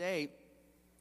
today 0.00 0.30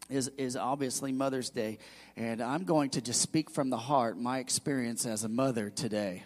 is, 0.10 0.30
is 0.38 0.58
obviously 0.58 1.14
Mother's 1.14 1.50
Day, 1.50 1.78
and 2.18 2.42
I'm 2.42 2.66
going 2.66 2.90
to 2.90 3.02
just 3.02 3.22
speak 3.22 3.50
from 3.50 3.70
the 3.70 3.78
heart 3.78 4.20
my 4.20 4.40
experience 4.40 5.06
as 5.06 5.24
a 5.24 5.30
mother 5.30 5.70
today. 5.70 6.24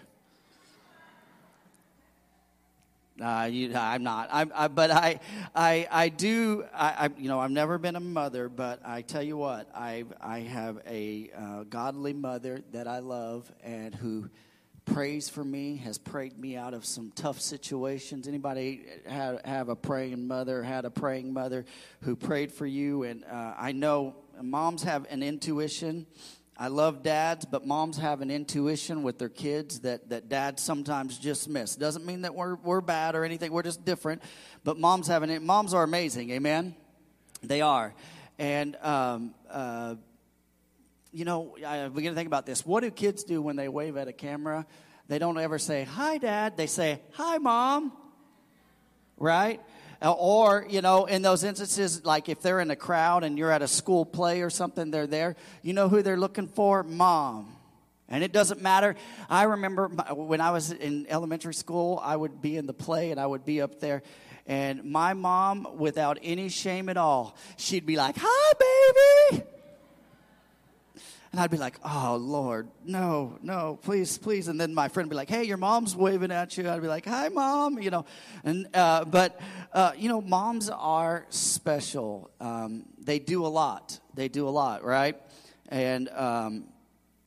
Uh, 3.21 3.47
you, 3.51 3.75
I'm 3.75 4.01
not. 4.01 4.29
I, 4.31 4.47
I, 4.55 4.67
but 4.69 4.89
I, 4.89 5.19
I, 5.53 5.87
I 5.91 6.09
do. 6.09 6.65
I, 6.73 7.05
I, 7.05 7.09
you 7.15 7.29
know, 7.29 7.39
I've 7.39 7.51
never 7.51 7.77
been 7.77 7.95
a 7.95 7.99
mother, 7.99 8.49
but 8.49 8.81
I 8.83 9.03
tell 9.03 9.21
you 9.21 9.37
what, 9.37 9.69
I, 9.75 10.05
I 10.19 10.39
have 10.39 10.79
a 10.87 11.29
uh, 11.37 11.63
godly 11.65 12.13
mother 12.13 12.63
that 12.71 12.87
I 12.87 12.99
love 12.99 13.51
and 13.63 13.93
who 13.93 14.31
prays 14.85 15.29
for 15.29 15.43
me, 15.43 15.77
has 15.77 15.97
prayed 15.97 16.37
me 16.37 16.55
out 16.55 16.73
of 16.73 16.85
some 16.85 17.11
tough 17.15 17.39
situations. 17.39 18.27
Anybody 18.27 18.85
have, 19.07 19.41
have 19.45 19.69
a 19.69 19.75
praying 19.75 20.27
mother, 20.27 20.63
had 20.63 20.85
a 20.85 20.89
praying 20.89 21.33
mother 21.33 21.65
who 22.01 22.15
prayed 22.15 22.51
for 22.51 22.65
you? 22.65 23.03
And 23.03 23.23
uh, 23.25 23.53
I 23.57 23.71
know 23.71 24.15
moms 24.41 24.83
have 24.83 25.05
an 25.09 25.23
intuition. 25.23 26.05
I 26.57 26.67
love 26.67 27.01
dads, 27.01 27.45
but 27.45 27.65
moms 27.65 27.97
have 27.97 28.21
an 28.21 28.29
intuition 28.29 29.03
with 29.03 29.17
their 29.17 29.29
kids 29.29 29.79
that, 29.81 30.09
that 30.09 30.29
dads 30.29 30.61
sometimes 30.61 31.17
just 31.17 31.49
miss. 31.49 31.75
Doesn't 31.75 32.05
mean 32.05 32.21
that 32.21 32.35
we're, 32.35 32.55
we're 32.55 32.81
bad 32.81 33.15
or 33.15 33.23
anything, 33.23 33.51
we're 33.51 33.63
just 33.63 33.83
different. 33.83 34.21
But 34.63 34.77
moms 34.77 35.07
have 35.07 35.23
an, 35.23 35.45
moms 35.45 35.73
are 35.73 35.83
amazing, 35.83 36.29
amen? 36.31 36.75
They 37.41 37.61
are. 37.61 37.93
And, 38.37 38.75
um, 38.77 39.33
uh, 39.49 39.95
you 41.13 41.25
know, 41.25 41.55
I 41.65 41.87
begin 41.87 42.11
to 42.11 42.15
think 42.15 42.27
about 42.27 42.45
this. 42.45 42.65
What 42.65 42.81
do 42.81 42.89
kids 42.89 43.23
do 43.23 43.41
when 43.41 43.55
they 43.55 43.69
wave 43.69 43.95
at 43.97 44.07
a 44.07 44.13
camera? 44.13 44.65
They 45.07 45.19
don't 45.19 45.37
ever 45.37 45.59
say, 45.59 45.83
Hi, 45.83 46.17
Dad. 46.17 46.57
They 46.57 46.67
say, 46.67 47.01
Hi, 47.13 47.37
Mom. 47.37 47.93
Right? 49.17 49.61
Uh, 50.01 50.11
or, 50.11 50.65
you 50.67 50.81
know, 50.81 51.05
in 51.05 51.21
those 51.21 51.43
instances, 51.43 52.03
like 52.03 52.27
if 52.27 52.41
they're 52.41 52.59
in 52.59 52.71
a 52.71 52.75
crowd 52.75 53.23
and 53.23 53.37
you're 53.37 53.51
at 53.51 53.61
a 53.61 53.67
school 53.67 54.05
play 54.05 54.41
or 54.41 54.49
something, 54.49 54.91
they're 54.91 55.07
there, 55.07 55.35
you 55.61 55.71
know 55.71 55.87
who 55.87 56.01
they're 56.01 56.17
looking 56.17 56.47
for? 56.47 56.83
Mom. 56.83 57.55
And 58.09 58.23
it 58.23 58.33
doesn't 58.33 58.61
matter. 58.61 58.95
I 59.29 59.43
remember 59.43 59.87
when 59.87 60.41
I 60.41 60.51
was 60.51 60.71
in 60.71 61.07
elementary 61.07 61.53
school, 61.53 62.01
I 62.03 62.15
would 62.15 62.41
be 62.41 62.57
in 62.57 62.65
the 62.65 62.73
play 62.73 63.11
and 63.11 63.19
I 63.19 63.25
would 63.25 63.45
be 63.45 63.61
up 63.61 63.79
there. 63.79 64.03
And 64.45 64.83
my 64.83 65.13
mom, 65.13 65.77
without 65.77 66.19
any 66.21 66.49
shame 66.49 66.89
at 66.89 66.97
all, 66.97 67.37
she'd 67.55 67.85
be 67.85 67.95
like, 67.95 68.15
Hi, 68.19 68.53
baby. 69.31 69.52
And 71.33 71.39
I'd 71.39 71.49
be 71.49 71.57
like, 71.57 71.79
oh, 71.83 72.15
Lord, 72.21 72.69
no, 72.85 73.39
no, 73.41 73.79
please, 73.81 74.19
please. 74.19 74.49
And 74.49 74.61
then 74.61 74.71
my 74.71 74.87
friend 74.87 75.09
would 75.09 75.13
be 75.13 75.15
like, 75.15 75.31
hey, 75.31 75.45
your 75.45 75.57
mom's 75.57 75.95
waving 75.95 76.29
at 76.29 76.55
you. 76.59 76.69
I'd 76.69 76.83
be 76.83 76.87
like, 76.87 77.07
hi, 77.07 77.29
mom, 77.29 77.81
you 77.81 77.89
know. 77.89 78.05
And, 78.43 78.67
uh, 78.75 79.05
but, 79.05 79.41
uh, 79.73 79.93
you 79.97 80.09
know, 80.09 80.21
moms 80.21 80.69
are 80.69 81.25
special. 81.29 82.29
Um, 82.39 82.85
they 82.99 83.17
do 83.17 83.47
a 83.47 83.49
lot. 83.49 83.99
They 84.13 84.27
do 84.27 84.47
a 84.47 84.51
lot, 84.51 84.83
right? 84.83 85.19
And, 85.69 86.07
um, 86.09 86.65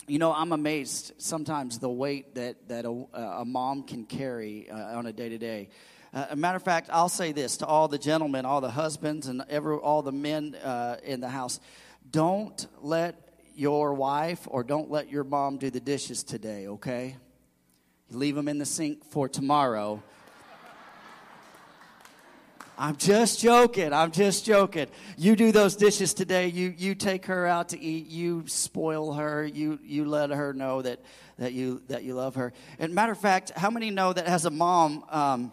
you 0.07 0.21
know, 0.21 0.33
I'm 0.33 0.53
amazed 0.53 1.15
sometimes 1.19 1.81
the 1.81 1.91
weight 1.91 2.37
that, 2.37 2.69
that 2.69 2.85
a, 2.85 2.91
a 3.13 3.45
mom 3.45 3.83
can 3.83 4.05
carry 4.05 4.71
uh, 4.71 4.97
on 4.97 5.07
a 5.07 5.13
day 5.13 5.31
to 5.31 5.39
day. 5.39 5.69
a 6.13 6.37
matter 6.37 6.55
of 6.55 6.63
fact, 6.63 6.91
I'll 6.93 7.09
say 7.09 7.33
this 7.33 7.57
to 7.57 7.67
all 7.67 7.89
the 7.89 7.99
gentlemen, 7.99 8.47
all 8.47 8.61
the 8.61 8.71
husbands, 8.71 9.27
and 9.27 9.43
every, 9.49 9.75
all 9.75 10.03
the 10.03 10.13
men 10.13 10.55
uh, 10.63 10.99
in 11.03 11.19
the 11.19 11.29
house 11.29 11.59
don't 12.09 12.69
let 12.81 13.26
your 13.57 13.95
wife 13.95 14.47
or 14.51 14.63
don't 14.63 14.91
let 14.91 15.11
your 15.11 15.25
mom 15.25 15.57
do 15.57 15.71
the 15.71 15.81
dishes 15.81 16.23
today, 16.23 16.69
okay? 16.69 17.17
You 18.11 18.19
leave 18.19 18.35
them 18.35 18.49
in 18.49 18.59
the 18.59 18.67
sink 18.67 19.05
for 19.05 19.29
tomorrow. 19.29 20.03
I'm 22.79 22.97
just 22.97 23.41
joking. 23.41 23.93
I'm 23.95 24.13
just 24.13 24.45
joking. 24.45 24.89
You 25.17 25.35
do 25.35 25.51
those 25.51 25.77
dishes 25.77 26.13
today. 26.13 26.49
You 26.49 26.75
you 26.77 26.95
take 26.95 27.25
her 27.27 27.47
out 27.47 27.71
to 27.71 27.81
eat. 27.81 28.09
You 28.09 28.45
spoil 28.47 29.15
her. 29.15 29.47
You 29.47 29.79
you 29.83 30.05
let 30.05 30.29
her 30.29 30.53
know 30.53 30.83
that 30.83 31.01
that 31.39 31.55
you 31.55 31.81
that 31.89 32.05
you 32.05 32.15
love 32.15 32.35
her. 32.35 32.53
And 32.79 32.95
matter 32.95 33.13
of 33.13 33.19
fact, 33.19 33.53
how 33.57 33.71
many 33.71 33.91
know 33.91 34.13
that 34.13 34.27
as 34.27 34.45
a 34.45 34.51
mom? 34.51 35.05
Um, 35.11 35.53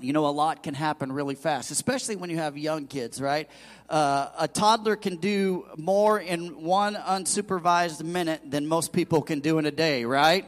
you 0.00 0.12
know, 0.12 0.26
a 0.26 0.30
lot 0.30 0.62
can 0.62 0.74
happen 0.74 1.12
really 1.12 1.34
fast, 1.34 1.70
especially 1.70 2.16
when 2.16 2.30
you 2.30 2.36
have 2.36 2.58
young 2.58 2.86
kids, 2.86 3.20
right? 3.20 3.48
Uh, 3.88 4.28
a 4.38 4.48
toddler 4.48 4.96
can 4.96 5.16
do 5.16 5.66
more 5.76 6.18
in 6.18 6.62
one 6.62 6.94
unsupervised 6.94 8.02
minute 8.02 8.40
than 8.50 8.66
most 8.66 8.92
people 8.92 9.22
can 9.22 9.40
do 9.40 9.58
in 9.58 9.66
a 9.66 9.70
day, 9.70 10.04
right? 10.04 10.44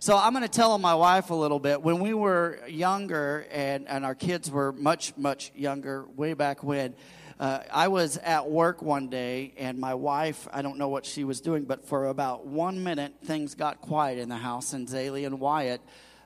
So 0.00 0.18
I'm 0.18 0.32
going 0.32 0.42
to 0.42 0.48
tell 0.48 0.76
my 0.78 0.94
wife 0.94 1.30
a 1.30 1.34
little 1.34 1.58
bit. 1.58 1.80
When 1.82 2.00
we 2.00 2.14
were 2.14 2.60
younger 2.68 3.46
and, 3.50 3.88
and 3.88 4.04
our 4.04 4.14
kids 4.14 4.50
were 4.50 4.72
much, 4.72 5.16
much 5.16 5.52
younger, 5.54 6.04
way 6.16 6.34
back 6.34 6.62
when, 6.62 6.94
uh, 7.40 7.60
I 7.72 7.88
was 7.88 8.16
at 8.18 8.48
work 8.48 8.82
one 8.82 9.08
day 9.08 9.54
and 9.56 9.78
my 9.78 9.94
wife, 9.94 10.46
I 10.52 10.62
don't 10.62 10.78
know 10.78 10.88
what 10.88 11.04
she 11.04 11.24
was 11.24 11.40
doing, 11.40 11.64
but 11.64 11.86
for 11.86 12.06
about 12.06 12.46
one 12.46 12.84
minute, 12.84 13.14
things 13.24 13.54
got 13.54 13.80
quiet 13.80 14.18
in 14.18 14.28
the 14.28 14.36
house 14.36 14.72
and 14.72 14.86
Zaylee 14.86 15.26
and 15.26 15.40
Wyatt 15.40 15.80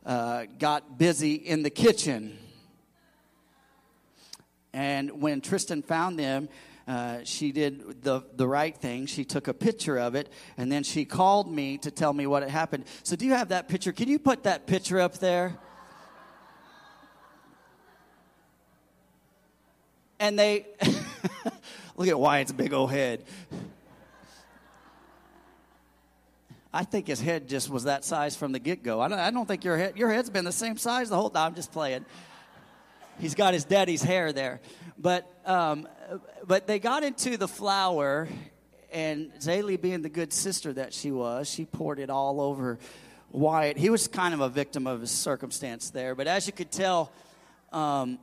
uh, 0.08 0.46
got 0.58 0.98
busy 0.98 1.34
in 1.34 1.62
the 1.62 1.70
kitchen. 1.70 2.36
And 4.72 5.20
when 5.20 5.40
Tristan 5.42 5.82
found 5.82 6.18
them, 6.18 6.48
uh, 6.88 7.18
she 7.24 7.52
did 7.52 8.02
the, 8.02 8.22
the 8.34 8.48
right 8.48 8.74
thing. 8.74 9.04
She 9.04 9.24
took 9.24 9.46
a 9.46 9.52
picture 9.52 9.98
of 9.98 10.14
it, 10.14 10.32
and 10.56 10.72
then 10.72 10.82
she 10.82 11.04
called 11.04 11.52
me 11.52 11.76
to 11.78 11.90
tell 11.90 12.14
me 12.14 12.26
what 12.26 12.42
had 12.42 12.50
happened. 12.50 12.84
So, 13.02 13.14
do 13.14 13.26
you 13.26 13.34
have 13.34 13.50
that 13.50 13.68
picture? 13.68 13.92
Can 13.92 14.08
you 14.08 14.18
put 14.18 14.44
that 14.44 14.66
picture 14.66 14.98
up 14.98 15.18
there? 15.18 15.58
And 20.18 20.38
they, 20.38 20.66
look 21.96 22.08
at 22.08 22.18
Wyatt's 22.18 22.52
big 22.52 22.72
old 22.72 22.90
head. 22.90 23.24
I 26.72 26.84
think 26.84 27.06
his 27.06 27.20
head 27.20 27.48
just 27.48 27.70
was 27.70 27.84
that 27.84 28.04
size 28.04 28.36
from 28.36 28.52
the 28.52 28.58
get 28.58 28.82
go. 28.82 29.00
I 29.00 29.08
don't, 29.08 29.18
I 29.18 29.30
don't 29.30 29.46
think 29.46 29.64
your 29.64 29.78
head, 29.78 29.96
your 29.96 30.10
head's 30.10 30.28
been 30.28 30.44
the 30.44 30.52
same 30.52 30.76
size 30.76 31.08
the 31.08 31.16
whole 31.16 31.30
time. 31.30 31.48
I'm 31.48 31.54
just 31.54 31.72
playing. 31.72 32.04
He's 33.18 33.34
got 33.34 33.54
his 33.54 33.64
daddy's 33.64 34.02
hair 34.02 34.32
there. 34.32 34.60
But, 34.98 35.30
um, 35.46 35.88
but 36.46 36.66
they 36.66 36.78
got 36.78 37.04
into 37.04 37.36
the 37.36 37.48
flour, 37.48 38.28
and 38.92 39.32
Zaylee, 39.40 39.80
being 39.80 40.02
the 40.02 40.08
good 40.08 40.32
sister 40.32 40.72
that 40.74 40.92
she 40.92 41.10
was, 41.10 41.48
she 41.48 41.64
poured 41.64 41.98
it 41.98 42.10
all 42.10 42.40
over 42.40 42.78
Wyatt. 43.30 43.78
He 43.78 43.90
was 43.90 44.06
kind 44.06 44.34
of 44.34 44.40
a 44.40 44.48
victim 44.48 44.86
of 44.86 45.00
his 45.00 45.10
circumstance 45.10 45.90
there. 45.90 46.14
But 46.14 46.26
as 46.26 46.46
you 46.46 46.52
could 46.52 46.70
tell, 46.70 47.10
um, 47.72 48.18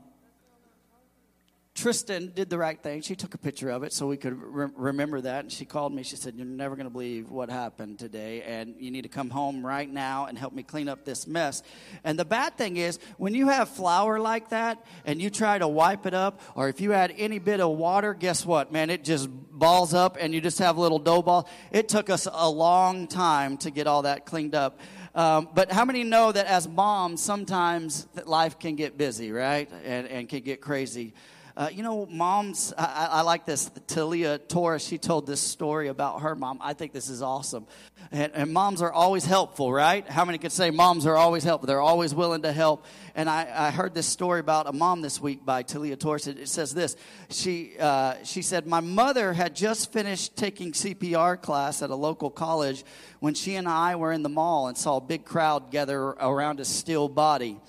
Tristan 1.76 2.32
did 2.34 2.50
the 2.50 2.58
right 2.58 2.82
thing. 2.82 3.02
She 3.02 3.18
took 3.18 3.34
a 3.34 3.38
picture 3.38 3.70
of 3.70 3.84
it 3.84 3.92
so 3.92 4.08
we 4.08 4.16
could 4.16 4.42
re- 4.42 4.70
remember 4.78 5.20
that. 5.20 5.42
And 5.42 5.52
she 5.52 5.66
called 5.66 5.94
me. 5.94 6.04
She 6.04 6.16
said, 6.16 6.36
You're 6.36 6.46
never 6.46 6.78
going 6.78 6.86
to 6.86 6.92
believe 6.92 7.30
what 7.30 7.50
happened 7.50 8.00
today. 8.00 8.44
And 8.44 8.76
you 8.80 8.92
need 8.92 9.02
to 9.02 9.10
come 9.10 9.30
home 9.30 9.64
right 9.64 9.92
now 9.92 10.26
and 10.26 10.38
help 10.38 10.54
me 10.54 10.64
clean 10.64 10.88
up 10.88 11.04
this 11.04 11.28
mess. 11.28 11.64
And 12.06 12.18
the 12.18 12.24
bad 12.24 12.58
thing 12.58 12.78
is, 12.78 12.98
when 13.18 13.34
you 13.34 13.50
have 13.50 13.68
flour 13.68 14.22
like 14.22 14.50
that 14.50 14.86
and 15.06 15.22
you 15.22 15.30
try 15.30 15.58
to 15.58 15.68
wipe 15.68 16.06
it 16.06 16.14
up, 16.14 16.40
or 16.56 16.70
if 16.70 16.80
you 16.80 16.94
add 16.94 17.14
any 17.18 17.40
bit 17.40 17.60
of 17.60 17.72
water, 17.72 18.14
guess 18.14 18.46
what, 18.46 18.72
man? 18.72 18.90
It 18.90 19.04
just 19.04 19.30
balls 19.30 19.94
up 19.94 20.16
and 20.18 20.34
you 20.34 20.40
just 20.40 20.60
have 20.60 20.78
a 20.78 20.82
little 20.82 21.00
dough 21.00 21.24
ball. 21.24 21.50
It 21.74 21.90
took 21.90 22.10
us 22.10 22.26
a 22.32 22.50
long 22.50 23.06
time 23.06 23.58
to 23.58 23.70
get 23.70 23.86
all 23.86 24.04
that 24.04 24.26
cleaned 24.26 24.56
up. 24.56 24.80
Um, 25.14 25.50
but 25.54 25.74
how 25.74 25.84
many 25.84 26.06
know 26.06 26.32
that 26.32 26.46
as 26.46 26.70
moms, 26.70 27.22
sometimes 27.22 28.08
life 28.26 28.60
can 28.60 28.76
get 28.76 28.98
busy, 28.98 29.34
right? 29.34 29.70
And, 29.84 30.08
and 30.08 30.30
can 30.30 30.42
get 30.42 30.62
crazy. 30.62 31.14
Uh, 31.58 31.70
you 31.72 31.84
know, 31.84 32.06
moms, 32.08 32.74
I, 32.78 33.08
I, 33.12 33.22
like 33.22 33.46
this. 33.46 33.72
Talia 33.88 34.38
Torres, 34.40 34.86
she 34.86 34.98
told 34.98 35.26
this 35.26 35.40
story 35.40 35.88
about 35.88 36.22
her 36.22 36.36
mom. 36.36 36.60
I 36.62 36.74
think 36.74 36.92
this 36.92 37.08
is 37.08 37.22
awesome. 37.22 37.66
And, 38.12 38.34
and, 38.34 38.52
moms 38.52 38.82
are 38.82 38.92
always 38.92 39.24
helpful, 39.24 39.72
right? 39.72 40.06
How 40.06 40.26
many 40.26 40.38
could 40.38 40.52
say 40.52 40.70
moms 40.70 41.06
are 41.06 41.16
always 41.16 41.46
helpful? 41.46 41.68
They're 41.68 41.80
always 41.80 42.14
willing 42.14 42.42
to 42.42 42.52
help. 42.52 42.86
And 43.16 43.30
I, 43.30 43.48
I 43.68 43.72
heard 43.72 43.94
this 43.94 44.06
story 44.06 44.42
about 44.42 44.68
a 44.68 44.74
mom 44.74 45.02
this 45.02 45.22
week 45.22 45.46
by 45.46 45.64
Talia 45.64 45.96
Torres. 45.96 46.28
It, 46.28 46.40
it 46.40 46.50
says 46.50 46.74
this. 46.74 46.98
She, 47.30 47.80
uh, 47.80 48.16
she 48.26 48.42
said, 48.42 48.68
My 48.68 48.82
mother 48.82 49.32
had 49.32 49.56
just 49.56 49.94
finished 49.94 50.36
taking 50.36 50.74
CPR 50.74 51.42
class 51.42 51.82
at 51.82 51.90
a 51.90 51.96
local 51.96 52.30
college 52.30 52.84
when 53.22 53.34
she 53.34 53.56
and 53.56 53.68
I 53.68 53.96
were 53.96 54.12
in 54.12 54.24
the 54.24 54.30
mall 54.30 54.68
and 54.68 54.78
saw 54.78 54.98
a 54.98 55.02
big 55.02 55.24
crowd 55.24 55.72
gather 55.72 56.02
around 56.02 56.60
a 56.60 56.66
still 56.66 57.08
body. 57.08 57.62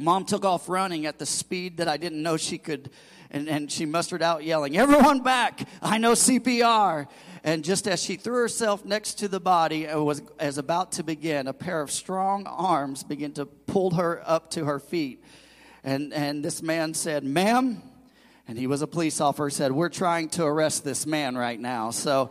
Mom 0.00 0.24
took 0.24 0.44
off 0.44 0.68
running 0.68 1.06
at 1.06 1.18
the 1.18 1.26
speed 1.26 1.76
that 1.76 1.88
I 1.88 1.96
didn't 1.96 2.22
know 2.22 2.36
she 2.36 2.58
could, 2.58 2.90
and, 3.30 3.48
and 3.48 3.70
she 3.70 3.86
mustered 3.86 4.22
out 4.22 4.44
yelling, 4.44 4.76
Everyone 4.76 5.20
back! 5.20 5.68
I 5.82 5.98
know 5.98 6.12
CPR! 6.12 7.06
And 7.42 7.64
just 7.64 7.88
as 7.88 8.02
she 8.02 8.16
threw 8.16 8.34
herself 8.34 8.84
next 8.84 9.14
to 9.20 9.28
the 9.28 9.40
body 9.40 9.86
and 9.86 10.04
was 10.04 10.22
as 10.38 10.58
about 10.58 10.92
to 10.92 11.02
begin, 11.02 11.46
a 11.46 11.52
pair 11.52 11.80
of 11.80 11.90
strong 11.90 12.46
arms 12.46 13.02
began 13.02 13.32
to 13.32 13.46
pull 13.46 13.92
her 13.92 14.22
up 14.26 14.50
to 14.52 14.66
her 14.66 14.78
feet. 14.78 15.24
And, 15.82 16.12
and 16.12 16.44
this 16.44 16.62
man 16.62 16.92
said, 16.92 17.24
Ma'am, 17.24 17.80
and 18.46 18.58
he 18.58 18.66
was 18.66 18.82
a 18.82 18.86
police 18.86 19.20
officer, 19.20 19.48
said, 19.48 19.72
We're 19.72 19.88
trying 19.88 20.28
to 20.30 20.44
arrest 20.44 20.84
this 20.84 21.06
man 21.06 21.36
right 21.36 21.58
now. 21.58 21.90
So, 21.90 22.30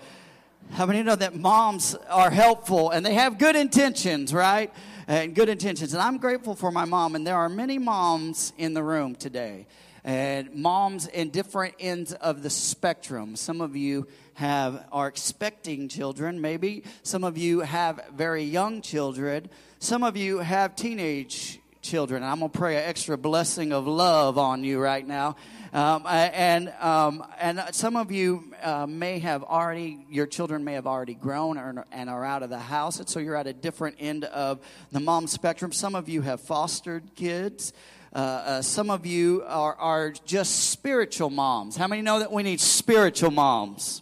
how 0.72 0.86
many 0.86 1.02
know 1.02 1.16
that 1.16 1.36
moms 1.36 1.96
are 2.10 2.30
helpful 2.30 2.92
and 2.92 3.04
they 3.04 3.16
have 3.16 3.40
good 3.40 3.56
intentions, 3.56 4.34
right? 4.34 4.72
And 5.10 5.34
good 5.34 5.50
intentions. 5.50 5.94
And 5.94 6.04
I'm 6.04 6.20
grateful 6.20 6.54
for 6.56 6.72
my 6.72 6.86
mom, 6.86 7.16
and 7.16 7.26
there 7.26 7.36
are 7.36 7.50
many 7.50 7.80
moms 7.80 8.54
in 8.60 8.76
the 8.76 8.84
room 8.84 9.16
today. 9.16 9.66
and 10.04 10.56
moms 10.56 11.08
in 11.08 11.30
different 11.30 11.76
ends 11.80 12.14
of 12.14 12.42
the 12.42 12.50
spectrum. 12.50 13.36
Some 13.36 13.60
of 13.60 13.76
you 13.76 14.08
have 14.36 14.86
are 14.92 15.08
expecting 15.08 15.90
children, 15.90 16.40
maybe. 16.40 16.84
Some 17.04 17.24
of 17.26 17.38
you 17.38 17.60
have 17.60 18.00
very 18.16 18.44
young 18.44 18.82
children. 18.82 19.50
Some 19.80 20.04
of 20.04 20.16
you 20.16 20.38
have 20.40 20.76
teenage 20.76 21.60
children. 21.82 22.24
I'm 22.24 22.40
going 22.40 22.52
to 22.52 22.58
pray 22.58 22.78
an 22.78 22.84
extra 22.84 23.18
blessing 23.18 23.74
of 23.74 23.88
love 23.88 24.38
on 24.38 24.64
you 24.64 24.80
right 24.80 25.06
now. 25.06 25.36
Um, 25.72 26.04
and 26.08 26.74
um, 26.80 27.24
and 27.40 27.62
some 27.72 27.96
of 27.96 28.12
you 28.12 28.52
uh, 28.64 28.88
may 28.88 29.20
have 29.20 29.44
already, 29.44 30.04
your 30.10 30.26
children 30.26 30.64
may 30.64 30.74
have 30.74 30.88
already 30.88 31.14
grown 31.14 31.58
or, 31.60 31.86
and 31.92 32.10
are 32.10 32.26
out 32.26 32.42
of 32.42 32.50
the 32.50 32.60
house, 32.60 33.00
and 33.00 33.08
so 33.08 33.20
you're 33.20 33.36
at 33.36 33.46
a 33.46 33.54
different 33.54 33.98
end 34.00 34.26
of 34.26 34.60
the 34.92 35.00
mom 35.00 35.28
spectrum. 35.28 35.72
Some 35.72 35.94
of 35.94 36.10
you 36.10 36.22
have 36.22 36.42
fostered 36.42 37.04
kids. 37.16 37.72
Uh, 38.12 38.18
uh, 38.18 38.62
some 38.64 38.90
of 38.90 39.06
you 39.06 39.44
are, 39.46 39.76
are 39.76 40.12
just 40.26 40.72
spiritual 40.72 41.30
moms. 41.30 41.78
How 41.78 41.88
many 41.88 42.02
know 42.02 42.18
that 42.20 42.32
we 42.32 42.42
need 42.42 42.60
spiritual 42.60 43.30
moms? 43.30 44.02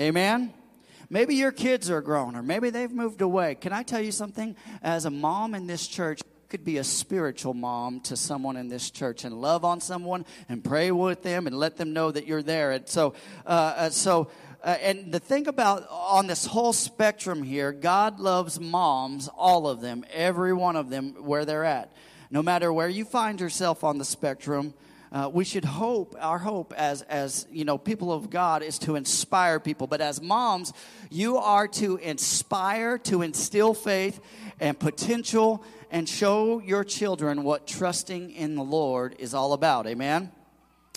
Amen? 0.00 0.52
Maybe 1.08 1.36
your 1.36 1.52
kids 1.52 1.90
are 1.90 2.00
grown, 2.00 2.34
or 2.34 2.42
maybe 2.42 2.70
they've 2.70 2.90
moved 2.90 3.20
away. 3.20 3.54
Can 3.54 3.72
I 3.72 3.84
tell 3.84 4.00
you 4.00 4.10
something? 4.10 4.56
As 4.82 5.04
a 5.04 5.10
mom 5.10 5.54
in 5.54 5.68
this 5.68 5.86
church, 5.86 6.22
could 6.52 6.64
be 6.66 6.76
a 6.76 6.84
spiritual 6.84 7.54
mom 7.54 7.98
to 7.98 8.14
someone 8.14 8.58
in 8.58 8.68
this 8.68 8.90
church 8.90 9.24
and 9.24 9.40
love 9.40 9.64
on 9.64 9.80
someone 9.80 10.22
and 10.50 10.62
pray 10.62 10.90
with 10.90 11.22
them 11.22 11.46
and 11.46 11.58
let 11.58 11.78
them 11.78 11.94
know 11.94 12.10
that 12.10 12.26
you're 12.26 12.42
there. 12.42 12.72
And 12.72 12.86
so, 12.86 13.14
uh, 13.46 13.48
uh, 13.74 13.88
so, 13.88 14.30
uh, 14.62 14.76
and 14.82 15.10
the 15.10 15.18
thing 15.18 15.48
about 15.48 15.88
on 15.88 16.26
this 16.26 16.44
whole 16.44 16.74
spectrum 16.74 17.42
here, 17.42 17.72
God 17.72 18.20
loves 18.20 18.60
moms, 18.60 19.28
all 19.28 19.66
of 19.66 19.80
them, 19.80 20.04
every 20.12 20.52
one 20.52 20.76
of 20.76 20.90
them, 20.90 21.14
where 21.24 21.46
they're 21.46 21.64
at. 21.64 21.90
No 22.30 22.42
matter 22.42 22.70
where 22.70 22.90
you 22.90 23.06
find 23.06 23.40
yourself 23.40 23.82
on 23.82 23.96
the 23.96 24.04
spectrum, 24.04 24.74
uh, 25.12 25.30
we 25.32 25.44
should 25.44 25.64
hope 25.64 26.16
our 26.18 26.38
hope 26.38 26.72
as 26.76 27.02
as 27.02 27.46
you 27.50 27.64
know 27.64 27.78
people 27.78 28.12
of 28.12 28.30
god 28.30 28.62
is 28.62 28.78
to 28.78 28.96
inspire 28.96 29.60
people 29.60 29.86
but 29.86 30.00
as 30.00 30.20
moms 30.22 30.72
you 31.10 31.36
are 31.36 31.68
to 31.68 31.96
inspire 31.98 32.98
to 32.98 33.22
instill 33.22 33.74
faith 33.74 34.20
and 34.58 34.78
potential 34.78 35.62
and 35.90 36.08
show 36.08 36.60
your 36.60 36.82
children 36.82 37.42
what 37.44 37.66
trusting 37.66 38.30
in 38.30 38.54
the 38.54 38.64
lord 38.64 39.14
is 39.18 39.34
all 39.34 39.52
about 39.52 39.86
amen 39.86 40.30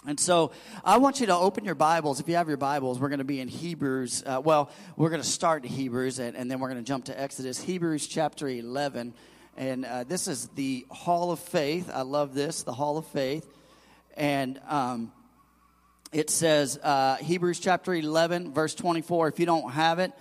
and 0.07 0.19
so 0.19 0.51
I 0.83 0.99
want 0.99 1.19
you 1.19 1.25
to 1.25 1.35
open 1.35 1.65
your 1.65 1.73
Bibles. 1.73 2.19
If 2.19 2.29
you 2.29 2.35
have 2.35 2.47
your 2.47 2.57
Bibles, 2.57 2.99
we're 2.99 3.09
going 3.09 3.17
to 3.17 3.23
be 3.23 3.39
in 3.39 3.47
Hebrews. 3.47 4.21
Uh, 4.23 4.39
well, 4.43 4.69
we're 4.95 5.09
going 5.09 5.21
to 5.21 5.27
start 5.27 5.65
in 5.65 5.71
Hebrews 5.71 6.19
and, 6.19 6.37
and, 6.37 6.51
then 6.51 6.59
we're 6.59 6.69
going 6.69 6.83
to 6.83 6.87
jump 6.87 7.05
to 7.05 7.19
Exodus. 7.19 7.59
Hebrews 7.59 8.05
chapter 8.05 8.47
11. 8.47 9.15
And 9.57 9.83
uh, 9.83 10.03
this 10.03 10.27
is 10.27 10.47
the 10.49 10.85
Hall 10.91 11.31
of 11.31 11.39
Faith. 11.39 11.89
I 11.91 12.03
love 12.03 12.35
this, 12.35 12.61
the 12.61 12.73
Hall 12.73 12.99
of 12.99 13.07
Faith. 13.07 13.47
And 14.15 14.59
um, 14.67 15.11
it 16.11 16.29
says, 16.29 16.79
uh, 16.81 17.17
Hebrews 17.17 17.59
chapter 17.59 17.93
11, 17.93 18.53
verse 18.53 18.73
24. 18.75 19.27
If 19.29 19.39
you 19.39 19.45
don't 19.45 19.71
have 19.71 19.99
it, 19.99 20.13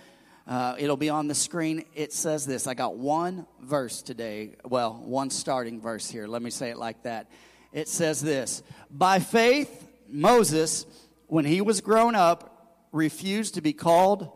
uh, 0.47 0.75
it'll 0.77 0.97
be 0.97 1.09
on 1.09 1.27
the 1.27 1.35
screen. 1.35 1.85
It 1.95 2.13
says 2.13 2.45
this. 2.45 2.67
I 2.67 2.73
got 2.73 2.97
one 2.97 3.47
verse 3.61 4.01
today. 4.01 4.55
Well, 4.63 4.93
one 4.93 5.29
starting 5.29 5.81
verse 5.81 6.09
here. 6.09 6.27
Let 6.27 6.41
me 6.41 6.49
say 6.49 6.69
it 6.69 6.77
like 6.77 7.03
that. 7.03 7.29
It 7.71 7.87
says 7.87 8.21
this 8.21 8.61
By 8.91 9.19
faith, 9.19 9.87
Moses, 10.07 10.85
when 11.27 11.45
he 11.45 11.61
was 11.61 11.81
grown 11.81 12.15
up, 12.15 12.87
refused 12.91 13.55
to 13.55 13.61
be 13.61 13.73
called 13.73 14.29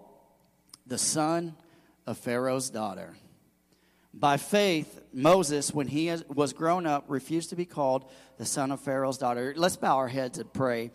the 0.88 0.98
son 0.98 1.56
of 2.08 2.18
Pharaoh's 2.18 2.70
daughter. 2.70 3.16
By 4.14 4.38
faith, 4.38 5.02
Moses, 5.14 5.74
when 5.74 5.88
he 5.88 6.14
was 6.28 6.54
grown 6.54 6.88
up, 6.88 7.06
refused 7.08 7.52
to 7.52 7.56
be 7.56 7.66
called 7.66 8.10
the 8.38 8.46
son 8.46 8.72
of 8.72 8.80
Pharaoh's 8.80 9.18
daughter. 9.18 9.54
Let's 9.56 9.78
bow 9.78 9.98
our 9.98 10.08
heads 10.08 10.40
and 10.40 10.52
pray. 10.52 10.92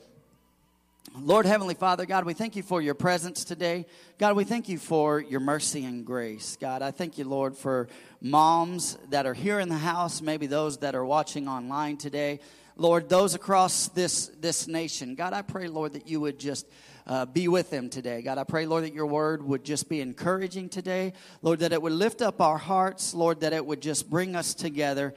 Lord 1.16 1.46
Heavenly 1.46 1.74
Father, 1.74 2.06
God, 2.06 2.24
we 2.24 2.34
thank 2.34 2.56
you 2.56 2.64
for 2.64 2.82
your 2.82 2.94
presence 2.94 3.44
today. 3.44 3.86
God, 4.18 4.34
we 4.34 4.42
thank 4.42 4.68
you 4.68 4.78
for 4.78 5.20
your 5.20 5.38
mercy 5.38 5.84
and 5.84 6.04
grace. 6.04 6.56
God, 6.60 6.82
I 6.82 6.90
thank 6.90 7.18
you, 7.18 7.24
Lord, 7.24 7.56
for 7.56 7.88
moms 8.20 8.98
that 9.10 9.24
are 9.24 9.34
here 9.34 9.60
in 9.60 9.68
the 9.68 9.78
house, 9.78 10.20
maybe 10.20 10.48
those 10.48 10.78
that 10.78 10.96
are 10.96 11.04
watching 11.04 11.46
online 11.46 11.98
today. 11.98 12.40
Lord, 12.76 13.08
those 13.08 13.36
across 13.36 13.88
this, 13.88 14.26
this 14.40 14.66
nation. 14.66 15.14
God, 15.14 15.32
I 15.32 15.42
pray, 15.42 15.68
Lord, 15.68 15.92
that 15.92 16.08
you 16.08 16.20
would 16.20 16.40
just 16.40 16.66
uh, 17.06 17.26
be 17.26 17.48
with 17.48 17.70
them 17.70 17.90
today. 17.90 18.22
God, 18.22 18.38
I 18.38 18.44
pray, 18.44 18.66
Lord, 18.66 18.84
that 18.84 18.94
your 18.94 19.06
word 19.06 19.42
would 19.42 19.64
just 19.64 19.88
be 19.88 20.00
encouraging 20.00 20.68
today. 20.68 21.12
Lord, 21.42 21.60
that 21.60 21.72
it 21.72 21.82
would 21.82 21.92
lift 21.92 22.22
up 22.22 22.40
our 22.40 22.58
hearts. 22.58 23.14
Lord, 23.14 23.40
that 23.40 23.52
it 23.52 23.64
would 23.64 23.82
just 23.82 24.08
bring 24.08 24.34
us 24.36 24.54
together. 24.54 25.14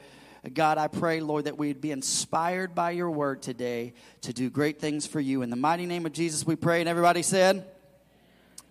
God, 0.52 0.78
I 0.78 0.88
pray, 0.88 1.20
Lord, 1.20 1.44
that 1.44 1.58
we'd 1.58 1.80
be 1.80 1.90
inspired 1.90 2.74
by 2.74 2.92
your 2.92 3.10
word 3.10 3.42
today 3.42 3.94
to 4.22 4.32
do 4.32 4.50
great 4.50 4.78
things 4.78 5.06
for 5.06 5.20
you. 5.20 5.42
In 5.42 5.50
the 5.50 5.56
mighty 5.56 5.86
name 5.86 6.06
of 6.06 6.12
Jesus, 6.12 6.46
we 6.46 6.56
pray. 6.56 6.80
And 6.80 6.88
everybody 6.88 7.22
said, 7.22 7.66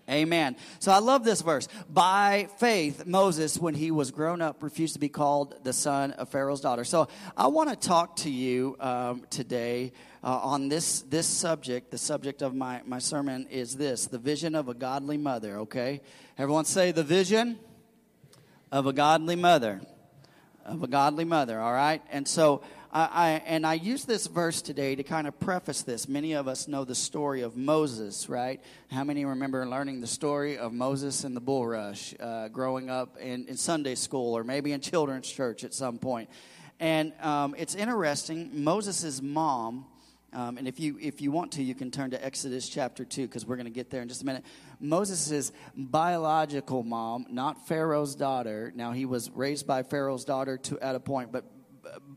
Amen. 0.08 0.56
So 0.78 0.90
I 0.90 1.00
love 1.00 1.22
this 1.22 1.42
verse. 1.42 1.68
By 1.90 2.48
faith, 2.56 3.04
Moses, 3.04 3.58
when 3.58 3.74
he 3.74 3.90
was 3.90 4.10
grown 4.10 4.40
up, 4.40 4.62
refused 4.62 4.94
to 4.94 5.00
be 5.00 5.10
called 5.10 5.54
the 5.64 5.74
son 5.74 6.12
of 6.12 6.30
Pharaoh's 6.30 6.62
daughter. 6.62 6.84
So 6.84 7.08
I 7.36 7.48
want 7.48 7.68
to 7.68 7.76
talk 7.76 8.16
to 8.16 8.30
you 8.30 8.76
um, 8.80 9.26
today 9.28 9.92
uh, 10.22 10.38
on 10.38 10.68
this, 10.68 11.02
this 11.02 11.26
subject. 11.26 11.90
The 11.90 11.98
subject 11.98 12.42
of 12.42 12.54
my, 12.54 12.82
my 12.84 12.98
sermon 12.98 13.46
is 13.50 13.76
this 13.76 14.06
the 14.06 14.18
vision 14.18 14.54
of 14.54 14.68
a 14.68 14.74
godly 14.74 15.16
mother, 15.16 15.58
okay? 15.60 16.00
Everyone 16.36 16.64
say 16.64 16.92
the 16.92 17.04
vision 17.04 17.58
of 18.70 18.86
a 18.86 18.92
godly 18.92 19.36
mother. 19.36 19.80
Of 20.64 20.82
a 20.82 20.86
godly 20.86 21.24
mother, 21.24 21.58
all 21.60 21.72
right? 21.72 22.02
And 22.10 22.28
so 22.28 22.62
I, 22.90 23.42
and 23.44 23.66
I 23.66 23.74
use 23.74 24.04
this 24.04 24.26
verse 24.26 24.62
today 24.62 24.94
to 24.94 25.02
kind 25.02 25.26
of 25.26 25.38
preface 25.38 25.82
this. 25.82 26.08
Many 26.08 26.32
of 26.32 26.48
us 26.48 26.68
know 26.68 26.84
the 26.84 26.94
story 26.94 27.42
of 27.42 27.54
Moses, 27.56 28.28
right? 28.30 28.62
How 28.90 29.04
many 29.04 29.26
remember 29.26 29.66
learning 29.66 30.00
the 30.00 30.06
story 30.06 30.56
of 30.56 30.72
Moses 30.72 31.24
and 31.24 31.36
the 31.36 31.40
bulrush 31.40 32.14
uh, 32.18 32.48
growing 32.48 32.88
up 32.88 33.18
in, 33.18 33.46
in, 33.46 33.58
Sunday 33.58 33.94
school 33.94 34.36
or 34.36 34.42
maybe 34.42 34.72
in 34.72 34.80
children's 34.80 35.30
church 35.30 35.64
at 35.64 35.74
some 35.74 35.98
point? 35.98 36.30
And 36.80 37.12
um, 37.20 37.54
it's 37.58 37.74
interesting. 37.74 38.64
Moses' 38.64 39.20
mom, 39.20 39.84
um, 40.32 40.58
and 40.58 40.68
if 40.68 40.78
you 40.78 40.98
if 41.00 41.20
you 41.20 41.30
want 41.30 41.52
to, 41.52 41.62
you 41.62 41.74
can 41.74 41.90
turn 41.90 42.10
to 42.10 42.24
Exodus 42.24 42.68
chapter 42.68 43.04
two 43.04 43.22
because 43.22 43.46
we're 43.46 43.56
going 43.56 43.66
to 43.66 43.70
get 43.70 43.90
there 43.90 44.02
in 44.02 44.08
just 44.08 44.22
a 44.22 44.26
minute. 44.26 44.44
Moses' 44.78 45.52
biological 45.74 46.82
mom, 46.82 47.26
not 47.30 47.66
Pharaoh's 47.66 48.14
daughter. 48.14 48.72
Now 48.74 48.92
he 48.92 49.06
was 49.06 49.30
raised 49.30 49.66
by 49.66 49.82
Pharaoh's 49.82 50.24
daughter 50.24 50.58
to 50.58 50.78
at 50.80 50.94
a 50.94 51.00
point, 51.00 51.32
but 51.32 51.44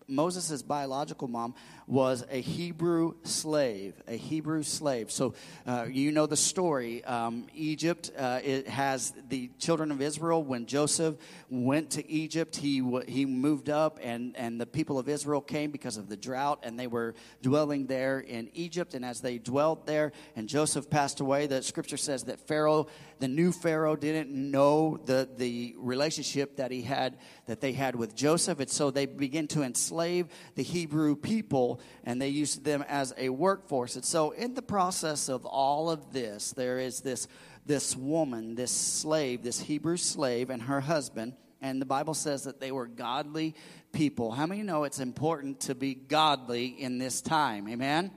Moses' 0.07 0.61
biological 0.61 1.27
mom 1.27 1.55
was 1.91 2.23
a 2.31 2.39
Hebrew 2.39 3.15
slave, 3.23 4.01
a 4.07 4.15
Hebrew 4.15 4.63
slave. 4.63 5.11
So 5.11 5.33
uh, 5.67 5.87
you 5.91 6.13
know 6.13 6.25
the 6.25 6.37
story. 6.37 7.03
Um, 7.03 7.47
Egypt, 7.53 8.09
uh, 8.17 8.39
it 8.41 8.69
has 8.69 9.13
the 9.27 9.49
children 9.59 9.91
of 9.91 10.01
Israel. 10.01 10.41
When 10.41 10.67
Joseph 10.67 11.15
went 11.49 11.91
to 11.91 12.09
Egypt, 12.09 12.55
he, 12.55 12.81
he 13.09 13.25
moved 13.25 13.69
up, 13.69 13.99
and, 14.01 14.37
and 14.37 14.59
the 14.59 14.65
people 14.65 14.99
of 14.99 15.09
Israel 15.09 15.41
came 15.41 15.69
because 15.69 15.97
of 15.97 16.07
the 16.07 16.15
drought, 16.15 16.59
and 16.63 16.79
they 16.79 16.87
were 16.87 17.13
dwelling 17.41 17.87
there 17.87 18.21
in 18.21 18.49
Egypt. 18.53 18.93
And 18.93 19.03
as 19.03 19.19
they 19.19 19.37
dwelt 19.37 19.85
there, 19.85 20.13
and 20.37 20.47
Joseph 20.47 20.89
passed 20.89 21.19
away, 21.19 21.45
the 21.47 21.61
scripture 21.61 21.97
says 21.97 22.23
that 22.23 22.39
Pharaoh, 22.39 22.87
the 23.19 23.27
new 23.27 23.51
Pharaoh, 23.51 23.97
didn't 23.97 24.31
know 24.31 24.97
the, 25.03 25.27
the 25.35 25.75
relationship 25.77 26.55
that 26.55 26.71
he 26.71 26.83
had, 26.83 27.17
that 27.47 27.59
they 27.59 27.73
had 27.73 27.97
with 27.97 28.15
Joseph. 28.15 28.61
And 28.61 28.69
so 28.69 28.91
they 28.91 29.07
began 29.07 29.47
to 29.47 29.63
enslave 29.63 30.27
the 30.55 30.63
Hebrew 30.63 31.17
people 31.17 31.80
and 32.03 32.21
they 32.21 32.29
used 32.29 32.63
them 32.63 32.83
as 32.87 33.13
a 33.17 33.29
workforce. 33.29 33.95
And 33.95 34.05
so, 34.05 34.31
in 34.31 34.53
the 34.53 34.61
process 34.61 35.29
of 35.29 35.45
all 35.45 35.89
of 35.89 36.13
this, 36.13 36.51
there 36.51 36.79
is 36.79 37.01
this, 37.01 37.27
this 37.65 37.95
woman, 37.95 38.55
this 38.55 38.71
slave, 38.71 39.43
this 39.43 39.59
Hebrew 39.59 39.97
slave, 39.97 40.49
and 40.49 40.61
her 40.63 40.81
husband. 40.81 41.33
And 41.61 41.79
the 41.79 41.85
Bible 41.85 42.15
says 42.15 42.43
that 42.43 42.59
they 42.59 42.71
were 42.71 42.87
godly 42.87 43.55
people. 43.91 44.31
How 44.31 44.47
many 44.47 44.63
know 44.63 44.83
it's 44.83 44.99
important 44.99 45.61
to 45.61 45.75
be 45.75 45.93
godly 45.93 46.67
in 46.67 46.97
this 46.97 47.21
time? 47.21 47.67
Amen? 47.67 48.11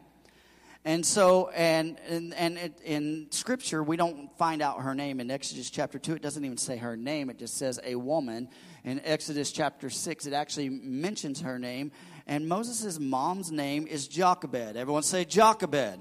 And 0.87 1.05
so, 1.05 1.49
and 1.49 1.99
and, 2.09 2.35
and 2.35 2.59
it, 2.59 2.81
in 2.85 3.29
Scripture, 3.31 3.83
we 3.83 3.97
don't 3.97 4.37
find 4.37 4.61
out 4.61 4.83
her 4.83 4.95
name 4.95 5.19
in 5.19 5.31
Exodus 5.31 5.71
chapter 5.71 5.99
two. 5.99 6.15
It 6.15 6.21
doesn't 6.21 6.45
even 6.45 6.59
say 6.59 6.77
her 6.77 6.95
name; 6.95 7.31
it 7.31 7.39
just 7.39 7.57
says 7.57 7.81
a 7.83 7.95
woman. 7.95 8.51
In 8.85 9.01
Exodus 9.03 9.51
chapter 9.51 9.89
six, 9.89 10.27
it 10.27 10.35
actually 10.35 10.69
mentions 10.69 11.41
her 11.41 11.59
name, 11.59 11.91
and 12.27 12.49
Moses' 12.49 12.99
mom's 12.99 13.51
name 13.51 13.87
is 13.87 14.09
Jochebed. 14.09 14.77
Everyone 14.77 15.03
say 15.03 15.25
Jochebed. 15.25 15.99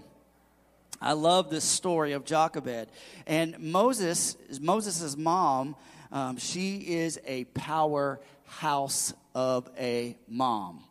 I 1.01 1.13
love 1.13 1.49
this 1.49 1.65
story 1.65 2.13
of 2.13 2.23
Jochebed. 2.23 2.87
And 3.27 3.59
Moses, 3.59 4.37
Moses' 4.61 5.17
mom, 5.17 5.75
um, 6.11 6.37
she 6.37 6.77
is 6.77 7.19
a 7.25 7.43
powerhouse 7.45 9.13
of 9.35 9.69
a 9.77 10.17
mom. 10.29 10.83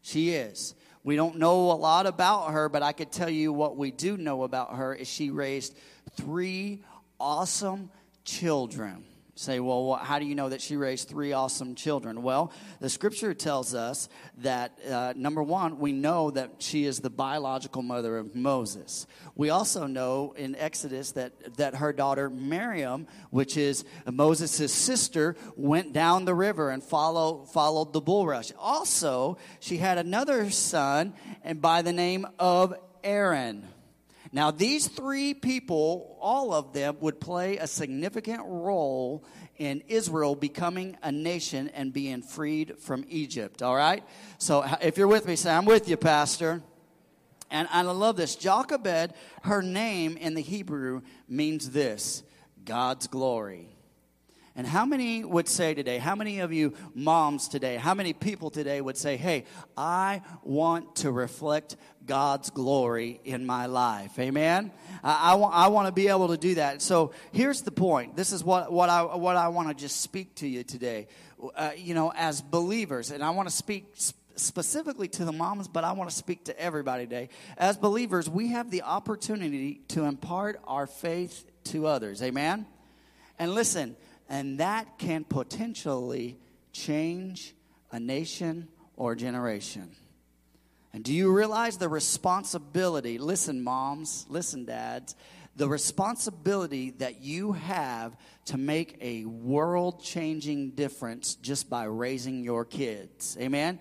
She 0.00 0.30
is. 0.30 0.74
We 1.04 1.16
don't 1.16 1.36
know 1.36 1.72
a 1.72 1.74
lot 1.74 2.06
about 2.06 2.52
her, 2.52 2.68
but 2.68 2.82
I 2.82 2.92
could 2.92 3.12
tell 3.12 3.30
you 3.30 3.52
what 3.52 3.76
we 3.76 3.90
do 3.90 4.16
know 4.16 4.44
about 4.44 4.76
her 4.76 4.94
is 4.94 5.08
she 5.08 5.30
raised 5.30 5.76
three 6.16 6.82
awesome 7.18 7.90
children 8.24 9.04
say, 9.40 9.58
well, 9.58 9.94
how 9.94 10.18
do 10.18 10.26
you 10.26 10.34
know 10.34 10.50
that 10.50 10.60
she 10.60 10.76
raised 10.76 11.08
three 11.08 11.32
awesome 11.32 11.74
children? 11.74 12.22
Well, 12.22 12.52
the 12.78 12.90
scripture 12.90 13.32
tells 13.32 13.74
us 13.74 14.10
that, 14.38 14.78
uh, 14.86 15.14
number 15.16 15.42
one, 15.42 15.78
we 15.78 15.92
know 15.92 16.30
that 16.30 16.56
she 16.58 16.84
is 16.84 17.00
the 17.00 17.08
biological 17.08 17.80
mother 17.80 18.18
of 18.18 18.34
Moses. 18.36 19.06
We 19.34 19.48
also 19.48 19.86
know 19.86 20.34
in 20.36 20.54
Exodus 20.56 21.12
that, 21.12 21.56
that 21.56 21.76
her 21.76 21.94
daughter 21.94 22.28
Miriam, 22.28 23.06
which 23.30 23.56
is 23.56 23.86
Moses' 24.04 24.74
sister, 24.74 25.36
went 25.56 25.94
down 25.94 26.26
the 26.26 26.34
river 26.34 26.68
and 26.68 26.82
follow, 26.82 27.46
followed 27.46 27.94
the 27.94 28.02
bulrush. 28.02 28.52
Also, 28.58 29.38
she 29.58 29.78
had 29.78 29.96
another 29.96 30.50
son 30.50 31.14
and 31.42 31.62
by 31.62 31.80
the 31.80 31.94
name 31.94 32.26
of 32.38 32.74
Aaron. 33.02 33.69
Now, 34.32 34.52
these 34.52 34.86
three 34.86 35.34
people, 35.34 36.16
all 36.20 36.52
of 36.54 36.72
them, 36.72 36.98
would 37.00 37.20
play 37.20 37.58
a 37.58 37.66
significant 37.66 38.42
role 38.44 39.24
in 39.56 39.82
Israel 39.88 40.36
becoming 40.36 40.96
a 41.02 41.10
nation 41.10 41.68
and 41.74 41.92
being 41.92 42.22
freed 42.22 42.78
from 42.78 43.04
Egypt. 43.08 43.60
All 43.60 43.74
right? 43.74 44.04
So, 44.38 44.64
if 44.80 44.96
you're 44.96 45.08
with 45.08 45.26
me, 45.26 45.34
say, 45.34 45.50
I'm 45.50 45.64
with 45.64 45.88
you, 45.88 45.96
Pastor. 45.96 46.62
And, 47.50 47.66
I 47.72 47.82
love 47.82 48.16
this. 48.16 48.36
Jochebed, 48.36 49.14
her 49.42 49.62
name 49.62 50.16
in 50.16 50.34
the 50.34 50.42
Hebrew 50.42 51.02
means 51.28 51.70
this 51.70 52.22
God's 52.64 53.08
glory. 53.08 53.68
And 54.56 54.66
how 54.66 54.84
many 54.84 55.24
would 55.24 55.48
say 55.48 55.74
today, 55.74 55.98
how 55.98 56.16
many 56.16 56.40
of 56.40 56.52
you 56.52 56.74
moms 56.94 57.48
today, 57.48 57.76
how 57.76 57.94
many 57.94 58.12
people 58.12 58.50
today 58.50 58.80
would 58.80 58.96
say, 58.96 59.16
hey, 59.16 59.44
I 59.76 60.22
want 60.42 60.96
to 60.96 61.12
reflect 61.12 61.76
God's 62.04 62.50
glory 62.50 63.20
in 63.24 63.46
my 63.46 63.66
life? 63.66 64.18
Amen? 64.18 64.72
I, 65.04 65.32
I, 65.32 65.34
want, 65.34 65.54
I 65.54 65.68
want 65.68 65.86
to 65.86 65.92
be 65.92 66.08
able 66.08 66.28
to 66.28 66.36
do 66.36 66.56
that. 66.56 66.82
So 66.82 67.12
here's 67.32 67.62
the 67.62 67.70
point. 67.70 68.16
This 68.16 68.32
is 68.32 68.42
what, 68.42 68.72
what 68.72 68.88
I, 68.88 69.02
what 69.02 69.36
I 69.36 69.48
want 69.48 69.68
to 69.68 69.74
just 69.74 70.00
speak 70.00 70.34
to 70.36 70.48
you 70.48 70.64
today. 70.64 71.06
Uh, 71.54 71.70
you 71.76 71.94
know, 71.94 72.12
as 72.14 72.42
believers, 72.42 73.12
and 73.12 73.22
I 73.22 73.30
want 73.30 73.48
to 73.48 73.54
speak 73.54 73.94
specifically 74.34 75.08
to 75.08 75.24
the 75.24 75.32
moms, 75.32 75.68
but 75.68 75.84
I 75.84 75.92
want 75.92 76.10
to 76.10 76.16
speak 76.16 76.44
to 76.44 76.60
everybody 76.60 77.04
today. 77.04 77.28
As 77.56 77.76
believers, 77.76 78.28
we 78.28 78.48
have 78.48 78.70
the 78.70 78.82
opportunity 78.82 79.82
to 79.88 80.04
impart 80.04 80.60
our 80.64 80.86
faith 80.86 81.44
to 81.64 81.86
others. 81.86 82.22
Amen? 82.22 82.66
And 83.38 83.54
listen, 83.54 83.96
and 84.30 84.60
that 84.60 84.96
can 84.96 85.24
potentially 85.24 86.38
change 86.72 87.52
a 87.90 87.98
nation 87.98 88.68
or 88.96 89.12
a 89.12 89.16
generation. 89.16 89.90
And 90.92 91.04
do 91.04 91.12
you 91.12 91.32
realize 91.32 91.76
the 91.76 91.88
responsibility? 91.88 93.18
Listen, 93.18 93.62
moms, 93.62 94.26
listen, 94.28 94.64
dads, 94.64 95.16
the 95.56 95.68
responsibility 95.68 96.90
that 96.92 97.20
you 97.22 97.52
have 97.52 98.16
to 98.46 98.56
make 98.56 98.96
a 99.00 99.24
world 99.24 100.02
changing 100.02 100.70
difference 100.70 101.34
just 101.34 101.68
by 101.68 101.84
raising 101.84 102.44
your 102.44 102.64
kids. 102.64 103.36
Amen? 103.40 103.80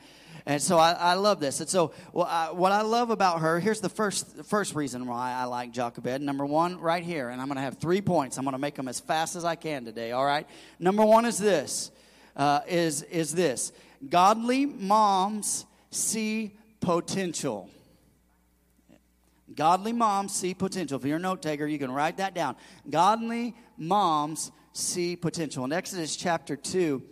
And 0.50 0.60
so 0.60 0.80
I, 0.80 0.94
I 0.94 1.14
love 1.14 1.40
this. 1.40 1.60
And 1.60 1.70
so 1.70 1.94
well, 2.12 2.26
I, 2.26 2.50
what 2.50 2.72
I 2.72 2.82
love 2.82 3.12
about 3.12 3.42
her, 3.42 3.60
here's 3.60 3.82
the 3.82 3.88
first, 3.88 4.46
first 4.46 4.74
reason 4.74 5.06
why 5.06 5.32
I 5.32 5.44
like 5.44 5.72
Jochebed. 5.72 6.24
Number 6.24 6.44
one, 6.44 6.80
right 6.80 7.04
here. 7.04 7.30
And 7.30 7.40
I'm 7.40 7.48
going 7.48 7.58
to 7.58 7.62
have 7.62 7.78
three 7.78 8.02
points. 8.02 8.36
I'm 8.36 8.46
going 8.46 8.54
to 8.54 8.58
make 8.58 8.74
them 8.74 8.88
as 8.88 9.00
fast 9.00 9.36
as 9.36 9.46
I 9.46 9.54
can 9.54 9.86
today, 9.86 10.12
all 10.12 10.26
right? 10.26 10.48
Number 10.80 11.06
one 11.06 11.26
is 11.26 11.38
this, 11.38 11.92
uh, 12.36 12.62
is, 12.68 13.04
is 13.04 13.32
this. 13.32 13.72
Godly 14.10 14.66
moms 14.66 15.68
see 15.92 16.58
potential. 16.80 17.70
Godly 19.54 19.94
moms 19.94 20.34
see 20.34 20.56
potential. 20.56 20.98
If 20.98 21.06
you're 21.06 21.18
a 21.18 21.20
note 21.20 21.44
taker, 21.44 21.68
you 21.68 21.78
can 21.78 21.92
write 21.92 22.18
that 22.18 22.34
down. 22.34 22.56
Godly 22.90 23.54
moms 23.78 24.52
see 24.74 25.16
potential. 25.16 25.64
In 25.64 25.74
Exodus 25.74 26.16
chapter 26.16 26.56
2, 26.56 27.04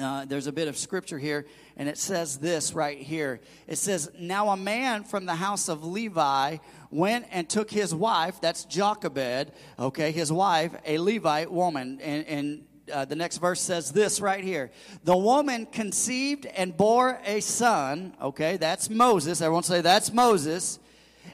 uh, 0.00 0.24
there's 0.24 0.46
a 0.46 0.52
bit 0.52 0.66
of 0.66 0.76
scripture 0.76 1.18
here, 1.18 1.46
and 1.76 1.88
it 1.88 1.98
says 1.98 2.38
this 2.38 2.72
right 2.72 2.98
here. 2.98 3.40
It 3.66 3.76
says, 3.76 4.10
Now 4.18 4.50
a 4.50 4.56
man 4.56 5.04
from 5.04 5.26
the 5.26 5.34
house 5.34 5.68
of 5.68 5.84
Levi 5.84 6.58
went 6.90 7.26
and 7.32 7.48
took 7.48 7.70
his 7.70 7.94
wife, 7.94 8.40
that's 8.40 8.64
Jochebed, 8.64 9.52
okay, 9.78 10.12
his 10.12 10.30
wife, 10.30 10.72
a 10.86 10.98
Levite 10.98 11.50
woman. 11.50 12.00
And, 12.00 12.26
and 12.26 12.64
uh, 12.92 13.04
the 13.04 13.16
next 13.16 13.38
verse 13.38 13.60
says 13.60 13.90
this 13.90 14.20
right 14.20 14.44
here 14.44 14.70
The 15.02 15.16
woman 15.16 15.66
conceived 15.66 16.46
and 16.46 16.76
bore 16.76 17.18
a 17.24 17.40
son, 17.40 18.14
okay, 18.22 18.56
that's 18.56 18.88
Moses. 18.88 19.40
Everyone 19.40 19.64
say, 19.64 19.80
That's 19.80 20.12
Moses. 20.12 20.78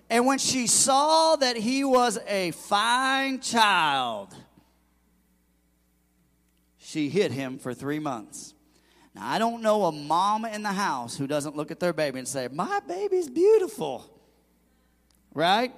And 0.09 0.27
when 0.27 0.39
she 0.39 0.67
saw 0.67 1.37
that 1.37 1.57
he 1.57 1.85
was 1.85 2.19
a 2.27 2.51
fine 2.51 3.41
child, 3.41 4.35
she 6.79 7.09
hid 7.09 7.31
him 7.31 7.59
for 7.59 7.75
three 7.75 8.01
months. 8.01 8.55
Now, 9.21 9.31
I 9.31 9.39
don't 9.39 9.63
know 9.63 9.85
a 9.85 9.93
mom 9.93 10.45
in 10.45 10.63
the 10.63 10.73
house 10.73 11.17
who 11.17 11.27
doesn't 11.27 11.57
look 11.57 11.71
at 11.71 11.79
their 11.79 11.93
baby 11.93 12.19
and 12.19 12.27
say, 12.27 12.49
My 12.51 12.81
baby's 12.81 13.29
beautiful. 13.29 14.05
Right? 15.35 15.73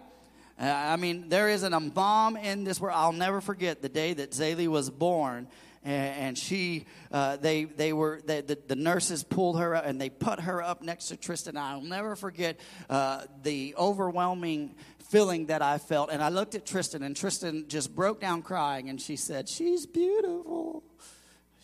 Uh, 0.59 0.65
I 0.65 0.97
mean, 0.97 1.29
there 1.29 1.49
isn't 1.49 1.73
a 1.73 1.81
mom 1.81 2.37
in 2.37 2.65
this 2.65 2.81
world. 2.81 2.97
I'll 2.97 3.13
never 3.13 3.41
forget 3.41 3.83
the 3.83 3.89
day 3.89 4.15
that 4.15 4.31
Zaylee 4.31 4.69
was 4.69 4.91
born. 4.91 5.49
And, 5.85 6.39
she, 6.39 6.87
uh, 7.11 7.39
they, 7.39 7.65
they 7.65 7.93
were, 7.93 8.21
they, 8.25 8.41
the, 8.41 8.57
the 8.69 8.77
nurses 8.77 9.25
pulled 9.25 9.59
her 9.59 9.75
up 9.75 9.85
and 9.85 10.01
they 10.01 10.11
put 10.11 10.39
her 10.39 10.63
up 10.63 10.81
next 10.81 11.09
to 11.09 11.17
Tristan. 11.17 11.57
I'll 11.57 11.81
never 11.81 12.15
forget 12.15 12.61
uh, 12.89 13.25
the 13.43 13.75
overwhelming 13.77 14.77
feeling 15.11 15.47
that 15.47 15.61
I 15.61 15.79
felt. 15.79 16.13
And 16.13 16.23
I 16.23 16.29
looked 16.29 16.55
at 16.55 16.65
Tristan, 16.65 17.03
and 17.03 17.17
Tristan 17.17 17.67
just 17.67 17.97
broke 17.97 18.21
down 18.21 18.43
crying, 18.43 18.89
and 18.89 19.01
she 19.03 19.17
said, 19.17 19.49
She's 19.49 19.85
beautiful. 19.85 20.85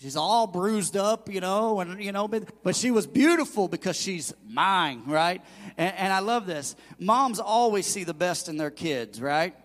She's 0.00 0.16
all 0.16 0.46
bruised 0.46 0.96
up, 0.96 1.28
you 1.28 1.40
know, 1.40 1.80
and 1.80 2.02
you 2.02 2.12
know, 2.12 2.28
but, 2.28 2.62
but 2.62 2.76
she 2.76 2.92
was 2.92 3.06
beautiful 3.06 3.66
because 3.66 3.96
she's 3.96 4.32
mine, 4.48 5.02
right? 5.06 5.42
And, 5.76 5.92
and 5.96 6.12
I 6.12 6.20
love 6.20 6.46
this. 6.46 6.76
Moms 7.00 7.40
always 7.40 7.84
see 7.84 8.04
the 8.04 8.14
best 8.14 8.48
in 8.48 8.56
their 8.56 8.70
kids, 8.70 9.20
right? 9.20 9.56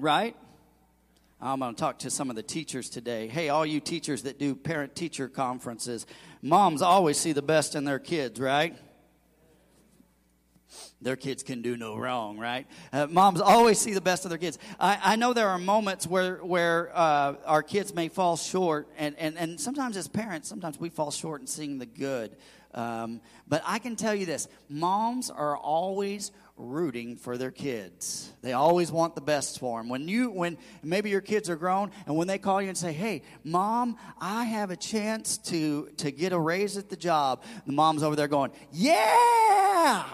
Right? 0.00 0.36
I'm 1.40 1.60
going 1.60 1.76
to 1.76 1.80
talk 1.80 2.00
to 2.00 2.10
some 2.10 2.28
of 2.28 2.34
the 2.34 2.42
teachers 2.42 2.90
today. 2.90 3.28
Hey, 3.28 3.50
all 3.50 3.64
you 3.64 3.78
teachers 3.78 4.24
that 4.24 4.40
do 4.40 4.56
parent 4.56 4.96
teacher 4.96 5.28
conferences, 5.28 6.04
moms 6.42 6.82
always 6.82 7.16
see 7.18 7.32
the 7.32 7.42
best 7.42 7.76
in 7.76 7.84
their 7.84 8.00
kids, 8.00 8.40
right? 8.40 8.76
Their 11.00 11.16
kids 11.16 11.42
can 11.42 11.62
do 11.62 11.76
no 11.76 11.96
wrong, 11.96 12.38
right? 12.38 12.66
Uh, 12.92 13.06
moms 13.06 13.40
always 13.40 13.78
see 13.78 13.94
the 13.94 14.00
best 14.00 14.24
of 14.24 14.30
their 14.30 14.38
kids. 14.38 14.58
I, 14.80 14.98
I 15.02 15.16
know 15.16 15.32
there 15.32 15.48
are 15.48 15.58
moments 15.58 16.06
where 16.06 16.36
where 16.38 16.90
uh, 16.94 17.34
our 17.46 17.62
kids 17.62 17.94
may 17.94 18.08
fall 18.08 18.36
short, 18.36 18.88
and, 18.96 19.16
and, 19.18 19.38
and 19.38 19.60
sometimes 19.60 19.96
as 19.96 20.08
parents, 20.08 20.48
sometimes 20.48 20.78
we 20.78 20.88
fall 20.88 21.10
short 21.10 21.40
in 21.40 21.46
seeing 21.46 21.78
the 21.78 21.86
good. 21.86 22.36
Um, 22.74 23.20
but 23.46 23.62
I 23.64 23.78
can 23.78 23.96
tell 23.96 24.14
you 24.14 24.26
this 24.26 24.48
moms 24.68 25.30
are 25.30 25.56
always 25.56 26.32
rooting 26.56 27.16
for 27.16 27.38
their 27.38 27.52
kids. 27.52 28.32
They 28.42 28.52
always 28.52 28.90
want 28.90 29.14
the 29.14 29.20
best 29.20 29.60
for 29.60 29.80
them. 29.80 29.88
When 29.88 30.08
you 30.08 30.30
when 30.30 30.58
maybe 30.82 31.10
your 31.10 31.20
kids 31.20 31.48
are 31.48 31.56
grown 31.56 31.92
and 32.06 32.16
when 32.16 32.26
they 32.26 32.38
call 32.38 32.60
you 32.60 32.68
and 32.68 32.76
say, 32.76 32.92
"Hey, 32.92 33.22
mom, 33.44 33.96
I 34.20 34.44
have 34.44 34.70
a 34.70 34.76
chance 34.76 35.38
to 35.38 35.90
to 35.98 36.10
get 36.10 36.32
a 36.32 36.38
raise 36.38 36.76
at 36.76 36.90
the 36.90 36.96
job." 36.96 37.44
The 37.66 37.72
mom's 37.72 38.02
over 38.02 38.16
there 38.16 38.28
going, 38.28 38.50
"Yeah!" 38.72 40.04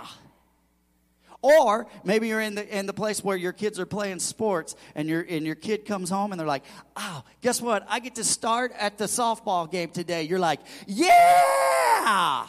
Or 1.44 1.86
maybe 2.04 2.28
you're 2.28 2.40
in 2.40 2.54
the 2.54 2.66
in 2.74 2.86
the 2.86 2.94
place 2.94 3.22
where 3.22 3.36
your 3.36 3.52
kids 3.52 3.78
are 3.78 3.84
playing 3.84 4.20
sports 4.20 4.74
and 4.94 5.06
your 5.06 5.26
and 5.28 5.44
your 5.44 5.54
kid 5.54 5.84
comes 5.84 6.08
home 6.08 6.32
and 6.32 6.40
they're 6.40 6.46
like, 6.46 6.64
"Oh, 6.96 7.22
guess 7.42 7.60
what? 7.60 7.84
I 7.86 8.00
get 8.00 8.14
to 8.14 8.24
start 8.24 8.72
at 8.78 8.96
the 8.96 9.04
softball 9.04 9.70
game 9.70 9.90
today." 9.90 10.22
You're 10.22 10.38
like, 10.38 10.60
"Yeah!" 10.86 12.46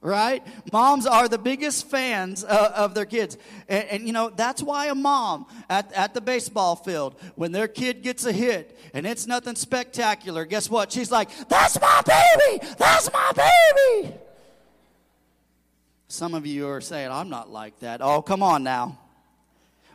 Right? 0.00 0.44
Moms 0.72 1.06
are 1.06 1.28
the 1.28 1.38
biggest 1.38 1.88
fans 1.88 2.42
uh, 2.42 2.72
of 2.74 2.94
their 2.94 3.06
kids. 3.06 3.38
And, 3.68 3.84
and, 3.88 4.06
you 4.06 4.12
know, 4.12 4.30
that's 4.30 4.62
why 4.62 4.86
a 4.86 4.94
mom 4.94 5.46
at, 5.68 5.92
at 5.94 6.12
the 6.12 6.20
baseball 6.20 6.76
field, 6.76 7.16
when 7.34 7.50
their 7.50 7.66
kid 7.66 8.02
gets 8.02 8.24
a 8.24 8.32
hit 8.32 8.78
and 8.92 9.06
it's 9.06 9.26
nothing 9.26 9.54
spectacular, 9.54 10.44
guess 10.44 10.68
what? 10.68 10.90
She's 10.90 11.12
like, 11.12 11.28
That's 11.48 11.80
my 11.80 12.02
baby! 12.04 12.66
That's 12.76 13.08
my 13.12 13.32
baby! 13.32 14.16
Some 16.08 16.34
of 16.34 16.46
you 16.46 16.68
are 16.68 16.80
saying, 16.80 17.10
I'm 17.10 17.28
not 17.28 17.50
like 17.50 17.80
that. 17.80 18.00
Oh, 18.00 18.22
come 18.22 18.42
on 18.42 18.62
now. 18.62 18.98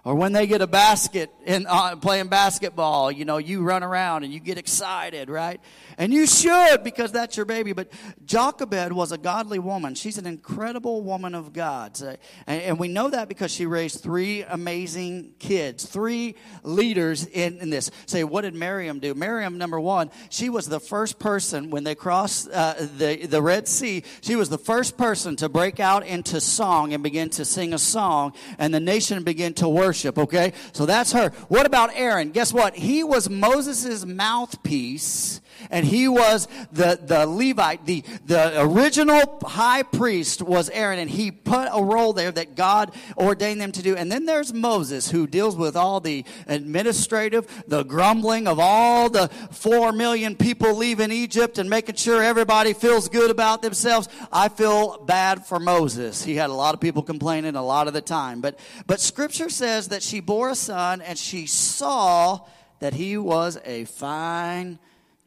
Or 0.04 0.16
when 0.16 0.32
they 0.32 0.48
get 0.48 0.62
a 0.62 0.68
basket 0.68 1.30
and 1.46 1.68
uh, 1.70 1.96
playing 1.96 2.30
basketball, 2.30 3.12
you 3.12 3.24
know, 3.24 3.38
you 3.38 3.62
run 3.62 3.84
around 3.84 4.24
and 4.24 4.34
you 4.34 4.40
get 4.40 4.58
excited, 4.58 5.30
right? 5.30 5.62
And 6.00 6.12
you 6.12 6.26
should 6.26 6.84
because 6.84 7.12
that's 7.12 7.38
your 7.38 7.46
baby. 7.46 7.74
But 7.74 7.92
Jochebed 8.26 8.94
was 8.94 9.12
a 9.12 9.18
godly 9.20 9.60
woman. 9.60 9.94
She's 9.94 10.18
an 10.18 10.26
incredible 10.26 11.04
woman 11.04 11.36
of 11.36 11.54
God. 11.54 12.00
And 12.48 12.80
we 12.80 12.88
know 12.88 13.12
that 13.12 13.28
because 13.28 13.52
she 13.52 13.68
raised 13.68 14.02
three 14.02 14.42
amazing 14.42 15.34
kids, 15.38 15.86
three 15.86 16.36
leaders 16.64 17.28
in, 17.28 17.60
in 17.60 17.70
this. 17.70 17.92
Say, 18.08 18.24
what 18.24 18.42
did 18.42 18.56
Miriam 18.56 19.00
do? 19.00 19.14
Miriam, 19.14 19.60
number 19.60 19.80
one, 19.80 20.10
she 20.32 20.50
was 20.50 20.68
the 20.68 20.80
first 20.80 21.20
person 21.20 21.70
when 21.70 21.84
they 21.84 21.94
crossed 21.94 22.50
uh, 22.52 22.74
the, 22.98 23.28
the 23.28 23.42
Red 23.42 23.68
Sea, 23.68 24.04
she 24.22 24.36
was 24.36 24.50
the 24.50 24.58
first 24.58 24.98
person 24.98 25.36
to 25.36 25.48
break 25.48 25.80
out 25.80 26.08
into 26.08 26.42
song 26.42 26.92
and 26.92 27.04
begin 27.04 27.30
to 27.32 27.46
sing 27.46 27.72
a 27.72 27.78
song. 27.78 28.34
And 28.58 28.74
the 28.74 28.80
nation 28.80 29.22
began 29.24 29.54
to 29.56 29.70
worship 29.70 29.91
worship, 29.92 30.18
okay? 30.18 30.54
So 30.72 30.86
that's 30.86 31.12
her. 31.12 31.32
What 31.50 31.66
about 31.66 31.90
Aaron? 31.94 32.32
Guess 32.32 32.54
what? 32.54 32.76
He 32.76 33.04
was 33.04 33.30
Moses' 33.30 34.06
mouthpiece 34.06 35.42
and 35.70 35.86
he 35.86 36.08
was 36.08 36.48
the, 36.72 37.00
the 37.02 37.26
Levite, 37.26 37.86
the, 37.86 38.04
the 38.26 38.62
original 38.62 39.40
high 39.44 39.84
priest 39.84 40.42
was 40.42 40.70
Aaron, 40.70 41.00
and 41.00 41.10
he 41.10 41.32
put 41.32 41.70
a 41.72 41.84
role 41.84 42.14
there 42.14 42.32
that 42.32 42.56
God 42.56 42.94
ordained 43.18 43.62
them 43.62 43.72
to 43.74 43.82
do. 43.82 43.96
And 43.96 44.12
then 44.12 44.26
there's 44.26 44.54
Moses, 44.54 45.12
who 45.12 45.28
deals 45.28 45.56
with 45.56 45.76
all 45.76 46.00
the 46.00 46.26
administrative, 46.48 47.48
the 47.68 47.84
grumbling 47.84 48.48
of 48.48 48.60
all 48.60 49.10
the 49.10 49.28
four 49.52 49.92
million 49.92 50.36
people 50.36 50.76
leaving 50.76 51.12
Egypt 51.12 51.58
and 51.58 51.70
making 51.70 51.96
sure 51.96 52.24
everybody 52.24 52.74
feels 52.74 53.10
good 53.10 53.32
about 53.32 53.62
themselves. 53.62 54.08
I 54.32 54.50
feel 54.50 55.04
bad 55.04 55.46
for 55.46 55.60
Moses. 55.60 56.24
He 56.24 56.36
had 56.36 56.50
a 56.50 56.54
lot 56.54 56.74
of 56.74 56.80
people 56.80 57.04
complaining 57.04 57.56
a 57.56 57.64
lot 57.64 57.88
of 57.88 57.94
the 57.94 58.02
time. 58.02 58.42
But, 58.42 58.58
but 58.88 59.00
scripture 59.00 59.50
says 59.50 59.90
that 59.90 60.04
she 60.04 60.20
bore 60.20 60.50
a 60.50 60.56
son 60.56 61.02
and 61.02 61.18
she 61.18 61.46
saw 61.48 62.42
that 62.80 62.94
he 62.94 63.18
was 63.18 63.60
a 63.64 63.86
fine 63.86 64.80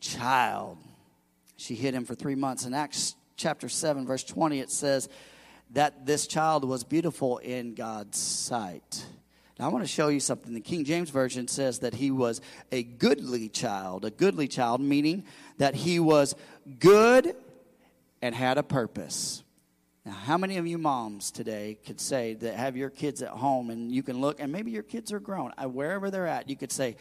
child. 0.05 0.79
She 1.57 1.75
hid 1.75 1.95
him 1.95 2.05
for 2.05 2.15
three 2.15 2.35
months. 2.35 2.67
In 2.67 2.75
Acts 2.75 3.17
chapter 3.37 3.69
7, 3.69 4.07
verse 4.07 4.23
20, 4.23 4.61
it 4.61 4.71
says 4.71 5.09
that 5.71 6.07
this 6.07 6.27
child 6.27 6.65
was 6.65 6.85
beautiful 6.85 7.39
in 7.39 7.75
God's 7.75 8.19
sight. 8.19 9.07
Now, 9.59 9.67
I 9.67 9.69
want 9.69 9.85
to 9.85 9.89
show 9.89 10.09
you 10.09 10.21
something. 10.21 10.53
The 10.53 10.61
King 10.61 10.85
James 10.85 11.11
Version 11.11 11.49
says 11.49 11.79
that 11.79 11.95
he 11.95 12.11
was 12.11 12.41
a 12.71 12.83
goodly 12.83 13.49
child. 13.49 14.05
A 14.05 14.11
goodly 14.11 14.49
child, 14.49 14.81
meaning 14.81 15.25
that 15.59 15.75
he 15.75 16.01
was 16.01 16.35
good 16.81 17.35
and 18.21 18.35
had 18.35 18.59
a 18.59 18.63
purpose. 18.63 19.43
Now, 20.05 20.13
how 20.13 20.37
many 20.37 20.59
of 20.59 20.67
you 20.67 20.77
moms 20.77 21.31
today 21.31 21.79
could 21.87 22.01
say 22.01 22.35
that 22.35 22.55
have 22.57 22.77
your 22.77 22.91
kids 22.91 23.23
at 23.23 23.31
home 23.31 23.71
and 23.71 23.91
you 23.91 24.03
can 24.03 24.21
look, 24.21 24.39
and 24.39 24.53
maybe 24.53 24.71
your 24.71 24.83
kids 24.83 25.13
are 25.13 25.21
grown, 25.21 25.53
uh, 25.57 25.67
wherever 25.67 26.11
they're 26.11 26.27
at, 26.27 26.51
you 26.51 26.57
could 26.57 26.73
say, 26.73 26.97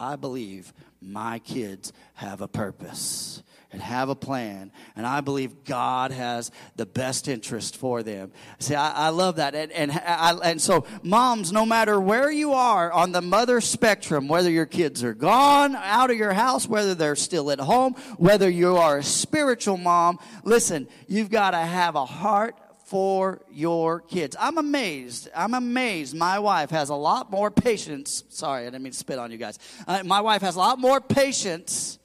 I 0.00 0.16
believe 0.16 0.72
my 1.02 1.38
kids 1.40 1.92
have 2.14 2.40
a 2.40 2.48
purpose 2.48 3.42
and 3.72 3.80
have 3.80 4.08
a 4.08 4.14
plan. 4.14 4.72
And 4.96 5.06
I 5.06 5.20
believe 5.20 5.64
God 5.64 6.10
has 6.10 6.50
the 6.74 6.86
best 6.86 7.28
interest 7.28 7.76
for 7.76 8.02
them. 8.02 8.32
See, 8.58 8.74
I, 8.74 9.06
I 9.06 9.08
love 9.10 9.36
that. 9.36 9.54
And, 9.54 9.70
and, 9.70 9.92
I, 9.92 10.36
and 10.42 10.60
so, 10.60 10.86
moms, 11.02 11.52
no 11.52 11.64
matter 11.64 12.00
where 12.00 12.30
you 12.30 12.52
are 12.54 12.90
on 12.90 13.12
the 13.12 13.22
mother 13.22 13.60
spectrum, 13.60 14.26
whether 14.26 14.50
your 14.50 14.66
kids 14.66 15.04
are 15.04 15.14
gone 15.14 15.76
out 15.76 16.10
of 16.10 16.16
your 16.16 16.32
house, 16.32 16.66
whether 16.66 16.94
they're 16.94 17.14
still 17.14 17.50
at 17.50 17.60
home, 17.60 17.94
whether 18.16 18.50
you 18.50 18.76
are 18.76 18.98
a 18.98 19.04
spiritual 19.04 19.76
mom, 19.76 20.18
listen, 20.42 20.88
you've 21.06 21.30
got 21.30 21.52
to 21.52 21.58
have 21.58 21.94
a 21.94 22.06
heart 22.06 22.56
for 22.90 23.40
your 23.52 24.00
kids. 24.00 24.34
I'm 24.38 24.58
amazed. 24.58 25.28
I'm 25.32 25.54
amazed. 25.54 26.16
My 26.16 26.40
wife 26.40 26.70
has 26.70 26.88
a 26.88 26.94
lot 26.96 27.30
more 27.30 27.48
patience. 27.48 28.24
Sorry, 28.30 28.62
I 28.62 28.64
didn't 28.64 28.82
mean 28.82 28.90
to 28.90 28.98
spit 28.98 29.16
on 29.16 29.30
you 29.30 29.38
guys. 29.38 29.60
Uh, 29.86 30.02
my 30.04 30.20
wife 30.20 30.42
has 30.42 30.56
a 30.56 30.58
lot 30.58 30.80
more 30.80 31.00
patience 31.00 32.00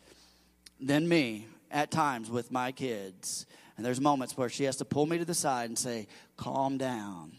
than 0.80 1.10
me 1.10 1.48
at 1.72 1.90
times 1.90 2.30
with 2.30 2.52
my 2.52 2.72
kids. 2.72 3.48
And 3.78 3.84
there's 3.84 4.00
moments 4.00 4.38
where 4.38 4.48
she 4.48 4.66
has 4.66 4.76
to 4.76 4.86
pull 4.86 5.08
me 5.08 5.18
to 5.18 5.26
the 5.26 5.34
side 5.34 5.70
and 5.70 5.78
say, 5.78 6.08
calm 6.38 6.78
down. 6.78 7.32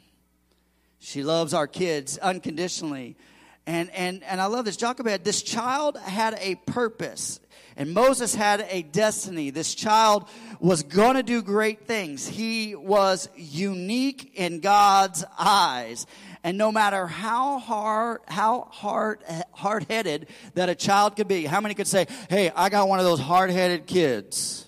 She 0.98 1.22
loves 1.22 1.54
our 1.54 1.68
kids 1.68 2.18
unconditionally. 2.18 3.16
And, 3.64 3.90
and, 3.90 4.24
and 4.24 4.40
I 4.40 4.46
love 4.46 4.64
this. 4.64 4.76
Jochebed, 4.76 5.22
this 5.22 5.40
child 5.40 5.96
had 5.98 6.36
a 6.40 6.56
purpose. 6.66 7.38
And 7.76 7.92
Moses 7.92 8.34
had 8.34 8.66
a 8.70 8.82
destiny. 8.82 9.50
This 9.50 9.74
child 9.74 10.28
was 10.60 10.82
going 10.82 11.16
to 11.16 11.22
do 11.22 11.42
great 11.42 11.86
things. 11.86 12.26
He 12.26 12.74
was 12.74 13.28
unique 13.36 14.32
in 14.34 14.60
God's 14.60 15.24
eyes. 15.38 16.06
And 16.42 16.56
no 16.56 16.72
matter 16.72 17.06
how 17.06 17.58
hard, 17.58 18.20
how 18.28 18.68
hard, 18.70 19.18
hard-headed 19.52 20.28
that 20.54 20.68
a 20.68 20.74
child 20.74 21.16
could 21.16 21.28
be, 21.28 21.44
how 21.44 21.60
many 21.60 21.74
could 21.74 21.88
say, 21.88 22.06
"Hey, 22.30 22.50
I 22.54 22.68
got 22.68 22.88
one 22.88 22.98
of 22.98 23.04
those 23.04 23.20
hard-headed 23.20 23.86
kids." 23.86 24.65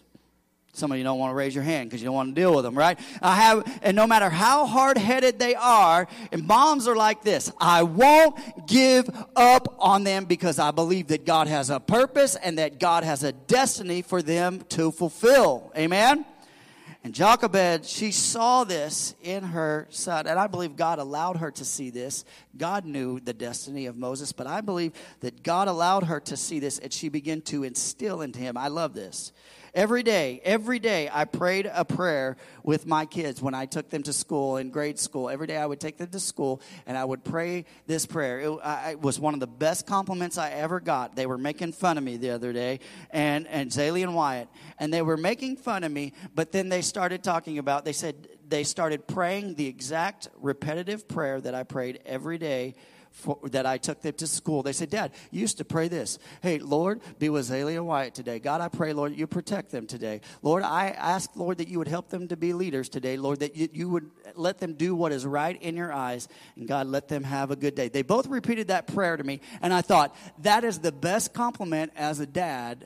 Some 0.79 0.93
of 0.93 0.99
you 0.99 1.05
don't 1.05 1.19
want 1.19 1.33
to 1.33 1.35
raise 1.35 1.55
your 1.55 1.65
hand 1.65 1.91
because 1.91 2.01
you 2.01 2.07
don't 2.07 2.15
want 2.15 2.35
to 2.35 2.41
deal 2.41 2.55
with 2.55 2.65
them, 2.65 2.79
right? 2.79 2.99
I 3.21 3.35
have, 3.35 3.81
and 3.83 3.97
no 3.97 4.07
matter 4.07 4.31
how 4.31 4.65
hard 4.65 4.97
headed 4.97 5.39
they 5.39 5.57
are, 5.57 6.07
and 6.31 6.47
moms 6.47 6.87
are 6.87 6.95
like 6.95 7.23
this 7.23 7.53
I 7.61 7.83
won't 7.83 8.67
give 8.67 9.11
up 9.35 9.75
on 9.79 10.05
them 10.05 10.25
because 10.25 10.59
I 10.59 10.71
believe 10.71 11.09
that 11.09 11.27
God 11.27 11.49
has 11.49 11.69
a 11.69 11.81
purpose 11.81 12.37
and 12.37 12.59
that 12.59 12.79
God 12.79 13.03
has 13.03 13.25
a 13.25 13.33
destiny 13.33 14.03
for 14.03 14.23
them 14.23 14.61
to 14.71 14.93
fulfill. 14.93 15.73
Amen? 15.77 16.25
And 17.05 17.15
Jochebed, 17.15 17.87
she 17.87 18.11
saw 18.11 18.65
this 18.65 19.15
in 19.23 19.43
her 19.43 19.87
son. 19.91 20.27
And 20.27 20.39
I 20.39 20.47
believe 20.47 20.77
God 20.77 20.99
allowed 20.99 21.37
her 21.37 21.51
to 21.53 21.65
see 21.65 21.91
this. 21.91 22.25
God 22.57 22.85
knew 22.85 23.21
the 23.21 23.33
destiny 23.33 23.87
of 23.87 23.97
Moses, 23.97 24.33
but 24.33 24.47
I 24.47 24.61
believe 24.61 24.93
that 25.21 25.43
God 25.43 25.69
allowed 25.69 26.05
her 26.05 26.21
to 26.21 26.37
see 26.37 26.59
this 26.59 26.79
and 26.79 26.93
she 26.93 27.09
began 27.09 27.41
to 27.43 27.65
instill 27.65 28.21
into 28.21 28.41
him. 28.41 28.57
I 28.57 28.69
love 28.69 28.95
this. 28.95 29.33
Every 29.79 30.03
day, 30.03 30.41
every 30.43 30.81
day, 30.81 31.09
I 31.13 31.25
prayed 31.25 31.71
a 31.73 31.85
prayer 31.85 32.37
with 32.65 32.85
my 32.85 33.07
kids 33.07 33.41
when 33.41 33.55
I 33.55 33.67
took 33.67 33.91
them 33.91 34.03
to 34.03 34.13
school 34.13 34.57
in 34.57 34.71
grade 34.71 34.99
school. 34.99 35.31
Every 35.31 35.47
day, 35.47 35.57
I 35.57 35.65
would 35.65 35.79
take 35.79 35.99
them 35.99 36.09
to 36.09 36.19
school 36.19 36.61
and 36.85 36.99
I 36.99 37.05
would 37.05 37.23
pray 37.23 37.65
this 37.87 38.05
prayer. 38.05 38.41
It, 38.41 38.59
I, 38.65 38.91
it 38.91 39.01
was 39.01 39.21
one 39.21 39.35
of 39.35 39.41
the 39.41 39.47
best 39.47 39.87
compliments 39.87 40.37
I 40.37 40.51
ever 40.51 40.81
got. 40.81 41.15
They 41.15 41.27
were 41.27 41.39
making 41.39 41.75
fun 41.75 41.97
of 41.97 42.03
me 42.03 42.17
the 42.17 42.31
other 42.31 42.53
day, 42.53 42.81
and 43.11 43.47
and 43.47 43.71
Zaylee 43.71 44.03
and 44.03 44.17
Wyatt, 44.17 44.49
and 44.81 44.93
they 44.93 45.01
were 45.01 45.17
making 45.17 45.59
fun 45.59 45.85
of 45.85 45.93
me. 45.93 46.13
But 46.35 46.51
then 46.51 46.71
they 46.71 46.83
started 46.83 47.23
talking 47.23 47.59
about. 47.59 47.85
They 47.85 47.93
said 47.93 48.27
they 48.49 48.65
started 48.65 49.07
praying 49.07 49.55
the 49.55 49.69
exact 49.69 50.27
repetitive 50.41 51.07
prayer 51.07 51.41
that 51.41 51.55
I 51.55 51.63
prayed 51.63 52.01
every 52.05 52.39
day 52.39 52.75
for, 53.11 53.39
that 53.45 53.67
I 53.67 53.79
took 53.79 54.03
them 54.03 54.15
to 54.15 54.27
school, 54.27 54.63
they 54.63 54.73
said, 54.73 54.91
Dad, 54.91 55.13
you 55.31 55.41
used 55.41 55.59
to 55.59 55.65
pray 55.65 55.89
this. 55.89 56.19
Hey, 56.43 56.59
Lord, 56.59 57.01
be 57.19 57.29
with 57.29 57.49
Zaylee 57.49 57.83
Wyatt 57.83 58.15
today. 58.15 58.39
God, 58.39 58.61
I 58.61 58.69
pray, 58.69 58.93
Lord, 58.93 59.17
you 59.17 59.27
protect 59.27 59.71
them 59.71 59.87
today. 59.87 60.21
Lord, 60.43 60.63
I 60.63 60.89
ask, 60.91 61.31
Lord, 61.35 61.59
that 61.59 61.69
you 61.69 61.79
would 61.79 61.89
help 61.89 62.09
them 62.09 62.29
to 62.29 62.37
be 62.37 62.53
leaders 62.53 62.89
today. 62.89 63.17
Lord, 63.17 63.41
that 63.41 63.57
you, 63.57 63.69
you 63.73 63.89
would 63.89 64.11
let 64.35 64.59
them 64.59 64.75
do 64.75 64.95
what 64.95 65.13
is 65.13 65.27
right 65.27 65.61
in 65.61 65.77
your 65.77 65.93
eyes. 65.93 66.29
And 66.57 66.69
God, 66.69 66.87
let 66.87 67.09
them 67.09 67.25
have 67.25 67.51
a 67.51 67.57
good 67.57 67.75
day. 67.75 67.89
They 67.89 68.03
both 68.03 68.27
repeated 68.27 68.69
that 68.69 68.87
prayer 68.87 69.17
to 69.17 69.25
me. 69.25 69.41
And 69.63 69.73
I 69.73 69.83
thought, 69.83 70.15
that 70.43 70.65
is 70.65 70.79
the 70.79 70.93
best 70.93 71.33
compliment 71.35 71.93
as 71.97 72.21
a 72.21 72.27
dad 72.27 72.85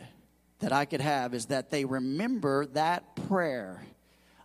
that 0.61 0.72
I 0.72 0.85
could 0.85 1.00
have 1.00 1.35
is 1.35 1.46
that 1.46 1.70
they 1.70 1.85
remember 1.85 2.66
that 2.66 3.16
prayer. 3.28 3.82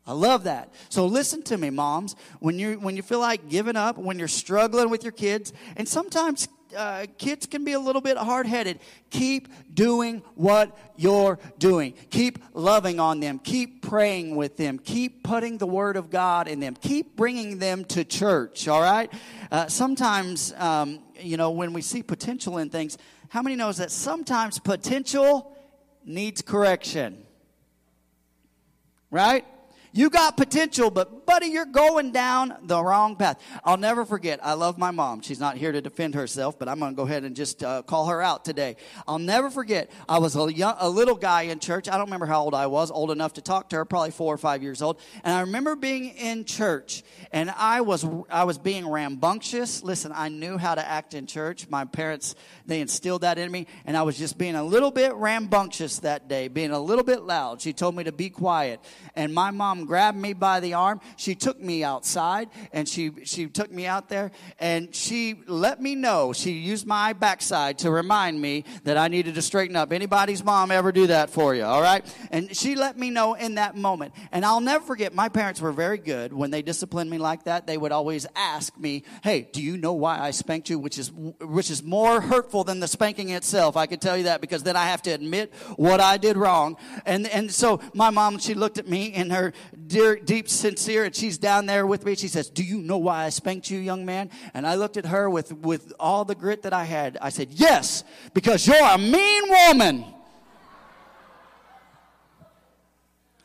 I 0.07 0.13
love 0.13 0.45
that. 0.45 0.73
So 0.87 1.05
listen 1.05 1.43
to 1.43 1.57
me, 1.57 1.69
moms. 1.69 2.15
When 2.39 2.57
you 2.57 2.75
when 2.75 2.95
you 2.95 3.03
feel 3.03 3.19
like 3.19 3.49
giving 3.49 3.75
up, 3.75 3.97
when 3.97 4.17
you're 4.17 4.29
struggling 4.29 4.89
with 4.89 5.03
your 5.03 5.11
kids, 5.11 5.51
and 5.75 5.87
sometimes 5.87 6.47
uh, 6.75 7.05
kids 7.17 7.45
can 7.45 7.63
be 7.63 7.73
a 7.73 7.79
little 7.79 8.01
bit 8.01 8.17
hard 8.17 8.47
headed. 8.47 8.79
Keep 9.09 9.49
doing 9.73 10.21
what 10.35 10.77
you're 10.95 11.39
doing. 11.59 11.93
Keep 12.09 12.39
loving 12.53 12.99
on 12.99 13.19
them. 13.19 13.39
Keep 13.39 13.81
praying 13.81 14.35
with 14.35 14.57
them. 14.57 14.79
Keep 14.79 15.23
putting 15.23 15.57
the 15.57 15.67
Word 15.67 15.97
of 15.97 16.09
God 16.09 16.47
in 16.47 16.59
them. 16.59 16.75
Keep 16.75 17.15
bringing 17.15 17.59
them 17.59 17.85
to 17.85 18.03
church, 18.03 18.67
all 18.67 18.81
right? 18.81 19.11
Uh, 19.51 19.67
sometimes, 19.67 20.53
um, 20.57 20.99
you 21.19 21.37
know, 21.37 21.51
when 21.51 21.73
we 21.73 21.81
see 21.81 22.03
potential 22.03 22.57
in 22.57 22.69
things, 22.69 22.97
how 23.29 23.41
many 23.41 23.55
knows 23.55 23.77
that 23.77 23.91
sometimes 23.91 24.59
potential 24.59 25.55
needs 26.05 26.41
correction? 26.41 27.25
Right? 29.09 29.45
You 29.97 30.11
got 30.11 30.37
potential, 30.37 30.91
but 30.91 31.11
buddy, 31.27 31.47
you're 31.47 31.65
going 31.65 32.11
down 32.11 32.55
the 32.63 32.81
wrong 32.81 33.15
path. 33.15 33.39
I'll 33.63 33.77
never 33.77 34.05
forget. 34.05 34.39
I 34.41 34.53
love 34.53 34.77
my 34.77 34.91
mom. 34.91 35.21
She's 35.21 35.41
not 35.41 35.57
here 35.57 35.73
to 35.73 35.81
defend 35.81 36.15
herself, 36.15 36.57
but 36.57 36.69
I'm 36.69 36.79
going 36.79 36.93
to 36.93 36.95
go 36.95 37.03
ahead 37.03 37.25
and 37.25 37.35
just 37.35 37.63
uh, 37.63 37.83
call 37.83 38.07
her 38.07 38.21
out 38.21 38.45
today. 38.45 38.77
I'll 39.07 39.19
never 39.19 39.49
forget. 39.49 39.91
I 40.07 40.19
was 40.19 40.37
a, 40.37 40.51
young, 40.51 40.75
a 40.79 40.89
little 40.89 41.15
guy 41.15 41.43
in 41.43 41.59
church. 41.59 41.89
I 41.89 41.97
don't 41.97 42.05
remember 42.05 42.25
how 42.25 42.43
old 42.43 42.55
I 42.55 42.67
was, 42.67 42.89
old 42.89 43.11
enough 43.11 43.33
to 43.33 43.41
talk 43.41 43.69
to 43.69 43.75
her, 43.75 43.85
probably 43.85 44.11
four 44.11 44.33
or 44.33 44.37
five 44.37 44.63
years 44.63 44.81
old. 44.81 44.99
And 45.23 45.35
I 45.35 45.41
remember 45.41 45.75
being 45.75 46.05
in 46.15 46.45
church, 46.45 47.03
and 47.33 47.51
I 47.51 47.81
was 47.81 48.05
I 48.29 48.45
was 48.45 48.57
being 48.57 48.87
rambunctious. 48.87 49.83
Listen, 49.83 50.13
I 50.15 50.29
knew 50.29 50.57
how 50.57 50.75
to 50.75 50.87
act 50.87 51.13
in 51.13 51.27
church. 51.27 51.69
My 51.69 51.83
parents 51.83 52.35
they 52.65 52.79
instilled 52.79 53.21
that 53.21 53.37
in 53.37 53.51
me, 53.51 53.67
and 53.85 53.97
I 53.97 54.03
was 54.03 54.17
just 54.17 54.37
being 54.37 54.55
a 54.55 54.63
little 54.63 54.91
bit 54.91 55.13
rambunctious 55.13 55.99
that 55.99 56.29
day, 56.29 56.47
being 56.47 56.71
a 56.71 56.79
little 56.79 57.03
bit 57.03 57.23
loud. 57.23 57.61
She 57.61 57.73
told 57.73 57.95
me 57.95 58.05
to 58.05 58.13
be 58.13 58.29
quiet, 58.29 58.79
and 59.13 59.33
my 59.33 59.51
mom 59.51 59.85
grabbed 59.85 60.17
me 60.17 60.31
by 60.31 60.61
the 60.61 60.73
arm. 60.75 61.01
She 61.17 61.35
took 61.35 61.59
me 61.59 61.83
outside 61.83 62.49
and 62.71 62.87
she, 62.87 63.11
she 63.23 63.47
took 63.47 63.71
me 63.71 63.85
out 63.85 64.07
there 64.07 64.31
and 64.59 64.93
she 64.95 65.35
let 65.47 65.81
me 65.81 65.95
know. 65.95 66.31
She 66.31 66.51
used 66.51 66.85
my 66.85 67.13
backside 67.13 67.79
to 67.79 67.91
remind 67.91 68.39
me 68.39 68.63
that 68.83 68.97
I 68.97 69.07
needed 69.07 69.35
to 69.35 69.41
straighten 69.41 69.75
up. 69.75 69.91
Anybody's 69.91 70.43
mom 70.43 70.71
ever 70.71 70.91
do 70.91 71.07
that 71.07 71.29
for 71.29 71.55
you, 71.55 71.63
all 71.63 71.81
right? 71.81 72.05
And 72.31 72.55
she 72.55 72.75
let 72.75 72.97
me 72.97 73.09
know 73.09 73.33
in 73.33 73.55
that 73.55 73.75
moment. 73.75 74.13
And 74.31 74.45
I'll 74.45 74.61
never 74.61 74.85
forget, 74.85 75.13
my 75.13 75.27
parents 75.27 75.59
were 75.59 75.71
very 75.71 75.97
good. 75.97 76.31
When 76.31 76.51
they 76.51 76.61
disciplined 76.61 77.09
me 77.09 77.17
like 77.17 77.45
that, 77.45 77.65
they 77.65 77.77
would 77.77 77.91
always 77.91 78.27
ask 78.35 78.77
me, 78.77 79.03
hey, 79.23 79.49
do 79.51 79.61
you 79.61 79.77
know 79.77 79.93
why 79.93 80.19
I 80.19 80.31
spanked 80.31 80.69
you? 80.69 80.77
Which 80.77 80.99
is, 80.99 81.11
which 81.11 81.71
is 81.71 81.81
more 81.81 82.21
hurtful 82.21 82.63
than 82.63 82.79
the 82.79 82.87
spanking 82.87 83.29
itself. 83.31 83.75
I 83.75 83.87
can 83.87 83.99
tell 83.99 84.15
you 84.15 84.25
that 84.25 84.39
because 84.39 84.61
then 84.61 84.75
I 84.75 84.85
have 84.85 85.01
to 85.03 85.11
admit 85.11 85.51
what 85.77 85.99
I 85.99 86.17
did 86.17 86.37
wrong. 86.37 86.77
And, 87.05 87.27
and 87.27 87.51
so 87.51 87.81
my 87.95 88.11
mom, 88.11 88.37
she 88.37 88.53
looked 88.53 88.77
at 88.77 88.87
me 88.87 89.07
in 89.07 89.31
her 89.31 89.53
dear, 89.87 90.15
deep, 90.15 90.47
sincere, 90.47 91.06
she's 91.15 91.37
down 91.37 91.65
there 91.65 91.85
with 91.85 92.05
me. 92.05 92.15
She 92.15 92.27
says, 92.27 92.49
Do 92.49 92.63
you 92.63 92.79
know 92.79 92.97
why 92.97 93.25
I 93.25 93.29
spanked 93.29 93.69
you, 93.69 93.79
young 93.79 94.05
man? 94.05 94.29
And 94.53 94.65
I 94.65 94.75
looked 94.75 94.97
at 94.97 95.05
her 95.05 95.29
with, 95.29 95.51
with 95.53 95.93
all 95.99 96.25
the 96.25 96.35
grit 96.35 96.63
that 96.63 96.73
I 96.73 96.85
had. 96.85 97.17
I 97.21 97.29
said, 97.29 97.49
Yes, 97.51 98.03
because 98.33 98.67
you're 98.67 98.75
a 98.77 98.97
mean 98.97 99.43
woman. 99.49 100.05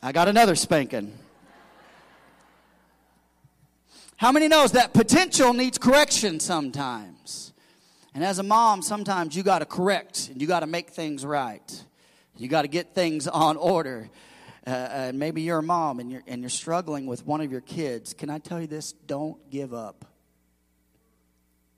I 0.01 0.11
got 0.11 0.27
another 0.27 0.55
spanking. 0.55 1.17
How 4.17 4.31
many 4.31 4.47
knows 4.47 4.73
that 4.73 4.93
potential 4.93 5.53
needs 5.53 5.77
correction 5.77 6.39
sometimes? 6.39 7.53
And 8.13 8.23
as 8.23 8.37
a 8.39 8.43
mom, 8.43 8.81
sometimes 8.81 9.35
you 9.35 9.43
got 9.43 9.59
to 9.59 9.65
correct 9.65 10.29
and 10.29 10.41
you 10.41 10.47
got 10.47 10.59
to 10.59 10.67
make 10.67 10.91
things 10.91 11.25
right. 11.25 11.83
You 12.37 12.47
got 12.47 12.63
to 12.63 12.67
get 12.67 12.93
things 12.93 13.27
on 13.27 13.57
order. 13.57 14.09
Uh, 14.65 14.69
uh, 14.69 15.11
maybe 15.13 15.41
you're 15.41 15.59
a 15.59 15.63
mom 15.63 15.99
and 15.99 16.11
you're, 16.11 16.23
and 16.25 16.41
you're 16.41 16.49
struggling 16.49 17.05
with 17.05 17.25
one 17.25 17.41
of 17.41 17.51
your 17.51 17.61
kids. 17.61 18.13
Can 18.13 18.29
I 18.29 18.39
tell 18.39 18.61
you 18.61 18.67
this? 18.67 18.93
Don't 18.93 19.49
give 19.49 19.73
up. 19.73 20.05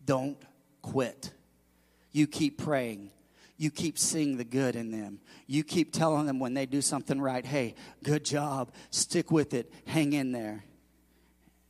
Don't 0.06 0.38
quit. 0.82 1.32
You 2.12 2.28
keep 2.28 2.60
praying. 2.60 3.10
You 3.58 3.72
keep 3.72 3.98
seeing 3.98 4.38
the 4.38 4.44
good 4.44 4.76
in 4.76 4.92
them. 4.92 5.20
You 5.48 5.64
keep 5.64 5.94
telling 5.94 6.26
them 6.28 6.40
when 6.40 6.54
they 6.54 6.66
do 6.66 6.82
something 6.82 7.20
right, 7.20 7.46
hey, 7.46 7.76
good 8.04 8.24
job. 8.24 8.72
Stick 8.92 9.32
with 9.32 9.54
it. 9.54 9.72
Hang 9.88 10.14
in 10.14 10.32
there. 10.32 10.64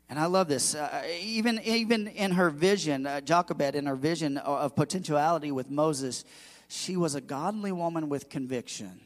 And 0.10 0.20
I 0.20 0.26
love 0.26 0.48
this. 0.48 0.76
Uh, 0.76 1.04
even, 1.22 1.62
even 1.64 2.08
in 2.08 2.32
her 2.32 2.50
vision, 2.50 3.08
uh, 3.08 3.22
Jochebed, 3.22 3.76
in 3.76 3.86
her 3.86 3.96
vision 3.96 4.38
of 4.38 4.76
potentiality 4.76 5.52
with 5.52 5.70
Moses, 5.70 6.26
she 6.68 6.98
was 6.98 7.16
a 7.16 7.22
godly 7.22 7.72
woman 7.72 8.10
with 8.10 8.30
conviction. 8.30 9.00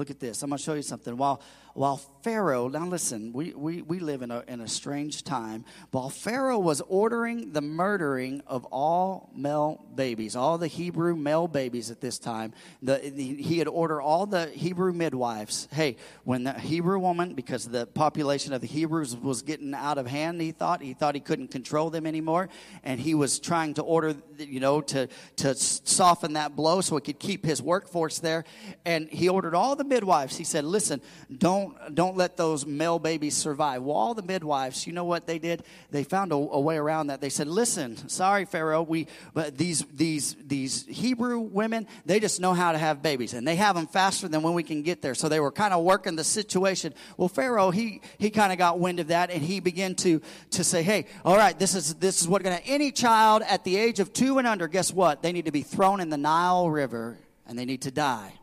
Look 0.00 0.10
at 0.10 0.18
this. 0.18 0.42
I'm 0.42 0.48
going 0.48 0.56
to 0.56 0.64
show 0.64 0.72
you 0.72 0.80
something. 0.80 1.14
While 1.14 1.42
while 1.80 1.96
Pharaoh, 2.22 2.68
now 2.68 2.84
listen, 2.84 3.32
we, 3.32 3.54
we, 3.54 3.80
we 3.80 4.00
live 4.00 4.20
in 4.20 4.30
a, 4.30 4.44
in 4.46 4.60
a 4.60 4.68
strange 4.68 5.24
time. 5.24 5.64
While 5.90 6.10
Pharaoh 6.10 6.58
was 6.58 6.82
ordering 6.82 7.52
the 7.52 7.62
murdering 7.62 8.42
of 8.46 8.66
all 8.66 9.30
male 9.34 9.82
babies, 9.94 10.36
all 10.36 10.58
the 10.58 10.66
Hebrew 10.66 11.16
male 11.16 11.48
babies 11.48 11.90
at 11.90 12.02
this 12.02 12.18
time, 12.18 12.52
the, 12.82 12.98
he 12.98 13.56
had 13.56 13.66
ordered 13.66 14.02
all 14.02 14.26
the 14.26 14.48
Hebrew 14.48 14.92
midwives. 14.92 15.68
Hey, 15.72 15.96
when 16.24 16.44
the 16.44 16.52
Hebrew 16.52 16.98
woman, 16.98 17.32
because 17.32 17.66
the 17.66 17.86
population 17.86 18.52
of 18.52 18.60
the 18.60 18.66
Hebrews 18.66 19.16
was 19.16 19.40
getting 19.40 19.72
out 19.72 19.96
of 19.96 20.06
hand, 20.06 20.38
he 20.42 20.52
thought, 20.52 20.82
he 20.82 20.92
thought 20.92 21.14
he 21.14 21.22
couldn't 21.22 21.48
control 21.48 21.88
them 21.88 22.04
anymore. 22.06 22.50
And 22.84 23.00
he 23.00 23.14
was 23.14 23.40
trying 23.40 23.72
to 23.74 23.82
order, 23.82 24.14
you 24.36 24.60
know, 24.60 24.82
to, 24.82 25.08
to 25.36 25.54
soften 25.54 26.34
that 26.34 26.54
blow 26.54 26.82
so 26.82 26.96
he 26.96 27.00
could 27.00 27.18
keep 27.18 27.46
his 27.46 27.62
workforce 27.62 28.18
there. 28.18 28.44
And 28.84 29.08
he 29.08 29.30
ordered 29.30 29.54
all 29.54 29.76
the 29.76 29.84
midwives. 29.84 30.36
He 30.36 30.44
said, 30.44 30.66
listen, 30.66 31.00
don't 31.38 31.69
don't, 31.70 31.94
don't 31.94 32.16
let 32.16 32.36
those 32.36 32.66
male 32.66 32.98
babies 32.98 33.36
survive. 33.36 33.82
Well, 33.82 33.96
all 33.96 34.14
the 34.14 34.22
midwives, 34.22 34.86
you 34.86 34.92
know 34.92 35.04
what 35.04 35.26
they 35.26 35.38
did? 35.38 35.62
They 35.90 36.04
found 36.04 36.32
a, 36.32 36.34
a 36.34 36.60
way 36.60 36.76
around 36.76 37.08
that. 37.08 37.20
They 37.20 37.28
said, 37.28 37.48
listen, 37.48 38.08
sorry, 38.08 38.44
Pharaoh, 38.44 38.82
we, 38.82 39.06
but 39.34 39.56
these, 39.56 39.84
these, 39.94 40.36
these 40.44 40.86
Hebrew 40.86 41.40
women, 41.40 41.86
they 42.06 42.20
just 42.20 42.40
know 42.40 42.54
how 42.54 42.72
to 42.72 42.78
have 42.78 43.02
babies 43.02 43.34
and 43.34 43.46
they 43.46 43.56
have 43.56 43.76
them 43.76 43.86
faster 43.86 44.28
than 44.28 44.42
when 44.42 44.54
we 44.54 44.62
can 44.62 44.82
get 44.82 45.02
there. 45.02 45.14
So 45.14 45.28
they 45.28 45.40
were 45.40 45.52
kind 45.52 45.74
of 45.74 45.84
working 45.84 46.16
the 46.16 46.24
situation. 46.24 46.94
Well, 47.16 47.28
Pharaoh, 47.28 47.70
he, 47.70 48.00
he 48.18 48.30
kind 48.30 48.52
of 48.52 48.58
got 48.58 48.78
wind 48.78 49.00
of 49.00 49.08
that 49.08 49.30
and 49.30 49.42
he 49.42 49.60
began 49.60 49.94
to, 49.96 50.20
to 50.52 50.64
say, 50.64 50.82
hey, 50.82 51.06
all 51.24 51.36
right, 51.36 51.58
this 51.58 51.74
is, 51.74 51.94
this 51.94 52.20
is 52.20 52.28
what 52.28 52.42
going 52.42 52.56
to, 52.56 52.66
any 52.66 52.90
child 52.90 53.42
at 53.42 53.64
the 53.64 53.76
age 53.76 54.00
of 54.00 54.12
two 54.12 54.38
and 54.38 54.46
under, 54.46 54.68
guess 54.68 54.92
what? 54.92 55.22
They 55.22 55.32
need 55.32 55.46
to 55.46 55.52
be 55.52 55.62
thrown 55.62 56.00
in 56.00 56.10
the 56.10 56.18
Nile 56.18 56.70
River 56.70 57.18
and 57.46 57.58
they 57.58 57.64
need 57.64 57.82
to 57.82 57.90
die. 57.90 58.34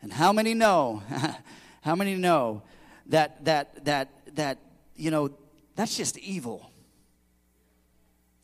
And 0.00 0.12
how 0.12 0.32
many 0.32 0.54
know? 0.54 1.02
how 1.88 1.94
many 1.94 2.16
know 2.16 2.62
that 3.06 3.42
that 3.46 3.86
that 3.86 4.10
that 4.34 4.58
you 4.94 5.10
know 5.10 5.30
that's 5.74 5.96
just 5.96 6.18
evil. 6.18 6.70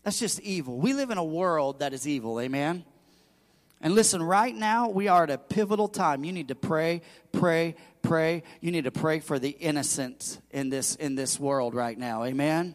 That's 0.02 0.18
just 0.18 0.40
evil. 0.40 0.78
We 0.78 0.94
live 0.94 1.10
in 1.10 1.18
a 1.18 1.24
world 1.24 1.80
that 1.80 1.92
is 1.92 2.08
evil. 2.08 2.40
Amen. 2.40 2.84
And 3.82 3.94
listen, 3.94 4.22
right 4.22 4.54
now 4.54 4.88
we 4.88 5.08
are 5.08 5.24
at 5.24 5.30
a 5.30 5.36
pivotal 5.36 5.88
time. 5.88 6.24
You 6.24 6.32
need 6.32 6.48
to 6.48 6.54
pray, 6.54 7.02
pray, 7.32 7.74
pray. 8.00 8.44
You 8.62 8.70
need 8.70 8.84
to 8.84 8.90
pray 8.90 9.20
for 9.20 9.38
the 9.38 9.50
innocent 9.50 10.40
in 10.50 10.70
this 10.70 10.94
in 10.94 11.14
this 11.14 11.38
world 11.38 11.74
right 11.74 11.98
now. 11.98 12.24
Amen. 12.24 12.74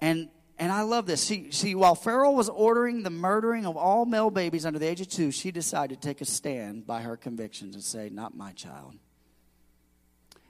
And 0.00 0.30
and 0.58 0.70
I 0.70 0.82
love 0.82 1.06
this. 1.06 1.20
See, 1.20 1.50
see, 1.50 1.74
while 1.74 1.94
Pharaoh 1.94 2.30
was 2.30 2.48
ordering 2.48 3.02
the 3.02 3.10
murdering 3.10 3.66
of 3.66 3.76
all 3.76 4.06
male 4.06 4.30
babies 4.30 4.64
under 4.64 4.78
the 4.78 4.86
age 4.86 5.00
of 5.00 5.08
two, 5.08 5.32
she 5.32 5.50
decided 5.50 6.00
to 6.00 6.08
take 6.08 6.20
a 6.20 6.24
stand 6.24 6.86
by 6.86 7.02
her 7.02 7.16
convictions 7.16 7.74
and 7.74 7.82
say, 7.82 8.08
Not 8.08 8.36
my 8.36 8.52
child. 8.52 8.94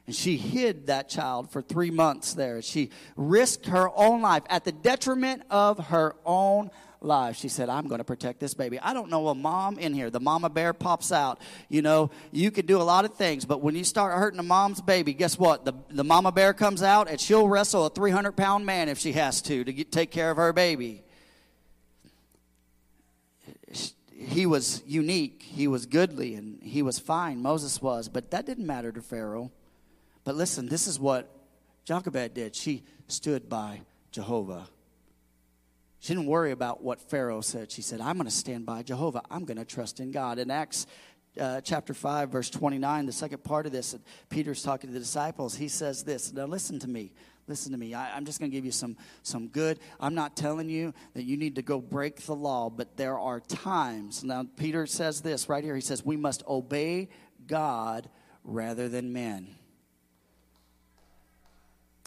And 0.07 0.15
she 0.15 0.37
hid 0.37 0.89
that 0.89 1.09
child 1.09 1.51
for 1.51 1.63
three 1.63 1.91
months 1.91 2.35
there. 2.35 2.61
She 2.61 2.91
risked 3.17 3.67
her 3.67 3.89
own 3.97 4.21
life 4.21 4.43
at 4.51 4.65
the 4.65 4.73
detriment 4.73 5.43
of 5.49 5.87
her 5.87 6.15
own 6.27 6.71
life. 7.05 7.37
She 7.37 7.49
said, 7.49 7.69
I'm 7.69 7.87
going 7.87 7.99
to 7.99 8.05
protect 8.05 8.41
this 8.41 8.55
baby. 8.55 8.79
I 8.81 8.95
don't 8.95 9.11
know 9.11 9.29
a 9.29 9.35
mom 9.35 9.79
in 9.79 9.95
here. 9.95 10.11
The 10.11 10.21
mama 10.21 10.49
bear 10.49 10.73
pops 10.73 11.13
out. 11.13 11.41
You 11.69 11.83
know, 11.83 12.11
you 12.33 12.51
could 12.51 12.67
do 12.67 12.81
a 12.81 12.83
lot 12.83 13.05
of 13.05 13.15
things, 13.15 13.45
but 13.45 13.61
when 13.61 13.75
you 13.75 13.85
start 13.85 14.19
hurting 14.19 14.41
a 14.41 14.45
mom's 14.45 14.81
baby, 14.81 15.15
guess 15.15 15.39
what? 15.39 15.65
The, 15.65 15.75
the 15.91 16.05
mama 16.05 16.33
bear 16.33 16.53
comes 16.53 16.83
out 16.83 17.09
and 17.09 17.21
she'll 17.21 17.49
wrestle 17.49 17.87
a 17.87 17.91
300 17.91 18.33
pound 18.33 18.67
man 18.67 18.89
if 18.89 18.99
she 18.99 19.13
has 19.13 19.43
to 19.43 19.65
to 19.65 19.73
get, 19.73 19.93
take 19.93 20.11
care 20.11 20.31
of 20.31 20.37
her 20.37 20.53
baby. 20.53 21.03
He 24.11 24.47
was 24.47 24.83
unique, 24.87 25.43
he 25.43 25.69
was 25.69 25.87
goodly, 25.87 26.35
and 26.35 26.63
he 26.63 26.83
was 26.83 26.99
fine. 26.99 27.43
Moses 27.43 27.83
was, 27.83 28.09
but 28.09 28.31
that 28.31 28.47
didn't 28.47 28.67
matter 28.67 28.91
to 28.91 29.03
Pharaoh. 29.03 29.53
But 30.25 30.35
listen, 30.35 30.69
this 30.69 30.87
is 30.87 30.99
what 30.99 31.31
Jochebed 31.85 32.35
did. 32.35 32.57
She 32.57 32.85
stood 33.07 33.49
by 33.49 33.83
Jehovah. 34.11 34.69
She 36.05 36.13
didn't 36.13 36.29
worry 36.29 36.51
about 36.51 36.83
what 36.83 37.01
Pharaoh 37.01 37.41
said. 37.41 37.73
She 37.73 37.81
said, 37.81 38.03
I'm 38.03 38.17
going 38.17 38.27
to 38.27 38.31
stand 38.31 38.67
by 38.67 38.83
Jehovah. 38.83 39.23
I'm 39.31 39.47
going 39.47 39.57
to 39.57 39.65
trust 39.65 40.01
in 40.01 40.11
God. 40.11 40.39
In 40.39 40.51
Acts 40.51 40.87
uh, 41.41 41.63
chapter 41.63 41.95
5, 41.95 42.29
verse 42.29 42.51
29, 42.51 43.07
the 43.07 43.11
second 43.11 43.43
part 43.43 43.65
of 43.65 43.73
this, 43.73 43.97
Peter's 44.29 44.63
talking 44.63 44.91
to 44.91 44.93
the 44.93 45.01
disciples. 45.01 45.57
He 45.57 45.67
says 45.67 46.05
this 46.05 46.31
Now, 46.31 46.45
listen 46.45 46.79
to 46.81 46.89
me. 46.89 47.15
Listen 47.47 47.73
to 47.73 47.79
me. 47.79 47.95
I, 47.95 48.19
am 48.19 48.27
just 48.27 48.39
going 48.39 48.51
to 48.51 48.55
give 48.55 48.67
you 48.67 48.71
some, 48.71 48.99
some 49.23 49.49
good. 49.49 49.79
I'm 49.99 50.15
not 50.15 50.37
telling 50.37 50.69
you 50.69 50.93
that 51.15 51.23
you 51.23 51.39
need 51.39 51.55
to 51.55 51.63
go 51.63 51.81
break 51.81 52.21
the 52.21 52.35
law, 52.35 52.69
but 52.69 52.99
there 52.99 53.19
are 53.19 53.41
times. 53.41 54.23
Now, 54.23 54.45
Peter 54.59 54.85
says 54.85 55.23
this 55.23 55.49
right 55.49 55.65
here. 55.65 55.75
He 55.75 55.81
says, 55.81 56.05
We 56.05 56.19
must 56.19 56.43
obey 56.47 57.09
God 57.47 58.11
rather 58.45 58.91
than 58.91 59.15
men. 59.15 59.55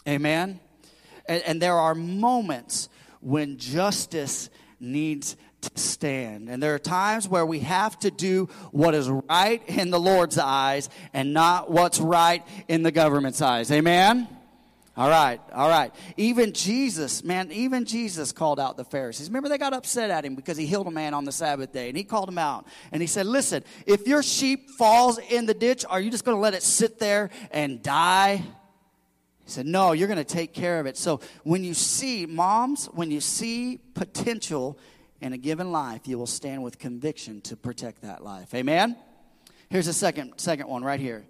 Amen? 0.07 0.59
And, 1.27 1.41
and 1.41 1.59
there 1.59 1.79
are 1.79 1.95
moments 1.95 2.89
when 3.21 3.57
justice 3.57 4.49
needs 4.79 5.35
to 5.61 5.71
stand. 5.79 6.49
And 6.49 6.61
there 6.61 6.75
are 6.75 6.79
times 6.79 7.27
where 7.27 7.45
we 7.45 7.59
have 7.59 7.97
to 7.99 8.11
do 8.11 8.47
what 8.71 8.93
is 8.93 9.09
right 9.09 9.61
in 9.67 9.89
the 9.89 9.99
Lord's 9.99 10.37
eyes 10.37 10.89
and 11.13 11.33
not 11.33 11.71
what's 11.71 11.99
right 11.99 12.45
in 12.67 12.83
the 12.83 12.91
government's 12.91 13.41
eyes. 13.41 13.71
Amen? 13.71 14.27
All 14.97 15.09
right, 15.09 15.39
all 15.53 15.69
right. 15.69 15.93
Even 16.17 16.53
Jesus, 16.53 17.23
man, 17.23 17.51
even 17.51 17.85
Jesus 17.85 18.31
called 18.31 18.59
out 18.59 18.77
the 18.77 18.83
Pharisees. 18.83 19.29
Remember, 19.29 19.47
they 19.47 19.59
got 19.59 19.73
upset 19.73 20.09
at 20.09 20.25
him 20.25 20.33
because 20.33 20.57
he 20.57 20.65
healed 20.65 20.87
a 20.87 20.91
man 20.91 21.13
on 21.13 21.23
the 21.23 21.31
Sabbath 21.31 21.71
day, 21.71 21.89
and 21.89 21.95
he 21.95 22.03
called 22.03 22.27
him 22.27 22.39
out. 22.39 22.65
And 22.91 22.99
he 22.99 23.07
said, 23.07 23.27
Listen, 23.27 23.63
if 23.85 24.07
your 24.07 24.23
sheep 24.23 24.71
falls 24.71 25.19
in 25.19 25.45
the 25.45 25.53
ditch, 25.53 25.85
are 25.87 26.01
you 26.01 26.09
just 26.09 26.25
going 26.25 26.35
to 26.35 26.41
let 26.41 26.55
it 26.55 26.63
sit 26.63 26.97
there 26.97 27.29
and 27.51 27.83
die? 27.83 28.43
He 29.47 29.53
said, 29.53 29.65
No, 29.65 29.93
you're 29.93 30.09
going 30.09 30.17
to 30.17 30.25
take 30.25 30.53
care 30.53 30.81
of 30.81 30.87
it. 30.87 30.97
So 30.97 31.21
when 31.43 31.63
you 31.63 31.73
see, 31.73 32.25
moms, 32.25 32.87
when 32.87 33.11
you 33.11 33.21
see 33.21 33.79
potential 33.93 34.77
in 35.21 35.31
a 35.31 35.37
given 35.37 35.71
life, 35.71 36.01
you 36.05 36.17
will 36.17 36.27
stand 36.27 36.63
with 36.63 36.77
conviction 36.77 37.39
to 37.41 37.55
protect 37.55 38.01
that 38.01 38.25
life. 38.25 38.53
Amen? 38.53 38.97
Here's 39.69 39.87
a 39.87 39.93
second, 39.93 40.33
second 40.35 40.67
one 40.67 40.83
right 40.83 40.99
here. 40.99 41.25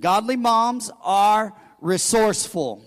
Godly 0.00 0.34
moms 0.34 0.90
are 1.02 1.54
resourceful, 1.80 2.84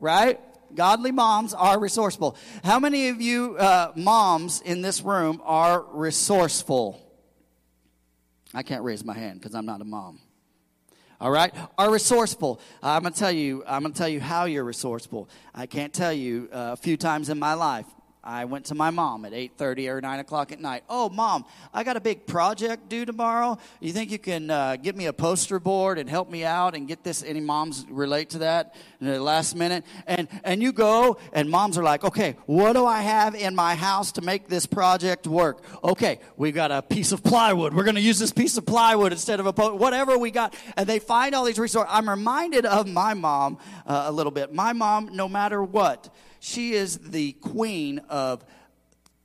right? 0.00 0.40
Godly 0.74 1.12
moms 1.12 1.52
are 1.52 1.78
resourceful. 1.78 2.38
How 2.64 2.80
many 2.80 3.10
of 3.10 3.20
you 3.20 3.58
uh, 3.58 3.92
moms 3.96 4.62
in 4.62 4.80
this 4.80 5.02
room 5.02 5.42
are 5.44 5.84
resourceful? 5.92 7.02
I 8.54 8.62
can't 8.62 8.82
raise 8.82 9.04
my 9.04 9.14
hand 9.14 9.40
because 9.40 9.54
I'm 9.54 9.66
not 9.66 9.82
a 9.82 9.84
mom 9.84 10.20
all 11.20 11.30
right? 11.30 11.54
Are 11.78 11.90
resourceful. 11.90 12.60
I'm 12.82 13.02
going 13.02 13.12
to 13.12 13.18
tell 13.18 13.32
you 13.32 13.64
i'm 13.66 13.82
going 13.82 13.92
to 13.92 13.98
tell 13.98 14.08
you 14.08 14.20
how 14.20 14.44
you're 14.44 14.64
resourceful. 14.64 15.28
I 15.54 15.66
can't 15.66 15.92
tell 15.92 16.12
you 16.12 16.48
uh, 16.52 16.70
a 16.72 16.76
few 16.76 16.96
times 16.96 17.28
in 17.30 17.38
my 17.38 17.54
life 17.54 17.86
I 18.26 18.44
went 18.44 18.64
to 18.66 18.74
my 18.74 18.90
mom 18.90 19.24
at 19.24 19.32
8.30 19.32 19.88
or 19.88 20.00
9 20.00 20.18
o'clock 20.18 20.50
at 20.50 20.58
night. 20.58 20.82
Oh, 20.90 21.08
mom, 21.08 21.44
I 21.72 21.84
got 21.84 21.96
a 21.96 22.00
big 22.00 22.26
project 22.26 22.88
due 22.88 23.04
tomorrow. 23.04 23.56
You 23.78 23.92
think 23.92 24.10
you 24.10 24.18
can 24.18 24.50
uh, 24.50 24.74
get 24.74 24.96
me 24.96 25.06
a 25.06 25.12
poster 25.12 25.60
board 25.60 25.96
and 25.96 26.10
help 26.10 26.28
me 26.28 26.42
out 26.42 26.74
and 26.74 26.88
get 26.88 27.04
this? 27.04 27.22
Any 27.22 27.38
moms 27.38 27.86
relate 27.88 28.30
to 28.30 28.38
that 28.38 28.74
in 29.00 29.06
the 29.06 29.22
last 29.22 29.54
minute? 29.54 29.84
And, 30.08 30.26
and 30.42 30.60
you 30.60 30.72
go, 30.72 31.18
and 31.32 31.48
moms 31.48 31.78
are 31.78 31.84
like, 31.84 32.02
okay, 32.02 32.34
what 32.46 32.72
do 32.72 32.84
I 32.84 33.00
have 33.02 33.36
in 33.36 33.54
my 33.54 33.76
house 33.76 34.10
to 34.12 34.22
make 34.22 34.48
this 34.48 34.66
project 34.66 35.28
work? 35.28 35.62
Okay, 35.84 36.18
we 36.36 36.50
got 36.50 36.72
a 36.72 36.82
piece 36.82 37.12
of 37.12 37.22
plywood. 37.22 37.74
We're 37.74 37.84
going 37.84 37.94
to 37.94 38.00
use 38.00 38.18
this 38.18 38.32
piece 38.32 38.56
of 38.56 38.66
plywood 38.66 39.12
instead 39.12 39.38
of 39.38 39.46
a 39.46 39.52
po- 39.52 39.76
whatever 39.76 40.18
we 40.18 40.32
got. 40.32 40.52
And 40.76 40.88
they 40.88 40.98
find 40.98 41.32
all 41.32 41.44
these 41.44 41.60
resources. 41.60 41.88
I'm 41.92 42.10
reminded 42.10 42.66
of 42.66 42.88
my 42.88 43.14
mom 43.14 43.58
uh, 43.86 44.06
a 44.08 44.12
little 44.12 44.32
bit. 44.32 44.52
My 44.52 44.72
mom, 44.72 45.10
no 45.12 45.28
matter 45.28 45.62
what, 45.62 46.12
she 46.40 46.72
is 46.72 46.98
the 46.98 47.32
queen 47.32 48.00
of 48.08 48.44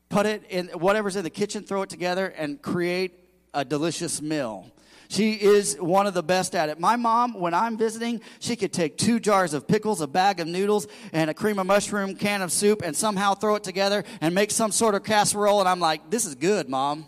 put 0.09 0.25
it 0.25 0.43
in 0.49 0.67
whatever's 0.67 1.15
in 1.15 1.23
the 1.23 1.29
kitchen, 1.29 1.63
throw 1.63 1.81
it 1.83 1.89
together, 1.89 2.27
and 2.27 2.61
create 2.61 3.13
a 3.53 3.63
delicious 3.65 4.21
meal. 4.21 4.71
She 5.07 5.33
is 5.33 5.75
one 5.75 6.07
of 6.07 6.13
the 6.13 6.23
best 6.23 6.55
at 6.55 6.69
it. 6.69 6.79
My 6.79 6.95
mom, 6.95 7.33
when 7.33 7.53
I'm 7.53 7.77
visiting, 7.77 8.21
she 8.39 8.55
could 8.55 8.71
take 8.71 8.97
two 8.97 9.19
jars 9.19 9.53
of 9.53 9.67
pickles, 9.67 9.99
a 9.99 10.07
bag 10.07 10.39
of 10.39 10.47
noodles, 10.47 10.87
and 11.11 11.29
a 11.29 11.33
cream 11.33 11.59
of 11.59 11.67
mushroom 11.67 12.15
can 12.15 12.41
of 12.41 12.49
soup 12.49 12.81
and 12.81 12.95
somehow 12.95 13.33
throw 13.33 13.55
it 13.55 13.63
together 13.63 14.05
and 14.21 14.33
make 14.33 14.51
some 14.51 14.71
sort 14.71 14.95
of 14.95 15.03
casserole. 15.03 15.59
And 15.59 15.67
I'm 15.67 15.81
like, 15.81 16.09
this 16.09 16.25
is 16.25 16.35
good, 16.35 16.69
mom. 16.69 17.05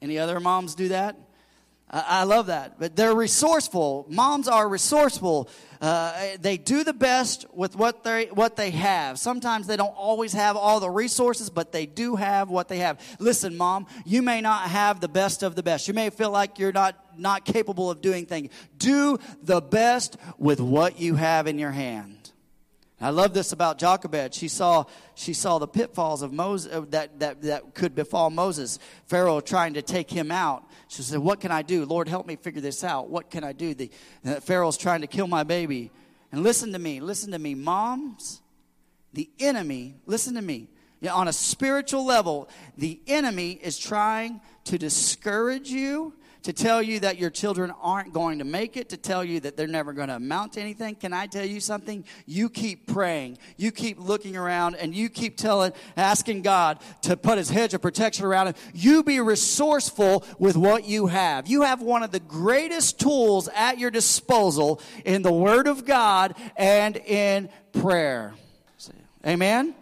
Any 0.00 0.18
other 0.18 0.38
moms 0.38 0.76
do 0.76 0.88
that? 0.88 1.16
I 1.90 2.22
love 2.24 2.46
that. 2.46 2.78
But 2.78 2.94
they're 2.94 3.14
resourceful. 3.14 4.06
Moms 4.08 4.46
are 4.46 4.68
resourceful. 4.68 5.48
Uh, 5.80 6.36
they 6.40 6.56
do 6.56 6.84
the 6.84 6.92
best 6.92 7.46
with 7.52 7.76
what 7.76 8.04
they 8.04 8.26
what 8.26 8.56
they 8.56 8.70
have. 8.70 9.18
Sometimes 9.18 9.66
they 9.66 9.76
don't 9.76 9.96
always 9.96 10.32
have 10.32 10.56
all 10.56 10.80
the 10.80 10.90
resources, 10.90 11.50
but 11.50 11.72
they 11.72 11.86
do 11.86 12.16
have 12.16 12.50
what 12.50 12.68
they 12.68 12.78
have. 12.78 13.00
Listen, 13.18 13.56
mom, 13.56 13.86
you 14.04 14.22
may 14.22 14.40
not 14.40 14.70
have 14.70 15.00
the 15.00 15.08
best 15.08 15.42
of 15.42 15.54
the 15.54 15.62
best. 15.62 15.88
You 15.88 15.94
may 15.94 16.10
feel 16.10 16.30
like 16.30 16.58
you're 16.58 16.72
not 16.72 16.96
not 17.16 17.44
capable 17.44 17.90
of 17.90 18.00
doing 18.00 18.26
things. 18.26 18.50
Do 18.76 19.18
the 19.42 19.60
best 19.60 20.16
with 20.38 20.60
what 20.60 20.98
you 20.98 21.14
have 21.14 21.46
in 21.46 21.58
your 21.58 21.70
hand. 21.70 22.15
I 22.98 23.10
love 23.10 23.34
this 23.34 23.52
about 23.52 23.78
Jochebed. 23.78 24.34
She 24.34 24.48
saw, 24.48 24.84
she 25.14 25.34
saw 25.34 25.58
the 25.58 25.68
pitfalls 25.68 26.22
of 26.22 26.32
Moses 26.32 26.72
uh, 26.72 26.84
that, 26.90 27.20
that, 27.20 27.42
that 27.42 27.74
could 27.74 27.94
befall 27.94 28.30
Moses. 28.30 28.78
Pharaoh 29.06 29.40
trying 29.40 29.74
to 29.74 29.82
take 29.82 30.10
him 30.10 30.30
out. 30.30 30.64
She 30.88 31.02
said, 31.02 31.18
What 31.18 31.40
can 31.40 31.52
I 31.52 31.60
do? 31.60 31.84
Lord, 31.84 32.08
help 32.08 32.26
me 32.26 32.36
figure 32.36 32.62
this 32.62 32.82
out. 32.82 33.10
What 33.10 33.30
can 33.30 33.44
I 33.44 33.52
do? 33.52 33.74
The, 33.74 33.90
uh, 34.24 34.40
Pharaoh's 34.40 34.78
trying 34.78 35.02
to 35.02 35.06
kill 35.06 35.26
my 35.26 35.44
baby. 35.44 35.90
And 36.32 36.42
listen 36.42 36.72
to 36.72 36.78
me, 36.78 37.00
listen 37.00 37.32
to 37.32 37.38
me. 37.38 37.54
Moms, 37.54 38.40
the 39.12 39.28
enemy, 39.40 39.96
listen 40.06 40.34
to 40.34 40.42
me. 40.42 40.68
on 41.10 41.28
a 41.28 41.32
spiritual 41.34 42.04
level, 42.04 42.48
the 42.78 43.00
enemy 43.06 43.52
is 43.52 43.78
trying 43.78 44.40
to 44.64 44.78
discourage 44.78 45.68
you 45.68 46.14
to 46.46 46.52
tell 46.52 46.80
you 46.80 47.00
that 47.00 47.18
your 47.18 47.28
children 47.28 47.72
aren't 47.82 48.12
going 48.12 48.38
to 48.38 48.44
make 48.44 48.76
it, 48.76 48.90
to 48.90 48.96
tell 48.96 49.24
you 49.24 49.40
that 49.40 49.56
they're 49.56 49.66
never 49.66 49.92
going 49.92 50.06
to 50.06 50.14
amount 50.14 50.52
to 50.52 50.60
anything. 50.60 50.94
Can 50.94 51.12
I 51.12 51.26
tell 51.26 51.44
you 51.44 51.58
something? 51.58 52.04
You 52.24 52.48
keep 52.48 52.86
praying, 52.86 53.38
you 53.56 53.72
keep 53.72 53.98
looking 53.98 54.36
around, 54.36 54.76
and 54.76 54.94
you 54.94 55.08
keep 55.08 55.36
telling, 55.36 55.72
asking 55.96 56.42
God 56.42 56.78
to 57.02 57.16
put 57.16 57.38
his 57.38 57.50
hedge 57.50 57.74
of 57.74 57.82
protection 57.82 58.24
around 58.26 58.46
it. 58.46 58.56
You 58.72 59.02
be 59.02 59.18
resourceful 59.18 60.24
with 60.38 60.56
what 60.56 60.84
you 60.84 61.08
have. 61.08 61.48
You 61.48 61.62
have 61.62 61.82
one 61.82 62.04
of 62.04 62.12
the 62.12 62.20
greatest 62.20 63.00
tools 63.00 63.48
at 63.52 63.80
your 63.80 63.90
disposal 63.90 64.80
in 65.04 65.22
the 65.22 65.32
Word 65.32 65.66
of 65.66 65.84
God 65.84 66.36
and 66.56 66.96
in 66.96 67.48
prayer. 67.72 68.34
Amen? 69.26 69.74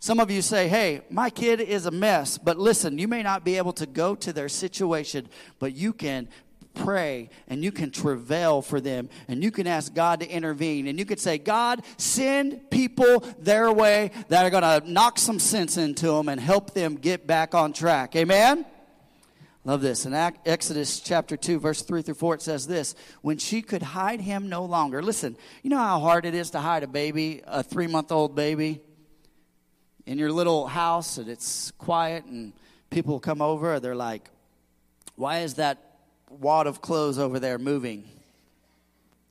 Some 0.00 0.20
of 0.20 0.30
you 0.30 0.42
say, 0.42 0.68
hey, 0.68 1.02
my 1.10 1.28
kid 1.28 1.60
is 1.60 1.86
a 1.86 1.90
mess. 1.90 2.38
But 2.38 2.58
listen, 2.58 2.98
you 2.98 3.08
may 3.08 3.22
not 3.22 3.44
be 3.44 3.56
able 3.56 3.72
to 3.74 3.86
go 3.86 4.14
to 4.16 4.32
their 4.32 4.48
situation, 4.48 5.28
but 5.58 5.74
you 5.74 5.92
can 5.92 6.28
pray 6.74 7.30
and 7.48 7.64
you 7.64 7.72
can 7.72 7.90
travail 7.90 8.62
for 8.62 8.80
them 8.80 9.08
and 9.26 9.42
you 9.42 9.50
can 9.50 9.66
ask 9.66 9.92
God 9.92 10.20
to 10.20 10.28
intervene 10.28 10.86
and 10.86 10.98
you 10.98 11.04
could 11.04 11.18
say, 11.18 11.36
God, 11.38 11.82
send 11.96 12.70
people 12.70 13.20
their 13.40 13.72
way 13.72 14.12
that 14.28 14.44
are 14.44 14.50
going 14.50 14.82
to 14.82 14.90
knock 14.90 15.18
some 15.18 15.40
sense 15.40 15.76
into 15.76 16.06
them 16.06 16.28
and 16.28 16.40
help 16.40 16.74
them 16.74 16.94
get 16.94 17.26
back 17.26 17.54
on 17.54 17.72
track. 17.72 18.14
Amen? 18.14 18.64
Love 19.64 19.82
this. 19.82 20.06
In 20.06 20.14
Exodus 20.14 21.00
chapter 21.00 21.36
2, 21.36 21.58
verse 21.58 21.82
3 21.82 22.02
through 22.02 22.14
4, 22.14 22.36
it 22.36 22.42
says 22.42 22.66
this 22.66 22.94
When 23.20 23.36
she 23.36 23.60
could 23.60 23.82
hide 23.82 24.20
him 24.20 24.48
no 24.48 24.64
longer. 24.64 25.02
Listen, 25.02 25.36
you 25.62 25.70
know 25.70 25.78
how 25.78 25.98
hard 25.98 26.24
it 26.24 26.34
is 26.34 26.50
to 26.50 26.60
hide 26.60 26.84
a 26.84 26.86
baby, 26.86 27.42
a 27.44 27.62
three 27.62 27.88
month 27.88 28.12
old 28.12 28.34
baby? 28.34 28.80
In 30.08 30.16
your 30.16 30.32
little 30.32 30.66
house 30.66 31.18
and 31.18 31.28
it's 31.28 31.70
quiet 31.72 32.24
and 32.24 32.54
people 32.88 33.20
come 33.20 33.42
over, 33.42 33.74
and 33.74 33.84
they're 33.84 33.94
like, 33.94 34.30
why 35.16 35.40
is 35.40 35.54
that 35.54 35.76
wad 36.30 36.66
of 36.66 36.80
clothes 36.80 37.18
over 37.18 37.38
there 37.38 37.58
moving? 37.58 38.04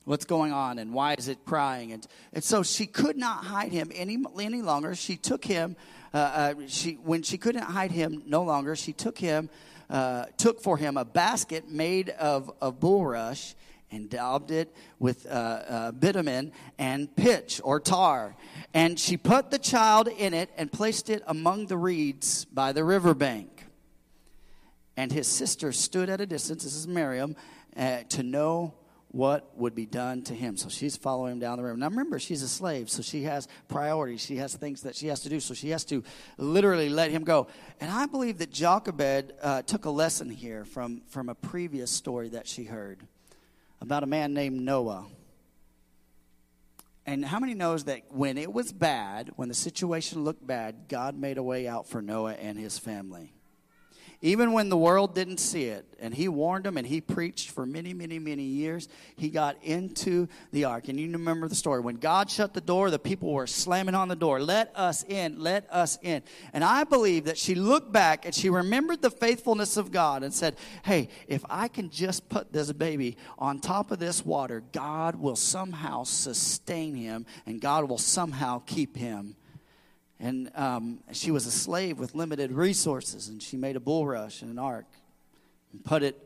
What's 0.04 0.24
going 0.24 0.52
on 0.52 0.78
and 0.78 0.94
why 0.94 1.16
is 1.18 1.26
it 1.26 1.38
crying? 1.44 1.90
And, 1.90 2.06
and 2.32 2.44
so 2.44 2.62
she 2.62 2.86
could 2.86 3.16
not 3.16 3.44
hide 3.44 3.72
him 3.72 3.90
any, 3.92 4.18
any 4.38 4.62
longer. 4.62 4.94
She 4.94 5.16
took 5.16 5.44
him, 5.44 5.74
uh, 6.14 6.16
uh, 6.16 6.54
she, 6.68 6.92
when 6.94 7.24
she 7.24 7.38
couldn't 7.38 7.62
hide 7.62 7.90
him 7.90 8.22
no 8.26 8.44
longer, 8.44 8.76
she 8.76 8.92
took 8.92 9.18
him, 9.18 9.50
uh, 9.90 10.26
took 10.36 10.62
for 10.62 10.76
him 10.76 10.96
a 10.96 11.04
basket 11.04 11.68
made 11.68 12.10
of, 12.10 12.52
of 12.60 12.78
bulrush 12.78 13.54
and 13.90 14.10
daubed 14.10 14.50
it 14.50 14.74
with 14.98 15.26
uh, 15.26 15.28
uh, 15.28 15.92
bitumen 15.92 16.52
and 16.78 17.14
pitch 17.16 17.60
or 17.64 17.80
tar. 17.80 18.36
And 18.74 18.98
she 18.98 19.16
put 19.16 19.50
the 19.50 19.58
child 19.58 20.08
in 20.08 20.34
it 20.34 20.50
and 20.56 20.70
placed 20.70 21.10
it 21.10 21.22
among 21.26 21.66
the 21.66 21.76
reeds 21.76 22.44
by 22.46 22.72
the 22.72 22.84
riverbank. 22.84 23.64
And 24.96 25.12
his 25.12 25.28
sister 25.28 25.72
stood 25.72 26.10
at 26.10 26.20
a 26.20 26.26
distance, 26.26 26.64
this 26.64 26.74
is 26.74 26.88
Miriam, 26.88 27.36
uh, 27.76 28.00
to 28.10 28.22
know 28.22 28.74
what 29.10 29.56
would 29.56 29.74
be 29.74 29.86
done 29.86 30.22
to 30.22 30.34
him. 30.34 30.56
So 30.56 30.68
she's 30.68 30.96
following 30.96 31.34
him 31.34 31.38
down 31.38 31.56
the 31.56 31.64
river. 31.64 31.76
Now 31.76 31.88
remember, 31.88 32.18
she's 32.18 32.42
a 32.42 32.48
slave, 32.48 32.90
so 32.90 33.00
she 33.00 33.22
has 33.22 33.48
priorities. 33.68 34.20
She 34.20 34.36
has 34.36 34.54
things 34.54 34.82
that 34.82 34.96
she 34.96 35.06
has 35.06 35.20
to 35.20 35.30
do, 35.30 35.40
so 35.40 35.54
she 35.54 35.70
has 35.70 35.84
to 35.86 36.02
literally 36.36 36.90
let 36.90 37.10
him 37.10 37.24
go. 37.24 37.46
And 37.80 37.90
I 37.90 38.04
believe 38.04 38.38
that 38.38 38.50
Jochebed 38.50 39.32
uh, 39.40 39.62
took 39.62 39.86
a 39.86 39.90
lesson 39.90 40.28
here 40.28 40.66
from, 40.66 41.02
from 41.06 41.30
a 41.30 41.34
previous 41.34 41.90
story 41.90 42.28
that 42.30 42.46
she 42.46 42.64
heard 42.64 43.06
about 43.80 44.02
a 44.02 44.06
man 44.06 44.34
named 44.34 44.60
Noah. 44.60 45.06
And 47.06 47.24
how 47.24 47.38
many 47.38 47.54
knows 47.54 47.84
that 47.84 48.02
when 48.10 48.36
it 48.36 48.52
was 48.52 48.72
bad, 48.72 49.30
when 49.36 49.48
the 49.48 49.54
situation 49.54 50.24
looked 50.24 50.46
bad, 50.46 50.88
God 50.88 51.16
made 51.16 51.38
a 51.38 51.42
way 51.42 51.66
out 51.66 51.88
for 51.88 52.02
Noah 52.02 52.34
and 52.34 52.58
his 52.58 52.78
family? 52.78 53.32
Even 54.20 54.52
when 54.52 54.68
the 54.68 54.76
world 54.76 55.14
didn't 55.14 55.38
see 55.38 55.66
it, 55.66 55.86
and 56.00 56.12
he 56.12 56.26
warned 56.26 56.64
them 56.64 56.76
and 56.76 56.84
he 56.84 57.00
preached 57.00 57.50
for 57.50 57.64
many, 57.64 57.94
many, 57.94 58.18
many 58.18 58.42
years, 58.42 58.88
he 59.14 59.28
got 59.28 59.56
into 59.62 60.26
the 60.50 60.64
ark. 60.64 60.88
And 60.88 60.98
you 60.98 61.10
remember 61.12 61.46
the 61.46 61.54
story. 61.54 61.80
When 61.80 61.96
God 61.96 62.28
shut 62.28 62.52
the 62.52 62.60
door, 62.60 62.90
the 62.90 62.98
people 62.98 63.32
were 63.32 63.46
slamming 63.46 63.94
on 63.94 64.08
the 64.08 64.16
door, 64.16 64.40
Let 64.40 64.72
us 64.74 65.04
in, 65.04 65.38
let 65.38 65.72
us 65.72 65.98
in. 66.02 66.22
And 66.52 66.64
I 66.64 66.82
believe 66.82 67.26
that 67.26 67.38
she 67.38 67.54
looked 67.54 67.92
back 67.92 68.24
and 68.24 68.34
she 68.34 68.50
remembered 68.50 69.02
the 69.02 69.10
faithfulness 69.10 69.76
of 69.76 69.92
God 69.92 70.24
and 70.24 70.34
said, 70.34 70.56
Hey, 70.84 71.10
if 71.28 71.44
I 71.48 71.68
can 71.68 71.88
just 71.88 72.28
put 72.28 72.52
this 72.52 72.72
baby 72.72 73.16
on 73.38 73.60
top 73.60 73.92
of 73.92 74.00
this 74.00 74.26
water, 74.26 74.64
God 74.72 75.14
will 75.14 75.36
somehow 75.36 76.02
sustain 76.02 76.96
him 76.96 77.24
and 77.46 77.60
God 77.60 77.88
will 77.88 77.98
somehow 77.98 78.62
keep 78.66 78.96
him 78.96 79.36
and 80.20 80.50
um, 80.56 80.98
she 81.12 81.30
was 81.30 81.46
a 81.46 81.50
slave 81.50 81.98
with 81.98 82.14
limited 82.14 82.52
resources, 82.52 83.28
and 83.28 83.42
she 83.42 83.56
made 83.56 83.76
a 83.76 83.80
bulrush 83.80 84.42
and 84.42 84.50
an 84.50 84.58
ark 84.58 84.86
and 85.72 85.84
put 85.84 86.02
it, 86.02 86.18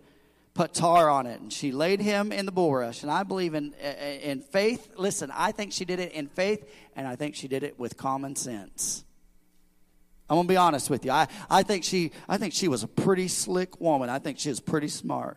put 0.54 0.72
tar 0.72 1.10
on 1.10 1.26
it, 1.26 1.40
and 1.40 1.52
she 1.52 1.72
laid 1.72 2.00
him 2.00 2.32
in 2.32 2.46
the 2.46 2.52
bulrush. 2.52 3.02
And 3.02 3.10
I 3.10 3.22
believe 3.22 3.54
in 3.54 3.74
in 3.74 4.40
faith. 4.40 4.92
Listen, 4.96 5.30
I 5.34 5.52
think 5.52 5.72
she 5.72 5.84
did 5.84 6.00
it 6.00 6.12
in 6.12 6.28
faith, 6.28 6.68
and 6.96 7.06
I 7.06 7.16
think 7.16 7.34
she 7.34 7.48
did 7.48 7.62
it 7.62 7.78
with 7.78 7.96
common 7.96 8.36
sense. 8.36 9.04
I'm 10.30 10.38
gonna 10.38 10.48
be 10.48 10.56
honest 10.56 10.88
with 10.88 11.04
you. 11.04 11.10
I, 11.10 11.28
I 11.50 11.62
think 11.62 11.84
she 11.84 12.12
I 12.26 12.38
think 12.38 12.54
she 12.54 12.68
was 12.68 12.82
a 12.82 12.88
pretty 12.88 13.28
slick 13.28 13.80
woman. 13.80 14.08
I 14.08 14.18
think 14.18 14.38
she 14.38 14.48
was 14.48 14.60
pretty 14.60 14.88
smart. 14.88 15.36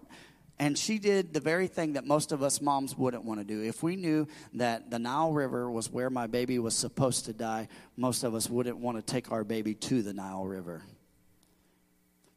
And 0.57 0.77
she 0.77 0.99
did 0.99 1.33
the 1.33 1.41
very 1.41 1.67
thing 1.67 1.93
that 1.93 2.05
most 2.05 2.31
of 2.31 2.41
us 2.41 2.61
moms 2.61 2.97
wouldn't 2.97 3.25
want 3.25 3.41
to 3.41 3.45
do. 3.45 3.61
If 3.61 3.83
we 3.83 3.97
knew 3.97 4.27
that 4.53 4.89
the 4.89 4.99
Nile 4.99 5.33
River 5.33 5.69
was 5.69 5.91
where 5.91 6.09
my 6.09 6.27
baby 6.27 6.59
was 6.59 6.75
supposed 6.75 7.25
to 7.25 7.33
die, 7.33 7.67
most 7.97 8.23
of 8.23 8.33
us 8.33 8.49
wouldn't 8.49 8.77
want 8.77 8.97
to 8.97 9.03
take 9.03 9.31
our 9.31 9.43
baby 9.43 9.73
to 9.75 10.01
the 10.01 10.13
Nile 10.13 10.45
River. 10.45 10.83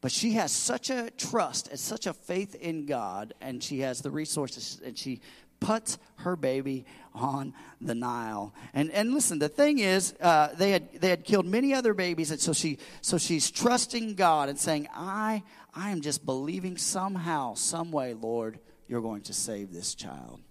But 0.01 0.11
she 0.11 0.33
has 0.33 0.51
such 0.51 0.89
a 0.89 1.11
trust 1.11 1.69
and 1.69 1.79
such 1.79 2.07
a 2.07 2.13
faith 2.13 2.55
in 2.55 2.85
God, 2.85 3.33
and 3.41 3.63
she 3.63 3.79
has 3.79 4.01
the 4.01 4.11
resources, 4.11 4.81
and 4.83 4.97
she 4.97 5.21
puts 5.59 5.97
her 6.17 6.35
baby 6.35 6.85
on 7.13 7.53
the 7.81 7.95
Nile. 7.95 8.53
And 8.73 8.91
and 8.91 9.13
listen, 9.13 9.39
the 9.39 9.49
thing 9.49 9.79
is, 9.79 10.13
uh, 10.21 10.49
they 10.57 10.71
had 10.71 11.01
they 11.01 11.09
had 11.09 11.23
killed 11.23 11.45
many 11.45 11.73
other 11.73 11.93
babies, 11.93 12.31
and 12.31 12.39
so 12.39 12.53
she 12.53 12.77
so 13.01 13.17
she's 13.17 13.49
trusting 13.51 14.15
God 14.15 14.49
and 14.49 14.59
saying, 14.59 14.87
I 14.93 15.43
I 15.73 15.91
am 15.91 16.01
just 16.01 16.25
believing 16.25 16.77
somehow, 16.77 17.53
some 17.53 17.91
way, 17.91 18.13
Lord, 18.13 18.59
you're 18.87 19.01
going 19.01 19.21
to 19.23 19.33
save 19.33 19.71
this 19.71 19.95
child. 19.95 20.41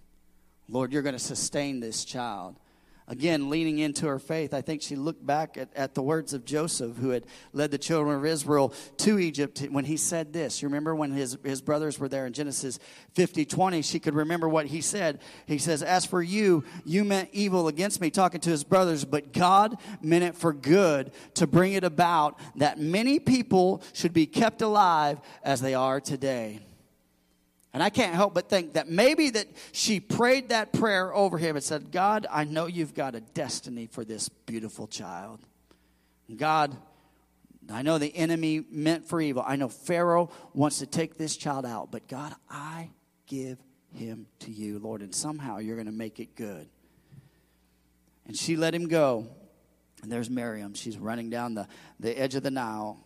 Lord, 0.67 0.93
you're 0.93 1.01
going 1.01 1.13
to 1.13 1.19
sustain 1.19 1.79
this 1.79 2.05
child. 2.05 2.55
Again, 3.09 3.49
leaning 3.49 3.79
into 3.79 4.05
her 4.07 4.19
faith, 4.19 4.53
I 4.53 4.61
think 4.61 4.81
she 4.81 4.95
looked 4.95 5.25
back 5.25 5.57
at, 5.57 5.69
at 5.75 5.95
the 5.95 6.01
words 6.01 6.33
of 6.33 6.45
Joseph, 6.45 6.95
who 6.97 7.09
had 7.09 7.25
led 7.51 7.71
the 7.71 7.77
children 7.77 8.15
of 8.15 8.25
Israel 8.25 8.73
to 8.97 9.19
Egypt 9.19 9.65
when 9.71 9.85
he 9.85 9.97
said 9.97 10.31
this. 10.31 10.61
You 10.61 10.67
remember 10.67 10.95
when 10.95 11.11
his, 11.11 11.37
his 11.43 11.61
brothers 11.61 11.99
were 11.99 12.07
there 12.07 12.27
in 12.27 12.33
Genesis 12.33 12.79
50 13.15 13.45
20? 13.45 13.81
She 13.81 13.99
could 13.99 14.13
remember 14.13 14.47
what 14.47 14.67
he 14.67 14.79
said. 14.79 15.19
He 15.47 15.57
says, 15.57 15.81
As 15.81 16.05
for 16.05 16.21
you, 16.21 16.63
you 16.85 17.03
meant 17.03 17.29
evil 17.33 17.67
against 17.67 17.99
me, 17.99 18.11
talking 18.11 18.41
to 18.41 18.49
his 18.49 18.63
brothers, 18.63 19.03
but 19.03 19.33
God 19.33 19.77
meant 20.01 20.23
it 20.23 20.35
for 20.35 20.53
good 20.53 21.11
to 21.33 21.47
bring 21.47 21.73
it 21.73 21.83
about 21.83 22.39
that 22.55 22.79
many 22.79 23.19
people 23.19 23.81
should 23.93 24.13
be 24.13 24.27
kept 24.27 24.61
alive 24.61 25.19
as 25.43 25.61
they 25.61 25.73
are 25.73 25.99
today. 25.99 26.59
And 27.73 27.83
I 27.83 27.89
can't 27.89 28.15
help 28.15 28.33
but 28.33 28.49
think 28.49 28.73
that 28.73 28.89
maybe 28.89 29.29
that 29.29 29.47
she 29.71 29.99
prayed 29.99 30.49
that 30.49 30.73
prayer 30.73 31.13
over 31.13 31.37
him 31.37 31.55
and 31.55 31.63
said, 31.63 31.91
God, 31.91 32.25
I 32.29 32.43
know 32.43 32.65
you've 32.65 32.95
got 32.95 33.13
a 33.13 33.21
destiny 33.21 33.85
for 33.85 34.03
this 34.03 34.27
beautiful 34.27 34.87
child. 34.87 35.39
God, 36.35 36.75
I 37.71 37.83
know 37.83 37.99
the 37.99 38.15
enemy 38.15 38.63
meant 38.71 39.07
for 39.07 39.21
evil. 39.21 39.43
I 39.45 39.55
know 39.55 39.69
Pharaoh 39.69 40.31
wants 40.53 40.79
to 40.79 40.87
take 40.87 41.17
this 41.17 41.37
child 41.37 41.65
out, 41.65 41.91
but 41.91 42.07
God, 42.07 42.33
I 42.49 42.89
give 43.27 43.59
him 43.93 44.25
to 44.39 44.51
you, 44.51 44.79
Lord, 44.79 45.01
and 45.01 45.13
somehow 45.13 45.59
you're 45.59 45.75
going 45.75 45.85
to 45.85 45.91
make 45.91 46.19
it 46.19 46.35
good. 46.35 46.67
And 48.27 48.35
she 48.35 48.55
let 48.55 48.73
him 48.73 48.87
go. 48.87 49.27
And 50.01 50.11
there's 50.11 50.29
Miriam. 50.29 50.73
She's 50.73 50.97
running 50.97 51.29
down 51.29 51.55
the, 51.55 51.67
the 51.99 52.17
edge 52.17 52.35
of 52.35 52.43
the 52.43 52.51
Nile 52.51 53.03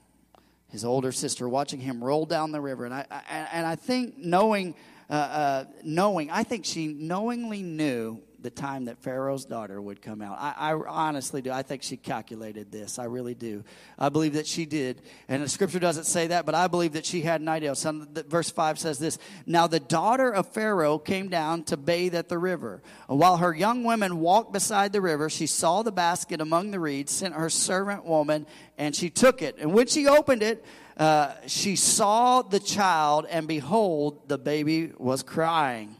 his 0.73 0.83
older 0.83 1.11
sister, 1.11 1.47
watching 1.47 1.79
him 1.79 2.03
roll 2.03 2.25
down 2.25 2.51
the 2.51 2.59
river. 2.59 2.83
And 2.83 2.93
I, 2.95 3.05
I 3.11 3.47
and 3.53 3.65
I 3.65 3.75
think 3.75 4.17
knowing, 4.17 4.73
uh, 5.07 5.13
uh, 5.13 5.65
knowing, 5.83 6.31
I 6.31 6.41
think 6.41 6.65
she 6.65 6.87
knowingly 6.87 7.61
knew 7.61 8.19
the 8.43 8.49
time 8.49 8.85
that 8.85 8.99
Pharaoh's 8.99 9.45
daughter 9.45 9.81
would 9.81 10.01
come 10.01 10.21
out. 10.21 10.37
I, 10.39 10.71
I, 10.71 10.73
honestly 10.73 11.41
do. 11.41 11.51
I 11.51 11.63
think 11.63 11.81
she 11.81 11.95
calculated 11.97 12.71
this. 12.71 12.99
I 12.99 13.05
really 13.05 13.33
do. 13.33 13.63
I 13.97 14.09
believe 14.09 14.33
that 14.33 14.45
she 14.45 14.65
did. 14.65 15.01
And 15.29 15.41
the 15.41 15.49
scripture 15.49 15.79
doesn't 15.79 16.03
say 16.03 16.27
that, 16.27 16.45
but 16.45 16.53
I 16.53 16.67
believe 16.67 16.93
that 16.93 17.05
she 17.05 17.21
had 17.21 17.41
an 17.41 17.47
idea. 17.47 17.73
Some, 17.75 18.09
verse 18.27 18.51
5 18.51 18.77
says 18.77 18.99
this 18.99 19.17
Now 19.45 19.67
the 19.67 19.79
daughter 19.79 20.29
of 20.29 20.47
Pharaoh 20.49 20.99
came 20.99 21.29
down 21.29 21.63
to 21.65 21.77
bathe 21.77 22.13
at 22.13 22.27
the 22.27 22.37
river. 22.37 22.83
While 23.07 23.37
her 23.37 23.55
young 23.55 23.83
women 23.85 24.19
walked 24.19 24.51
beside 24.51 24.91
the 24.91 25.01
river, 25.01 25.29
she 25.29 25.47
saw 25.47 25.81
the 25.81 25.91
basket 25.91 26.41
among 26.41 26.71
the 26.71 26.79
reeds, 26.79 27.11
sent 27.11 27.33
her 27.33 27.49
servant 27.49 28.05
woman, 28.05 28.45
and 28.77 28.93
she 28.93 29.09
took 29.09 29.41
it. 29.41 29.57
And 29.57 29.73
when 29.73 29.87
she 29.87 30.07
opened 30.07 30.43
it, 30.43 30.63
uh, 30.97 31.33
she 31.47 31.75
saw 31.75 32.41
the 32.41 32.59
child, 32.59 33.25
and 33.29 33.47
behold, 33.47 34.27
the 34.27 34.37
baby 34.37 34.91
was 34.97 35.23
crying. 35.23 35.95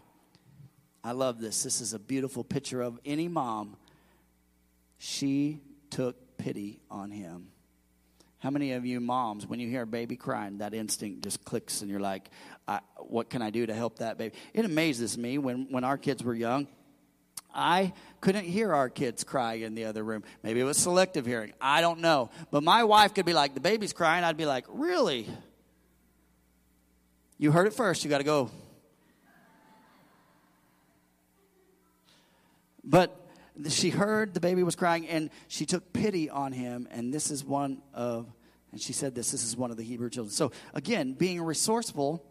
I 1.03 1.11
love 1.11 1.39
this. 1.39 1.63
This 1.63 1.81
is 1.81 1.93
a 1.93 1.99
beautiful 1.99 2.43
picture 2.43 2.81
of 2.81 2.99
any 3.05 3.27
mom. 3.27 3.75
She 4.97 5.59
took 5.89 6.37
pity 6.37 6.79
on 6.89 7.11
him. 7.11 7.49
How 8.39 8.49
many 8.49 8.73
of 8.73 8.85
you 8.85 8.99
moms, 8.99 9.47
when 9.47 9.59
you 9.59 9.69
hear 9.69 9.83
a 9.83 9.87
baby 9.87 10.15
crying, 10.15 10.57
that 10.57 10.73
instinct 10.73 11.23
just 11.23 11.45
clicks 11.45 11.81
and 11.81 11.89
you're 11.89 11.99
like, 11.99 12.29
what 12.97 13.29
can 13.29 13.41
I 13.41 13.49
do 13.49 13.65
to 13.65 13.73
help 13.73 13.99
that 13.99 14.17
baby? 14.17 14.35
It 14.53 14.65
amazes 14.65 15.17
me 15.17 15.37
when, 15.37 15.67
when 15.69 15.83
our 15.83 15.97
kids 15.97 16.23
were 16.23 16.33
young. 16.33 16.67
I 17.53 17.93
couldn't 18.19 18.45
hear 18.45 18.73
our 18.73 18.89
kids 18.89 19.23
cry 19.23 19.53
in 19.55 19.75
the 19.75 19.85
other 19.85 20.03
room. 20.03 20.23
Maybe 20.41 20.59
it 20.59 20.63
was 20.63 20.77
selective 20.77 21.25
hearing. 21.25 21.53
I 21.61 21.81
don't 21.81 21.99
know. 21.99 22.31
But 22.49 22.63
my 22.63 22.83
wife 22.83 23.13
could 23.13 23.25
be 23.25 23.33
like, 23.33 23.53
the 23.53 23.59
baby's 23.59 23.93
crying. 23.93 24.23
I'd 24.23 24.37
be 24.37 24.45
like, 24.45 24.65
really? 24.69 25.27
You 27.37 27.51
heard 27.51 27.67
it 27.67 27.73
first. 27.73 28.03
You 28.03 28.09
got 28.09 28.17
to 28.17 28.23
go 28.23 28.49
But 32.83 33.19
she 33.69 33.89
heard 33.89 34.33
the 34.33 34.39
baby 34.39 34.63
was 34.63 34.75
crying 34.75 35.07
and 35.07 35.29
she 35.47 35.65
took 35.65 35.93
pity 35.93 36.29
on 36.29 36.51
him. 36.51 36.87
And 36.91 37.13
this 37.13 37.31
is 37.31 37.43
one 37.43 37.81
of, 37.93 38.33
and 38.71 38.81
she 38.81 38.93
said 38.93 39.15
this, 39.15 39.31
this 39.31 39.43
is 39.43 39.55
one 39.55 39.71
of 39.71 39.77
the 39.77 39.83
Hebrew 39.83 40.09
children. 40.09 40.31
So 40.31 40.51
again, 40.73 41.13
being 41.13 41.41
resourceful, 41.41 42.25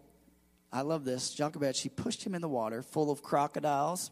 I 0.73 0.83
love 0.83 1.05
this. 1.05 1.33
Jochebed, 1.33 1.77
she 1.77 1.89
pushed 1.89 2.25
him 2.25 2.35
in 2.35 2.43
the 2.43 2.49
water 2.49 2.83
full 2.83 3.11
of 3.11 3.23
crocodiles 3.23 4.11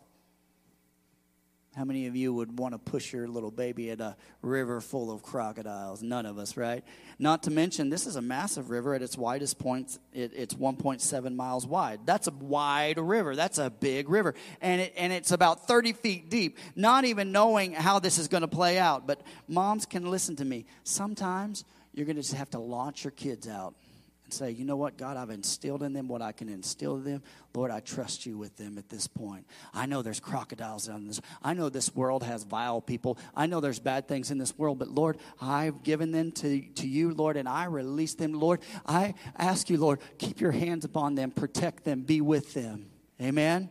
how 1.76 1.84
many 1.84 2.08
of 2.08 2.16
you 2.16 2.34
would 2.34 2.58
want 2.58 2.74
to 2.74 2.78
push 2.78 3.12
your 3.12 3.28
little 3.28 3.52
baby 3.52 3.90
at 3.90 4.00
a 4.00 4.16
river 4.42 4.80
full 4.80 5.10
of 5.10 5.22
crocodiles? 5.22 6.02
None 6.02 6.26
of 6.26 6.36
us, 6.36 6.56
right? 6.56 6.82
Not 7.16 7.44
to 7.44 7.50
mention, 7.52 7.90
this 7.90 8.08
is 8.08 8.16
a 8.16 8.22
massive 8.22 8.70
river 8.70 8.94
at 8.94 9.02
its 9.02 9.16
widest 9.16 9.56
point. 9.58 9.96
It, 10.12 10.32
it's 10.34 10.54
1.7 10.54 11.36
miles 11.36 11.68
wide. 11.68 12.00
That's 12.06 12.26
a 12.26 12.32
wide 12.32 12.98
river. 12.98 13.36
That's 13.36 13.58
a 13.58 13.70
big 13.70 14.08
river. 14.08 14.34
And, 14.60 14.80
it, 14.80 14.94
and 14.96 15.12
it's 15.12 15.30
about 15.30 15.68
30 15.68 15.92
feet 15.92 16.28
deep, 16.28 16.58
not 16.74 17.04
even 17.04 17.30
knowing 17.30 17.72
how 17.72 18.00
this 18.00 18.18
is 18.18 18.26
going 18.26 18.42
to 18.42 18.48
play 18.48 18.76
out. 18.76 19.06
But 19.06 19.22
moms 19.46 19.86
can 19.86 20.10
listen 20.10 20.34
to 20.36 20.44
me. 20.44 20.66
Sometimes 20.82 21.64
you're 21.94 22.06
going 22.06 22.16
to 22.16 22.22
just 22.22 22.34
have 22.34 22.50
to 22.50 22.58
launch 22.58 23.04
your 23.04 23.12
kids 23.12 23.46
out 23.46 23.74
and 24.30 24.34
say, 24.36 24.52
you 24.52 24.64
know 24.64 24.76
what, 24.76 24.96
God, 24.96 25.16
I've 25.16 25.30
instilled 25.30 25.82
in 25.82 25.92
them 25.92 26.06
what 26.06 26.22
I 26.22 26.30
can 26.30 26.48
instill 26.48 26.94
in 26.98 27.02
them. 27.04 27.22
Lord, 27.52 27.72
I 27.72 27.80
trust 27.80 28.26
you 28.26 28.38
with 28.38 28.56
them 28.56 28.78
at 28.78 28.88
this 28.88 29.08
point. 29.08 29.44
I 29.74 29.86
know 29.86 30.02
there's 30.02 30.20
crocodiles 30.20 30.86
in 30.86 31.08
this. 31.08 31.20
I 31.42 31.52
know 31.54 31.68
this 31.68 31.92
world 31.96 32.22
has 32.22 32.44
vile 32.44 32.80
people. 32.80 33.18
I 33.34 33.46
know 33.46 33.58
there's 33.58 33.80
bad 33.80 34.06
things 34.06 34.30
in 34.30 34.38
this 34.38 34.56
world, 34.56 34.78
but 34.78 34.86
Lord, 34.86 35.18
I've 35.40 35.82
given 35.82 36.12
them 36.12 36.30
to, 36.32 36.60
to 36.60 36.86
you, 36.86 37.12
Lord, 37.12 37.36
and 37.36 37.48
I 37.48 37.64
release 37.64 38.14
them. 38.14 38.32
Lord, 38.34 38.60
I 38.86 39.14
ask 39.36 39.68
you, 39.68 39.78
Lord, 39.78 39.98
keep 40.18 40.40
your 40.40 40.52
hands 40.52 40.84
upon 40.84 41.16
them, 41.16 41.32
protect 41.32 41.82
them, 41.82 42.02
be 42.02 42.20
with 42.20 42.54
them. 42.54 42.90
Amen. 43.20 43.68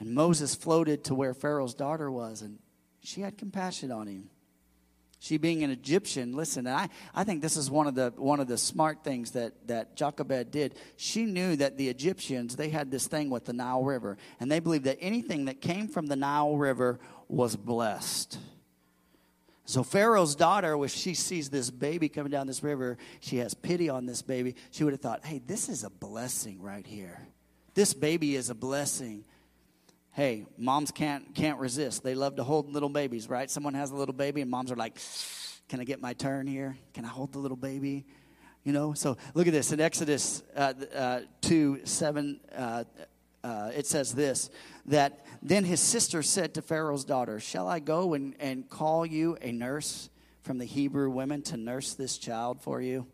And 0.00 0.14
Moses 0.14 0.54
floated 0.54 1.04
to 1.04 1.14
where 1.14 1.34
Pharaoh's 1.34 1.74
daughter 1.74 2.10
was, 2.10 2.40
and 2.40 2.60
she 3.00 3.20
had 3.20 3.36
compassion 3.36 3.92
on 3.92 4.06
him. 4.06 4.30
She 5.18 5.38
being 5.38 5.62
an 5.62 5.70
Egyptian, 5.70 6.34
listen, 6.34 6.66
I, 6.66 6.88
I 7.14 7.24
think 7.24 7.40
this 7.40 7.56
is 7.56 7.70
one 7.70 7.86
of 7.86 7.94
the 7.94 8.12
one 8.16 8.38
of 8.38 8.48
the 8.48 8.58
smart 8.58 9.02
things 9.02 9.30
that, 9.32 9.66
that 9.66 9.96
Jochebed 9.96 10.50
did. 10.50 10.74
She 10.96 11.24
knew 11.24 11.56
that 11.56 11.78
the 11.78 11.88
Egyptians, 11.88 12.56
they 12.56 12.68
had 12.68 12.90
this 12.90 13.06
thing 13.06 13.30
with 13.30 13.46
the 13.46 13.54
Nile 13.54 13.82
River, 13.82 14.18
and 14.40 14.52
they 14.52 14.60
believed 14.60 14.84
that 14.84 14.98
anything 15.00 15.46
that 15.46 15.60
came 15.60 15.88
from 15.88 16.06
the 16.06 16.16
Nile 16.16 16.56
River 16.56 17.00
was 17.28 17.56
blessed. 17.56 18.38
So 19.64 19.82
Pharaoh's 19.82 20.36
daughter, 20.36 20.76
when 20.78 20.88
she 20.88 21.14
sees 21.14 21.50
this 21.50 21.70
baby 21.70 22.08
coming 22.08 22.30
down 22.30 22.46
this 22.46 22.62
river, 22.62 22.98
she 23.18 23.38
has 23.38 23.52
pity 23.52 23.88
on 23.88 24.06
this 24.06 24.22
baby. 24.22 24.54
She 24.70 24.84
would 24.84 24.92
have 24.92 25.00
thought, 25.00 25.24
hey, 25.24 25.40
this 25.44 25.68
is 25.68 25.82
a 25.82 25.90
blessing 25.90 26.62
right 26.62 26.86
here. 26.86 27.26
This 27.74 27.92
baby 27.92 28.36
is 28.36 28.48
a 28.48 28.54
blessing 28.54 29.24
hey, 30.16 30.46
moms 30.56 30.90
can't 30.90 31.34
can't 31.34 31.58
resist. 31.60 32.02
They 32.02 32.14
love 32.14 32.36
to 32.36 32.44
hold 32.44 32.72
little 32.72 32.88
babies, 32.88 33.28
right? 33.28 33.50
Someone 33.50 33.74
has 33.74 33.90
a 33.90 33.94
little 33.94 34.14
baby, 34.14 34.40
and 34.40 34.50
moms 34.50 34.72
are 34.72 34.76
like, 34.76 34.98
"Can 35.68 35.78
I 35.78 35.84
get 35.84 36.00
my 36.00 36.14
turn 36.14 36.46
here? 36.46 36.76
Can 36.94 37.04
I 37.04 37.08
hold 37.08 37.32
the 37.32 37.38
little 37.38 37.56
baby?" 37.56 38.06
You 38.64 38.72
know. 38.72 38.94
So 38.94 39.18
look 39.34 39.46
at 39.46 39.52
this 39.52 39.72
in 39.72 39.80
Exodus 39.80 40.42
uh, 40.56 40.72
uh, 40.94 41.20
two 41.42 41.80
seven. 41.84 42.40
Uh, 42.56 42.84
uh, 43.44 43.70
it 43.76 43.86
says 43.86 44.12
this 44.12 44.50
that 44.86 45.24
then 45.40 45.62
his 45.62 45.80
sister 45.80 46.22
said 46.22 46.54
to 46.54 46.62
Pharaoh's 46.62 47.04
daughter, 47.04 47.38
Shall 47.38 47.68
I 47.68 47.78
go 47.78 48.14
and, 48.14 48.34
and 48.40 48.68
call 48.68 49.06
you 49.06 49.36
a 49.40 49.52
nurse 49.52 50.10
from 50.42 50.58
the 50.58 50.64
Hebrew 50.64 51.10
women 51.10 51.42
to 51.42 51.56
nurse 51.56 51.94
this 51.94 52.18
child 52.18 52.60
for 52.60 52.80
you? 52.80 53.06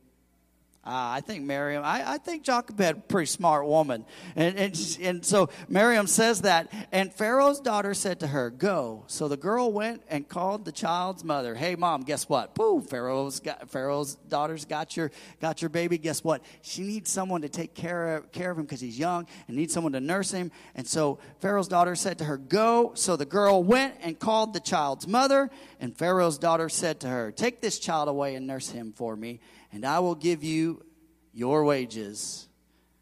Uh, 0.85 1.15
I 1.15 1.21
think 1.21 1.45
Miriam, 1.45 1.85
I, 1.85 2.15
I 2.15 2.19
think 2.19 2.43
Jochebed, 2.43 3.07
pretty 3.07 3.27
smart 3.27 3.69
woman. 3.69 4.05
And, 4.35 4.59
and, 4.59 4.99
and 5.01 5.25
so 5.25 5.49
Miriam 5.69 6.09
says 6.09 6.43
that. 6.43 6.73
And 6.91 7.15
Pharaoh's 7.15 7.61
daughter 7.61 7.95
said 7.95 8.19
to 8.21 8.27
her, 8.27 8.51
Go. 8.51 9.05
So 9.07 9.29
the 9.29 9.37
girl 9.37 9.73
went 9.73 10.03
and 10.09 10.29
called 10.29 10.65
the 10.65 10.73
child's 10.73 11.23
mother. 11.23 11.55
Hey, 11.55 11.77
mom, 11.77 12.03
guess 12.03 12.29
what? 12.29 12.57
Boo, 12.57 12.81
Pharaoh's, 12.81 13.39
got, 13.39 13.71
Pharaoh's 13.71 14.17
daughter's 14.29 14.65
got 14.65 14.97
your, 14.97 15.13
got 15.41 15.63
your 15.63 15.69
baby. 15.69 15.99
Guess 15.99 16.25
what? 16.25 16.43
She 16.63 16.83
needs 16.83 17.13
someone 17.13 17.43
to 17.43 17.49
take 17.49 17.75
care 17.75 18.17
of, 18.17 18.33
care 18.33 18.51
of 18.51 18.59
him 18.59 18.65
because 18.65 18.81
he's 18.81 18.99
young 18.99 19.29
and 19.47 19.57
needs 19.57 19.73
someone 19.73 19.93
to 19.93 20.01
nurse 20.01 20.33
him. 20.33 20.51
And 20.75 20.85
so 20.85 21.21
Pharaoh's 21.39 21.69
daughter 21.69 21.95
said 21.95 22.19
to 22.19 22.25
her, 22.25 22.39
Go. 22.39 22.91
So 22.95 23.15
the 23.15 23.25
girl 23.25 23.63
went 23.63 23.95
and 24.03 24.19
called 24.19 24.53
the 24.53 24.61
child's 24.61 25.07
mother. 25.07 25.49
And 25.79 25.97
Pharaoh's 25.97 26.39
daughter 26.39 26.69
said 26.69 26.99
to 27.01 27.09
her, 27.09 27.31
Take 27.31 27.61
this 27.61 27.79
child 27.79 28.09
away 28.09 28.35
and 28.35 28.49
nurse 28.49 28.71
him 28.71 28.93
for 28.97 29.15
me 29.15 29.39
and 29.73 29.85
I 29.85 29.99
will 30.01 30.15
give 30.15 30.45
you 30.45 30.85
your 31.33 31.65
wages. 31.65 32.49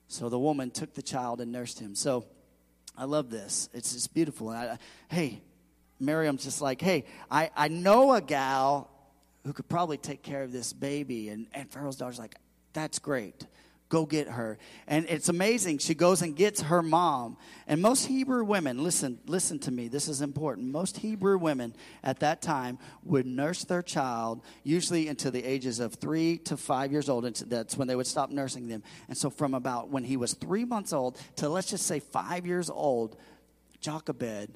So 0.09 0.29
the 0.29 0.39
woman 0.39 0.71
took 0.71 0.95
the 0.95 1.03
child 1.03 1.41
and 1.41 1.53
nursed 1.53 1.79
him. 1.79 1.95
So 1.95 2.25
I 2.97 3.05
love 3.05 3.31
this. 3.31 3.69
It's 3.73 3.93
just 3.93 4.15
beautiful. 4.15 4.49
I, 4.51 4.79
hey, 5.09 5.43
Miriam's 5.99 6.45
just 6.45 6.61
like, 6.61 6.81
hey, 6.81 7.05
I, 7.31 7.51
I 7.57 7.69
know 7.69 8.13
a 8.13 8.21
gal 8.21 8.91
who 9.45 9.53
could 9.53 9.69
probably 9.69 9.97
take 9.97 10.23
care 10.23 10.43
of 10.43 10.53
this 10.53 10.73
baby. 10.73 11.29
And, 11.29 11.47
and 11.53 11.71
Pharaoh's 11.71 11.97
daughter's 11.97 12.19
like, 12.19 12.37
that's 12.73 12.99
great. 12.99 13.47
Go 13.91 14.07
get 14.07 14.29
her. 14.29 14.57
And 14.87 15.05
it's 15.09 15.29
amazing. 15.29 15.79
She 15.79 15.95
goes 15.95 16.23
and 16.23 16.37
gets 16.37 16.63
her 16.63 16.81
mom. 16.81 17.37
And 17.67 17.83
most 17.83 18.07
Hebrew 18.07 18.45
women, 18.45 18.85
listen, 18.85 19.19
listen 19.27 19.59
to 19.61 19.73
me, 19.73 19.89
this 19.89 20.07
is 20.07 20.23
important. 20.23 20.69
Most 20.69 20.99
Hebrew 20.99 21.37
women 21.37 21.75
at 22.05 22.21
that 22.21 22.41
time 22.41 22.79
would 23.03 23.27
nurse 23.27 23.65
their 23.65 23.83
child, 23.83 24.43
usually 24.63 25.09
until 25.09 25.33
the 25.33 25.45
ages 25.45 25.81
of 25.81 25.95
three 25.95 26.39
to 26.39 26.57
five 26.57 26.93
years 26.93 27.09
old. 27.09 27.25
And 27.25 27.35
that's 27.35 27.77
when 27.77 27.89
they 27.89 27.97
would 27.97 28.07
stop 28.07 28.31
nursing 28.31 28.69
them. 28.69 28.85
And 29.09 29.19
so 29.19 29.29
from 29.29 29.55
about 29.55 29.89
when 29.89 30.05
he 30.05 30.17
was 30.17 30.35
three 30.35 30.65
months 30.65 30.93
old 30.93 31.21
to 31.37 31.49
let's 31.49 31.69
just 31.69 31.85
say 31.85 31.99
five 31.99 32.47
years 32.47 32.71
old, 32.71 33.17
Jochebed 33.81 34.51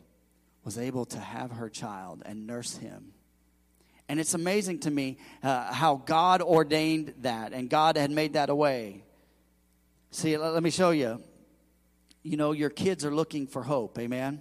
was 0.65 0.79
able 0.79 1.07
to 1.07 1.19
have 1.19 1.51
her 1.51 1.69
child 1.69 2.23
and 2.25 2.47
nurse 2.47 2.77
him. 2.77 3.15
And 4.09 4.21
it's 4.21 4.35
amazing 4.35 4.81
to 4.81 4.91
me 4.91 5.19
uh, 5.43 5.73
how 5.73 5.97
God 5.97 6.41
ordained 6.41 7.15
that 7.23 7.53
and 7.53 7.69
God 7.69 7.97
had 7.97 8.11
made 8.11 8.35
that 8.35 8.49
a 8.49 8.55
way. 8.55 9.04
See, 10.15 10.37
let, 10.37 10.63
me 10.63 10.71
show 10.71 10.91
you. 10.91 11.21
You 12.23 12.37
know, 12.37 12.53
your 12.53 12.71
kids 12.71 13.05
are 13.05 13.13
looking 13.13 13.49
for 13.49 13.65
hope. 13.65 13.99
Amen. 13.99 14.41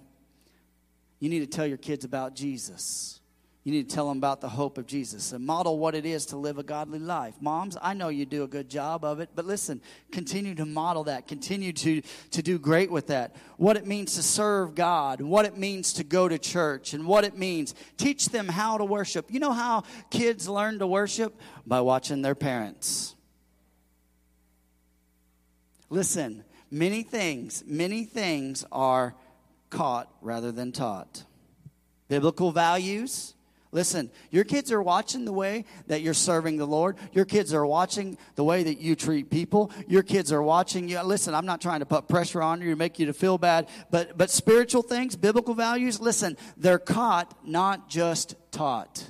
You 1.18 1.28
need 1.28 1.40
to 1.40 1.48
tell 1.48 1.66
your 1.66 1.78
kids 1.78 2.04
about 2.04 2.36
Jesus. 2.36 3.18
You 3.64 3.72
need 3.72 3.88
to 3.88 3.94
tell 3.94 4.08
them 4.08 4.18
about 4.18 4.40
the 4.40 4.48
hope 4.48 4.78
of 4.78 4.86
Jesus 4.86 5.32
and 5.32 5.44
model 5.44 5.76
what 5.76 5.96
it 5.96 6.06
is 6.06 6.26
to 6.26 6.36
live 6.36 6.58
a 6.58 6.62
godly 6.62 7.00
life. 7.00 7.34
Moms, 7.40 7.76
I 7.82 7.92
know 7.92 8.08
you 8.08 8.24
do 8.24 8.44
a 8.44 8.46
good 8.46 8.68
job 8.68 9.04
of 9.04 9.18
it, 9.18 9.30
but 9.34 9.46
listen, 9.46 9.80
continue 10.12 10.54
to 10.54 10.64
model 10.64 11.02
that. 11.04 11.26
Continue 11.26 11.72
to, 11.72 12.02
to 12.30 12.40
do 12.40 12.56
great 12.56 12.92
with 12.92 13.08
that. 13.08 13.34
What 13.56 13.76
it 13.76 13.84
means 13.84 14.14
to 14.14 14.22
serve 14.22 14.76
God, 14.76 15.20
what 15.20 15.44
it 15.44 15.58
means 15.58 15.94
to 15.94 16.04
go 16.04 16.28
to 16.28 16.38
church, 16.38 16.94
and 16.94 17.04
what 17.04 17.24
it 17.24 17.36
means. 17.36 17.74
Teach 17.96 18.28
them 18.28 18.46
how 18.46 18.78
to 18.78 18.84
worship. 18.84 19.26
You 19.28 19.40
know 19.40 19.52
how 19.52 19.82
kids 20.10 20.48
learn 20.48 20.78
to 20.78 20.86
worship? 20.86 21.36
By 21.66 21.80
watching 21.80 22.22
their 22.22 22.36
parents. 22.36 23.16
Listen, 25.94 26.42
many 26.72 27.04
things, 27.04 27.62
many 27.68 28.02
things 28.02 28.64
are 28.72 29.14
caught 29.70 30.12
rather 30.20 30.50
than 30.50 30.72
taught. 30.72 31.22
Biblical 32.08 32.50
values. 32.50 33.34
Listen, 33.70 34.10
your 34.32 34.42
kids 34.42 34.72
are 34.72 34.82
watching 34.82 35.24
the 35.24 35.32
way 35.32 35.66
that 35.86 36.02
you're 36.02 36.12
serving 36.12 36.56
the 36.56 36.66
Lord. 36.66 36.96
Your 37.12 37.24
kids 37.24 37.54
are 37.54 37.64
watching 37.64 38.18
the 38.34 38.42
way 38.42 38.64
that 38.64 38.80
you 38.80 38.96
treat 38.96 39.30
people. 39.30 39.70
Your 39.86 40.02
kids 40.02 40.32
are 40.32 40.42
watching 40.42 40.88
you. 40.88 41.00
Listen, 41.00 41.32
I'm 41.32 41.46
not 41.46 41.60
trying 41.60 41.78
to 41.78 41.86
put 41.86 42.08
pressure 42.08 42.42
on 42.42 42.60
you 42.60 42.70
to 42.70 42.76
make 42.76 42.98
you 42.98 43.06
to 43.06 43.12
feel 43.12 43.38
bad, 43.38 43.68
but 43.92 44.18
but 44.18 44.30
spiritual 44.30 44.82
things, 44.82 45.14
biblical 45.14 45.54
values, 45.54 46.00
listen, 46.00 46.36
they're 46.56 46.80
caught, 46.80 47.46
not 47.46 47.88
just 47.88 48.34
taught. 48.50 49.04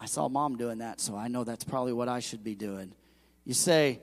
I 0.00 0.06
saw 0.06 0.30
mom 0.30 0.56
doing 0.56 0.78
that, 0.78 1.02
so 1.02 1.14
I 1.14 1.28
know 1.28 1.44
that's 1.44 1.64
probably 1.64 1.92
what 1.92 2.08
I 2.08 2.20
should 2.20 2.42
be 2.42 2.54
doing. 2.54 2.94
You 3.44 3.52
say, 3.52 4.00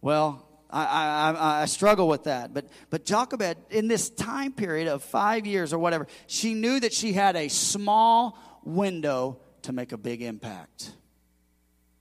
well, 0.00 0.46
I, 0.72 1.34
I, 1.36 1.62
I, 1.62 1.64
struggle 1.66 2.08
with 2.08 2.24
that. 2.24 2.54
But, 2.54 2.68
but 2.90 3.04
Jochebed, 3.04 3.56
in 3.70 3.88
this 3.88 4.08
time 4.08 4.52
period 4.52 4.88
of 4.88 5.02
five 5.02 5.46
years 5.46 5.72
or 5.72 5.78
whatever, 5.78 6.06
she 6.26 6.54
knew 6.54 6.78
that 6.80 6.92
she 6.92 7.12
had 7.12 7.36
a 7.36 7.48
small 7.48 8.38
window 8.62 9.40
to 9.62 9.72
make 9.72 9.92
a 9.92 9.98
big 9.98 10.22
impact. 10.22 10.92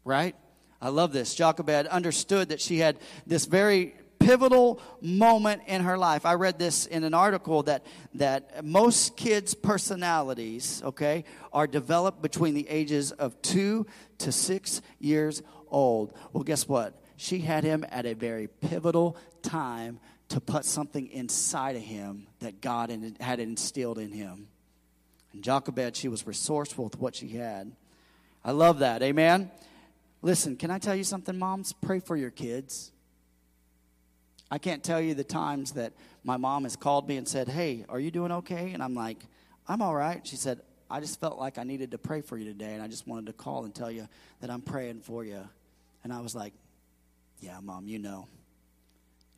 Right? 0.04 0.36
I 0.82 0.90
love 0.90 1.12
this. 1.12 1.36
Jochebed 1.36 1.88
understood 1.88 2.50
that 2.50 2.62
she 2.62 2.78
had 2.78 2.98
this 3.26 3.46
very 3.46 3.96
pivotal 4.20 4.82
moment 5.02 5.62
in 5.66 5.82
her 5.82 5.98
life. 5.98 6.26
I 6.26 6.34
read 6.36 6.60
this 6.60 6.86
in 6.86 7.04
an 7.04 7.14
article 7.14 7.64
that 7.64 7.86
that 8.16 8.64
most 8.64 9.18
kids' 9.18 9.54
personalities, 9.54 10.82
okay, 10.84 11.24
are 11.54 11.68
developed 11.68 12.22
between 12.22 12.54
the 12.54 12.68
ages 12.70 13.12
of 13.12 13.42
2 13.42 13.86
to 14.20 14.32
6 14.32 14.82
years 15.00 15.42
old. 15.70 16.14
Well, 16.34 16.44
guess 16.44 16.68
what? 16.68 16.99
She 17.20 17.40
had 17.40 17.66
him 17.66 17.86
at 17.90 18.06
a 18.06 18.14
very 18.14 18.48
pivotal 18.48 19.18
time 19.42 20.00
to 20.30 20.40
put 20.40 20.64
something 20.64 21.08
inside 21.08 21.76
of 21.76 21.82
him 21.82 22.28
that 22.40 22.62
God 22.62 22.90
had 23.20 23.42
instilled 23.42 23.98
in 23.98 24.14
him. 24.14 24.48
And 25.34 25.44
Jochebed, 25.44 25.98
she 25.98 26.08
was 26.08 26.26
resourceful 26.26 26.86
with 26.86 26.98
what 26.98 27.16
she 27.18 27.28
had. 27.28 27.74
I 28.44 28.52
love 28.52 28.80
that. 28.80 29.04
Amen. 29.04 29.52
Listen, 30.22 30.56
can 30.56 30.72
I 30.72 30.80
tell 30.80 30.96
you 30.96 31.04
something, 31.04 31.38
moms? 31.38 31.74
Pray 31.74 32.00
for 32.00 32.16
your 32.16 32.32
kids. 32.32 32.94
I 34.50 34.58
can't 34.58 34.82
tell 34.82 35.02
you 35.02 35.14
the 35.14 35.26
times 35.26 35.74
that 35.74 35.92
my 36.24 36.38
mom 36.38 36.64
has 36.64 36.78
called 36.78 37.06
me 37.10 37.18
and 37.18 37.28
said, 37.28 37.50
Hey, 37.50 37.84
are 37.90 38.00
you 38.00 38.12
doing 38.12 38.32
okay? 38.32 38.72
And 38.72 38.82
I'm 38.82 38.96
like, 38.96 39.18
I'm 39.68 39.82
all 39.82 39.94
right. 39.94 40.26
She 40.26 40.38
said, 40.38 40.62
I 40.90 41.02
just 41.02 41.20
felt 41.20 41.38
like 41.38 41.58
I 41.58 41.64
needed 41.64 41.92
to 41.92 41.98
pray 41.98 42.22
for 42.22 42.38
you 42.38 42.46
today, 42.46 42.74
and 42.76 42.82
I 42.82 42.88
just 42.88 43.06
wanted 43.06 43.26
to 43.26 43.34
call 43.34 43.66
and 43.66 43.76
tell 43.76 43.92
you 43.92 44.08
that 44.40 44.50
I'm 44.50 44.62
praying 44.62 45.02
for 45.02 45.26
you. 45.26 45.42
And 46.04 46.14
I 46.14 46.22
was 46.22 46.34
like, 46.34 46.54
yeah, 47.40 47.60
mom, 47.62 47.88
you 47.88 48.00
know. 48.00 48.28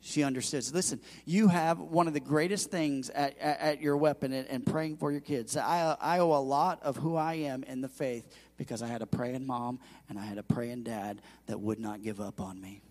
She 0.04 0.24
understood. 0.24 0.64
Listen, 0.74 1.00
you 1.24 1.46
have 1.46 1.78
one 1.78 2.08
of 2.08 2.14
the 2.14 2.20
greatest 2.20 2.72
things 2.72 3.08
at, 3.10 3.38
at, 3.38 3.60
at 3.60 3.80
your 3.80 3.96
weapon 3.96 4.32
and, 4.32 4.48
and, 4.48 4.66
praying 4.66 4.96
for 4.96 5.12
your 5.12 5.20
kids. 5.20 5.56
I, 5.56 5.96
I 6.00 6.18
owe 6.18 6.32
a 6.32 6.42
lot 6.42 6.82
of 6.82 6.96
who 6.96 7.14
I 7.14 7.34
am 7.34 7.62
in 7.62 7.80
the 7.80 7.88
faith 7.88 8.26
because 8.56 8.82
I 8.82 8.88
had 8.88 9.00
a 9.00 9.06
praying 9.06 9.46
mom 9.46 9.78
and 10.08 10.18
I 10.18 10.24
had 10.24 10.38
a 10.38 10.42
praying 10.42 10.82
dad 10.82 11.22
that 11.46 11.60
would 11.60 11.78
not 11.78 12.02
give 12.02 12.20
up 12.20 12.40
on 12.40 12.60
me. 12.60 12.82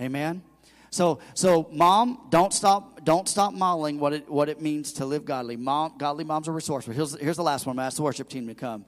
Amen. 0.00 0.42
So, 0.90 1.20
so 1.34 1.68
mom, 1.72 2.26
don't 2.30 2.52
stop, 2.52 3.04
don't 3.04 3.28
stop 3.28 3.54
modeling 3.54 4.00
what 4.00 4.12
it, 4.12 4.28
what 4.28 4.48
it 4.48 4.60
means 4.60 4.94
to 4.94 5.06
live 5.06 5.24
godly. 5.24 5.56
Mom, 5.56 5.94
godly 5.98 6.24
moms 6.24 6.48
are 6.48 6.52
resourceful. 6.52 6.94
Here's, 6.94 7.18
here's 7.20 7.36
the 7.36 7.44
last 7.44 7.64
one. 7.64 7.78
I'm 7.78 7.86
ask 7.86 7.96
the 7.96 8.02
worship 8.02 8.28
team 8.28 8.48
to 8.48 8.54
come. 8.54 8.84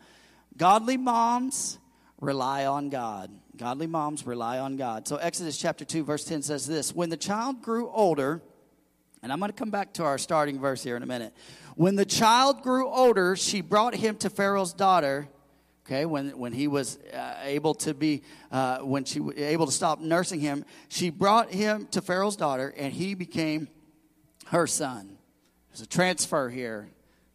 Godly 0.57 0.97
moms 0.97 1.79
rely 2.25 2.67
on 2.67 2.89
God. 2.89 3.31
Godly 3.57 3.87
moms 3.87 4.27
rely 4.27 4.59
on 4.59 4.77
God. 4.77 5.07
So, 5.07 5.17
Exodus 5.17 5.57
chapter 5.57 5.85
2, 5.85 6.03
verse 6.03 6.25
10 6.25 6.43
says 6.43 6.67
this 6.67 6.95
When 6.95 7.11
the 7.11 7.17
child 7.17 7.63
grew 7.63 7.89
older, 7.91 8.43
and 9.23 9.33
I'm 9.33 9.39
going 9.39 9.51
to 9.51 9.57
come 9.57 9.71
back 9.71 9.95
to 9.95 10.05
our 10.05 10.19
starting 10.19 10.61
verse 10.61 10.83
here 10.83 10.97
in 10.97 11.03
a 11.03 11.07
minute. 11.07 11.35
When 11.77 11.97
the 11.97 12.05
child 12.05 12.63
grew 12.63 12.89
older, 12.89 13.37
she 13.37 13.61
brought 13.61 13.95
him 13.95 14.17
to 14.19 14.31
Pharaoh's 14.31 14.73
daughter. 14.73 15.29
Okay, 15.87 16.07
when, 16.07 16.39
when 16.39 16.53
he 16.53 16.67
was 16.67 16.99
uh, 17.13 17.37
able 17.43 17.75
to 17.75 17.93
be, 17.93 18.23
uh, 18.51 18.79
when 18.79 19.05
she 19.05 19.21
was 19.21 19.37
able 19.37 19.67
to 19.67 19.73
stop 19.73 20.01
nursing 20.01 20.41
him, 20.41 20.65
she 20.89 21.11
brought 21.11 21.51
him 21.51 21.87
to 21.91 22.01
Pharaoh's 22.01 22.37
daughter, 22.37 22.73
and 22.77 22.93
he 22.93 23.15
became 23.15 23.69
her 24.47 24.67
son. 24.67 25.19
There's 25.69 25.83
a 25.83 25.87
transfer 25.87 26.49
here. 26.49 26.89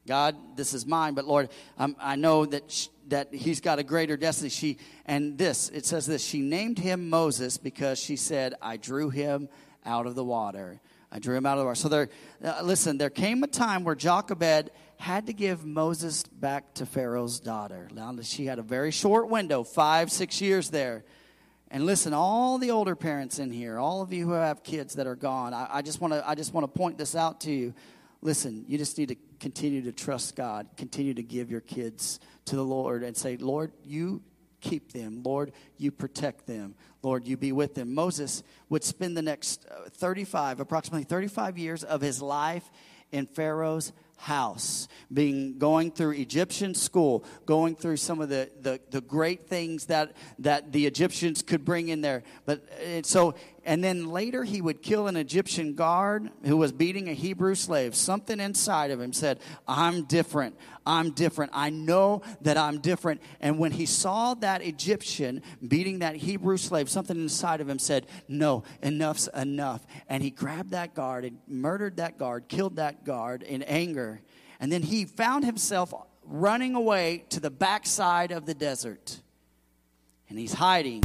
God, 0.08 0.36
this 0.56 0.74
is 0.74 0.86
mine, 0.86 1.14
but 1.14 1.26
Lord, 1.26 1.50
I'm, 1.78 1.96
i 2.00 2.16
know 2.16 2.46
that 2.46 2.88
that 3.10 3.34
he's 3.34 3.62
got 3.62 3.80
a 3.80 3.84
greater 3.84 4.18
destiny. 4.18 4.50
She 4.50 4.78
and 5.06 5.38
this 5.38 5.70
it 5.70 5.86
says 5.86 6.06
this. 6.06 6.24
She 6.24 6.42
named 6.42 6.80
him 6.80 7.10
Moses 7.10 7.58
because 7.58 8.00
she 8.00 8.16
said, 8.16 8.56
"I 8.62 8.78
drew 8.78 9.10
him 9.10 9.50
out 9.86 10.08
of 10.08 10.16
the 10.16 10.24
water. 10.24 10.80
I 11.12 11.20
drew 11.20 11.36
him 11.36 11.46
out 11.46 11.54
of 11.54 11.60
the 11.60 11.66
water." 11.66 11.76
So 11.76 11.90
there, 11.90 12.10
uh, 12.44 12.62
listen. 12.64 12.98
There 12.98 13.10
came 13.10 13.44
a 13.44 13.48
time 13.48 13.84
where 13.84 13.96
Jochebed 13.96 14.72
had 14.98 15.28
to 15.28 15.34
give 15.34 15.66
Moses 15.66 16.24
back 16.24 16.74
to 16.76 16.86
Pharaoh's 16.86 17.40
daughter. 17.40 17.88
Now 17.94 18.16
she 18.22 18.46
had 18.46 18.60
a 18.60 18.64
very 18.64 18.92
short 18.92 19.30
window, 19.30 19.64
five, 19.64 20.12
six 20.12 20.42
years 20.42 20.70
there. 20.70 21.04
And 21.72 21.86
listen, 21.86 22.14
all 22.14 22.58
the 22.58 22.72
older 22.72 22.96
parents 22.96 23.38
in 23.38 23.52
here, 23.52 23.78
all 23.78 24.02
of 24.02 24.12
you 24.12 24.26
who 24.26 24.32
have 24.32 24.64
kids 24.64 24.96
that 24.96 25.06
are 25.06 25.16
gone, 25.16 25.54
I, 25.54 25.68
I 25.72 25.82
just 25.84 26.02
want 26.02 26.14
to 26.14 26.28
I 26.28 26.36
just 26.36 26.54
want 26.54 26.64
to 26.66 26.78
point 26.78 26.98
this 26.98 27.16
out 27.16 27.42
to 27.42 27.52
you. 27.52 27.74
Listen, 28.22 28.66
you 28.68 28.78
just 28.78 28.98
need 28.98 29.10
to 29.10 29.16
continue 29.40 29.82
to 29.84 29.92
trust 29.92 30.36
God, 30.36 30.68
continue 30.76 31.14
to 31.14 31.24
give 31.24 31.50
your 31.50 31.62
kids 31.62 32.20
to 32.46 32.56
the 32.56 32.64
Lord 32.64 33.04
and 33.04 33.16
say, 33.16 33.38
Lord, 33.38 33.72
you 33.84 34.22
keep 34.62 34.92
them. 34.92 35.24
Lord, 35.24 35.54
you 35.78 35.92
protect 35.92 36.46
them. 36.46 36.76
Lord, 37.02 37.26
you 37.26 37.38
be 37.38 37.52
with 37.52 37.76
them. 37.76 37.94
Moses 37.94 38.44
would 38.68 38.84
spend 38.84 39.16
the 39.16 39.22
next 39.22 39.66
uh, 39.70 39.90
35, 39.90 40.60
approximately 40.60 41.06
35 41.06 41.58
years 41.58 41.84
of 41.84 42.02
his 42.02 42.22
life 42.22 42.70
in 43.12 43.26
Pharaoh's 43.26 43.94
house, 44.18 44.90
being 45.12 45.58
going 45.58 45.92
through 45.92 46.12
Egyptian 46.12 46.76
school, 46.76 47.24
going 47.46 47.76
through 47.76 47.96
some 47.96 48.20
of 48.20 48.28
the, 48.28 48.52
the, 48.62 48.80
the 48.92 49.00
great 49.00 49.48
things 49.48 49.86
that, 49.86 50.12
that 50.40 50.74
the 50.74 50.86
Egyptians 50.86 51.42
could 51.42 51.64
bring 51.64 51.88
in 51.88 52.02
there. 52.02 52.24
But 52.46 52.68
so, 53.04 53.36
and 53.66 53.84
then 53.84 54.10
later 54.10 54.44
he 54.44 54.62
would 54.62 54.82
kill 54.82 55.08
an 55.08 55.16
Egyptian 55.16 55.76
guard 55.76 56.30
who 56.46 56.58
was 56.58 56.72
beating 56.72 57.10
a 57.10 57.14
Hebrew 57.14 57.56
slave. 57.56 57.96
Something 57.96 58.40
inside 58.40 58.92
of 58.92 59.02
him 59.02 59.14
said, 59.14 59.40
I'm 59.68 60.04
different. 60.04 60.56
I'm 60.86 61.12
different. 61.12 61.52
I 61.54 61.70
know 61.70 62.22
that 62.42 62.58
I'm 62.58 62.80
different. 62.80 63.22
And 63.40 63.60
when 63.60 63.72
he 63.72 63.86
saw 63.86 64.34
that 64.36 64.62
Egyptian 64.62 65.44
beating 65.66 66.00
that 66.00 66.16
Hebrew 66.16 66.58
slave, 66.58 66.90
something 66.90 67.18
inside 67.18 67.62
of 67.62 67.70
him 67.70 67.80
said, 67.80 68.08
No, 68.28 68.64
enough's 68.82 69.28
enough. 69.36 69.86
And 70.08 70.24
he 70.24 70.32
grabbed 70.32 70.72
that 70.72 70.96
guard 70.96 71.26
and 71.26 71.38
murdered 71.48 71.98
that 71.98 72.18
guard, 72.18 72.48
killed 72.48 72.78
that 72.78 73.06
guard 73.06 73.44
in 73.44 73.64
anger. 73.64 74.22
And 74.60 74.72
then 74.72 74.82
he 74.82 75.06
found 75.06 75.46
himself 75.46 75.94
running 76.24 76.76
away 76.76 77.26
to 77.30 77.40
the 77.40 77.50
backside 77.50 78.32
of 78.32 78.46
the 78.46 78.54
desert. 78.54 79.20
And 80.30 80.38
he's 80.38 80.54
hiding. 80.54 81.04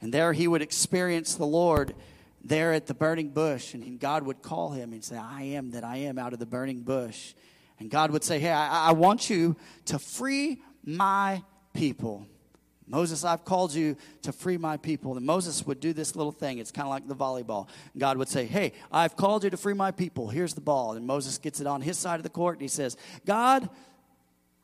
And 0.00 0.12
there 0.12 0.32
he 0.32 0.48
would 0.48 0.62
experience 0.62 1.34
the 1.34 1.46
Lord 1.46 1.94
there 2.42 2.72
at 2.72 2.86
the 2.86 2.94
burning 2.94 3.30
bush. 3.30 3.74
And 3.74 3.98
God 4.00 4.22
would 4.24 4.42
call 4.42 4.70
him 4.70 4.92
and 4.92 5.04
say, 5.04 5.16
I 5.16 5.42
am 5.42 5.72
that 5.72 5.84
I 5.84 5.98
am 5.98 6.18
out 6.18 6.32
of 6.32 6.38
the 6.38 6.46
burning 6.46 6.80
bush. 6.80 7.34
And 7.78 7.90
God 7.90 8.10
would 8.10 8.24
say, 8.24 8.38
Hey, 8.38 8.50
I, 8.50 8.88
I 8.88 8.92
want 8.92 9.30
you 9.30 9.56
to 9.86 9.98
free 9.98 10.62
my 10.84 11.42
people. 11.74 12.26
Moses, 12.86 13.24
I've 13.24 13.44
called 13.44 13.72
you 13.72 13.96
to 14.22 14.32
free 14.32 14.58
my 14.58 14.76
people. 14.76 15.16
And 15.16 15.24
Moses 15.24 15.64
would 15.64 15.78
do 15.78 15.92
this 15.92 16.16
little 16.16 16.32
thing. 16.32 16.58
It's 16.58 16.72
kind 16.72 16.86
of 16.86 16.90
like 16.90 17.06
the 17.06 17.14
volleyball. 17.14 17.68
God 17.96 18.16
would 18.18 18.28
say, 18.28 18.46
Hey, 18.46 18.72
I've 18.90 19.16
called 19.16 19.44
you 19.44 19.50
to 19.50 19.56
free 19.56 19.74
my 19.74 19.90
people. 19.92 20.28
Here's 20.28 20.54
the 20.54 20.60
ball. 20.60 20.92
And 20.92 21.06
Moses 21.06 21.38
gets 21.38 21.60
it 21.60 21.66
on 21.66 21.82
his 21.82 21.98
side 21.98 22.16
of 22.16 22.22
the 22.22 22.30
court 22.30 22.56
and 22.56 22.62
he 22.62 22.68
says, 22.68 22.96
God, 23.24 23.68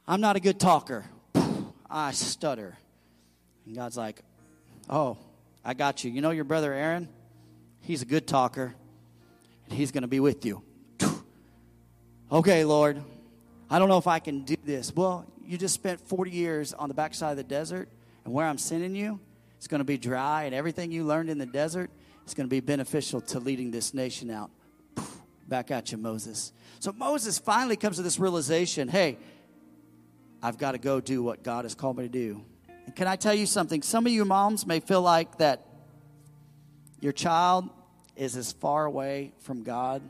I'm 0.06 0.20
not 0.20 0.36
a 0.36 0.40
good 0.40 0.58
talker. 0.58 1.04
I 1.88 2.12
stutter. 2.12 2.76
And 3.64 3.76
God's 3.76 3.96
like, 3.96 4.22
Oh, 4.88 5.18
I 5.66 5.74
got 5.74 6.04
you. 6.04 6.12
You 6.12 6.20
know 6.20 6.30
your 6.30 6.44
brother 6.44 6.72
Aaron? 6.72 7.08
He's 7.80 8.00
a 8.00 8.04
good 8.04 8.28
talker, 8.28 8.72
and 9.64 9.76
he's 9.76 9.90
going 9.90 10.02
to 10.02 10.08
be 10.08 10.20
with 10.20 10.46
you. 10.46 10.62
Okay, 12.30 12.64
Lord, 12.64 13.02
I 13.68 13.80
don't 13.80 13.88
know 13.88 13.98
if 13.98 14.06
I 14.06 14.20
can 14.20 14.42
do 14.42 14.56
this. 14.64 14.94
Well, 14.94 15.26
you 15.44 15.58
just 15.58 15.74
spent 15.74 16.00
40 16.00 16.30
years 16.30 16.72
on 16.72 16.88
the 16.88 16.94
backside 16.94 17.32
of 17.32 17.36
the 17.36 17.44
desert, 17.44 17.88
and 18.24 18.32
where 18.32 18.46
I'm 18.46 18.58
sending 18.58 18.94
you, 18.94 19.18
it's 19.56 19.66
going 19.66 19.80
to 19.80 19.84
be 19.84 19.98
dry, 19.98 20.44
and 20.44 20.54
everything 20.54 20.92
you 20.92 21.02
learned 21.02 21.30
in 21.30 21.38
the 21.38 21.46
desert 21.46 21.90
is 22.26 22.34
going 22.34 22.46
to 22.46 22.50
be 22.50 22.60
beneficial 22.60 23.20
to 23.22 23.40
leading 23.40 23.72
this 23.72 23.92
nation 23.92 24.30
out. 24.30 24.50
Back 25.48 25.72
at 25.72 25.90
you, 25.90 25.98
Moses. 25.98 26.52
So 26.78 26.92
Moses 26.92 27.40
finally 27.40 27.76
comes 27.76 27.96
to 27.96 28.02
this 28.02 28.20
realization 28.20 28.86
hey, 28.86 29.18
I've 30.42 30.58
got 30.58 30.72
to 30.72 30.78
go 30.78 31.00
do 31.00 31.24
what 31.24 31.42
God 31.42 31.64
has 31.64 31.74
called 31.74 31.96
me 31.98 32.04
to 32.04 32.08
do. 32.08 32.44
And 32.86 32.94
can 32.94 33.08
I 33.08 33.16
tell 33.16 33.34
you 33.34 33.46
something? 33.46 33.82
Some 33.82 34.06
of 34.06 34.12
you 34.12 34.24
moms 34.24 34.66
may 34.66 34.80
feel 34.80 35.02
like 35.02 35.38
that 35.38 35.66
your 37.00 37.12
child 37.12 37.68
is 38.14 38.36
as 38.36 38.52
far 38.52 38.86
away 38.86 39.32
from 39.40 39.62
God 39.62 40.02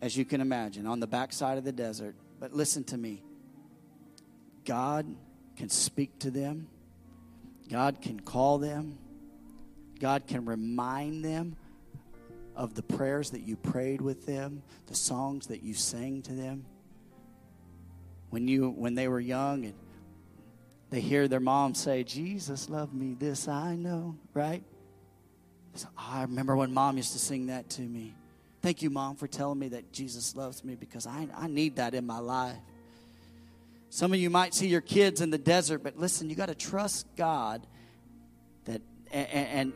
as 0.00 0.16
you 0.16 0.24
can 0.24 0.40
imagine 0.40 0.86
on 0.86 0.98
the 0.98 1.06
backside 1.06 1.58
of 1.58 1.64
the 1.64 1.72
desert. 1.72 2.16
But 2.40 2.52
listen 2.52 2.82
to 2.84 2.98
me 2.98 3.22
God 4.64 5.06
can 5.56 5.68
speak 5.68 6.18
to 6.20 6.30
them, 6.30 6.66
God 7.70 8.00
can 8.00 8.18
call 8.18 8.58
them, 8.58 8.98
God 10.00 10.26
can 10.26 10.44
remind 10.44 11.24
them 11.24 11.56
of 12.56 12.74
the 12.74 12.82
prayers 12.82 13.30
that 13.30 13.42
you 13.42 13.56
prayed 13.56 14.00
with 14.00 14.26
them, 14.26 14.62
the 14.86 14.94
songs 14.94 15.46
that 15.46 15.62
you 15.62 15.74
sang 15.74 16.22
to 16.22 16.32
them. 16.32 16.64
When 18.30 18.48
you 18.48 18.70
when 18.70 18.94
they 18.94 19.08
were 19.08 19.20
young 19.20 19.66
and 19.66 19.74
they 20.92 21.00
hear 21.00 21.26
their 21.26 21.40
mom 21.40 21.74
say, 21.74 22.04
Jesus 22.04 22.68
loved 22.68 22.92
me, 22.92 23.16
this 23.18 23.48
I 23.48 23.76
know, 23.76 24.14
right? 24.34 24.62
So, 25.72 25.88
oh, 25.96 26.06
I 26.06 26.22
remember 26.22 26.54
when 26.54 26.74
mom 26.74 26.98
used 26.98 27.14
to 27.14 27.18
sing 27.18 27.46
that 27.46 27.70
to 27.70 27.80
me. 27.80 28.14
Thank 28.60 28.82
you, 28.82 28.90
mom, 28.90 29.16
for 29.16 29.26
telling 29.26 29.58
me 29.58 29.68
that 29.68 29.90
Jesus 29.90 30.36
loves 30.36 30.62
me 30.62 30.74
because 30.74 31.06
I, 31.06 31.28
I 31.34 31.46
need 31.46 31.76
that 31.76 31.94
in 31.94 32.06
my 32.06 32.18
life. 32.18 32.58
Some 33.88 34.12
of 34.12 34.18
you 34.18 34.28
might 34.28 34.52
see 34.52 34.66
your 34.66 34.82
kids 34.82 35.22
in 35.22 35.30
the 35.30 35.38
desert, 35.38 35.82
but 35.82 35.96
listen, 35.96 36.28
you 36.28 36.36
got 36.36 36.50
to 36.50 36.54
trust 36.54 37.06
God 37.16 37.66
that 38.66 38.82
and, 39.10 39.28
and 39.28 39.72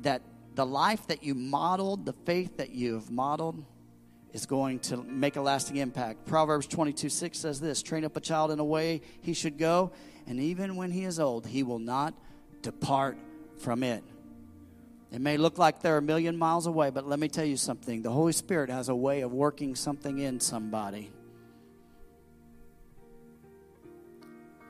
that 0.00 0.20
the 0.54 0.66
life 0.66 1.06
that 1.06 1.22
you 1.22 1.34
modeled, 1.34 2.04
the 2.04 2.12
faith 2.12 2.58
that 2.58 2.70
you've 2.70 3.10
modeled, 3.10 3.64
is 4.34 4.44
going 4.44 4.80
to 4.80 4.98
make 4.98 5.36
a 5.36 5.40
lasting 5.40 5.76
impact. 5.76 6.26
Proverbs 6.26 6.66
22 6.66 7.08
6 7.08 7.38
says 7.38 7.58
this 7.58 7.82
Train 7.82 8.04
up 8.04 8.16
a 8.16 8.20
child 8.20 8.50
in 8.50 8.58
a 8.58 8.64
way 8.64 9.00
he 9.22 9.32
should 9.32 9.56
go, 9.56 9.92
and 10.28 10.38
even 10.38 10.76
when 10.76 10.90
he 10.90 11.04
is 11.04 11.18
old, 11.18 11.46
he 11.46 11.62
will 11.62 11.78
not 11.78 12.12
depart 12.60 13.16
from 13.58 13.82
it. 13.82 14.04
It 15.10 15.22
may 15.22 15.38
look 15.38 15.56
like 15.56 15.80
they're 15.80 15.96
a 15.96 16.02
million 16.02 16.36
miles 16.36 16.66
away, 16.66 16.90
but 16.90 17.08
let 17.08 17.18
me 17.18 17.28
tell 17.28 17.46
you 17.46 17.56
something. 17.56 18.02
The 18.02 18.10
Holy 18.10 18.34
Spirit 18.34 18.68
has 18.68 18.90
a 18.90 18.94
way 18.94 19.22
of 19.22 19.32
working 19.32 19.74
something 19.74 20.18
in 20.18 20.38
somebody. 20.38 21.10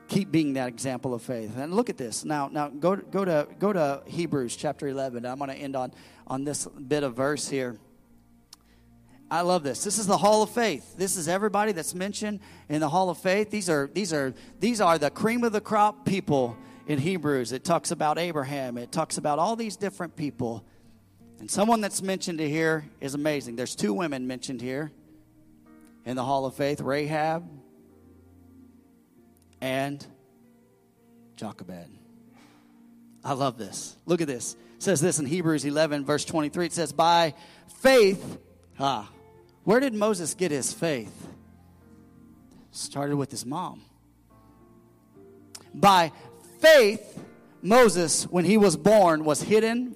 Keep 0.07 0.31
being 0.31 0.53
that 0.53 0.69
example 0.69 1.13
of 1.13 1.21
faith. 1.21 1.57
And 1.57 1.73
look 1.73 1.89
at 1.89 1.97
this. 1.97 2.23
Now, 2.23 2.47
now 2.47 2.69
go, 2.69 2.95
go, 2.95 3.25
to, 3.25 3.47
go 3.59 3.73
to 3.73 4.01
Hebrews 4.07 4.55
chapter 4.55 4.87
11. 4.87 5.25
I'm 5.25 5.37
going 5.37 5.49
to 5.49 5.55
end 5.55 5.75
on, 5.75 5.91
on 6.25 6.45
this 6.45 6.65
bit 6.67 7.03
of 7.03 7.15
verse 7.15 7.49
here. 7.49 7.77
I 9.31 9.41
love 9.41 9.61
this. 9.63 9.83
This 9.83 9.99
is 9.99 10.07
the 10.07 10.17
Hall 10.17 10.41
of 10.41 10.49
Faith. 10.49 10.95
This 10.97 11.15
is 11.15 11.27
everybody 11.27 11.71
that's 11.71 11.93
mentioned 11.93 12.39
in 12.67 12.79
the 12.79 12.89
Hall 12.89 13.09
of 13.11 13.19
Faith. 13.19 13.51
These 13.51 13.69
are 13.69 13.89
these 13.93 14.11
are 14.11 14.33
these 14.59 14.81
are 14.81 14.97
the 14.97 15.11
cream 15.11 15.43
of 15.43 15.51
the 15.51 15.61
crop 15.61 16.03
people 16.05 16.57
in 16.87 16.97
Hebrews. 16.97 17.51
It 17.51 17.63
talks 17.63 17.91
about 17.91 18.17
Abraham. 18.17 18.77
It 18.77 18.91
talks 18.91 19.17
about 19.19 19.37
all 19.37 19.55
these 19.55 19.75
different 19.75 20.15
people. 20.15 20.65
And 21.39 21.49
someone 21.49 21.79
that's 21.79 22.01
mentioned 22.01 22.39
here 22.39 22.89
is 22.99 23.13
amazing. 23.13 23.55
There's 23.55 23.75
two 23.75 23.93
women 23.93 24.25
mentioned 24.25 24.61
here 24.61 24.91
in 26.05 26.15
the 26.15 26.23
Hall 26.23 26.47
of 26.47 26.55
Faith, 26.55 26.81
Rahab 26.81 27.47
and 29.61 30.05
Jochebed. 31.35 31.87
I 33.23 33.33
love 33.33 33.59
this. 33.59 33.95
Look 34.07 34.21
at 34.21 34.27
this. 34.27 34.55
It 34.77 34.83
says 34.83 35.01
this 35.01 35.19
in 35.19 35.27
Hebrews 35.27 35.65
11 35.65 36.03
verse 36.03 36.25
23. 36.25 36.65
It 36.65 36.73
says 36.73 36.91
by 36.91 37.35
faith 37.81 38.39
ah 38.79 39.09
where 39.69 39.79
did 39.79 39.93
Moses 39.93 40.33
get 40.33 40.49
his 40.49 40.73
faith? 40.73 41.27
Started 42.71 43.17
with 43.17 43.29
his 43.29 43.45
mom. 43.45 43.83
By 45.75 46.11
faith, 46.59 47.23
Moses, 47.61 48.23
when 48.23 48.45
he 48.45 48.57
was 48.57 48.75
born, 48.75 49.25
was 49.25 49.43
hidden 49.43 49.93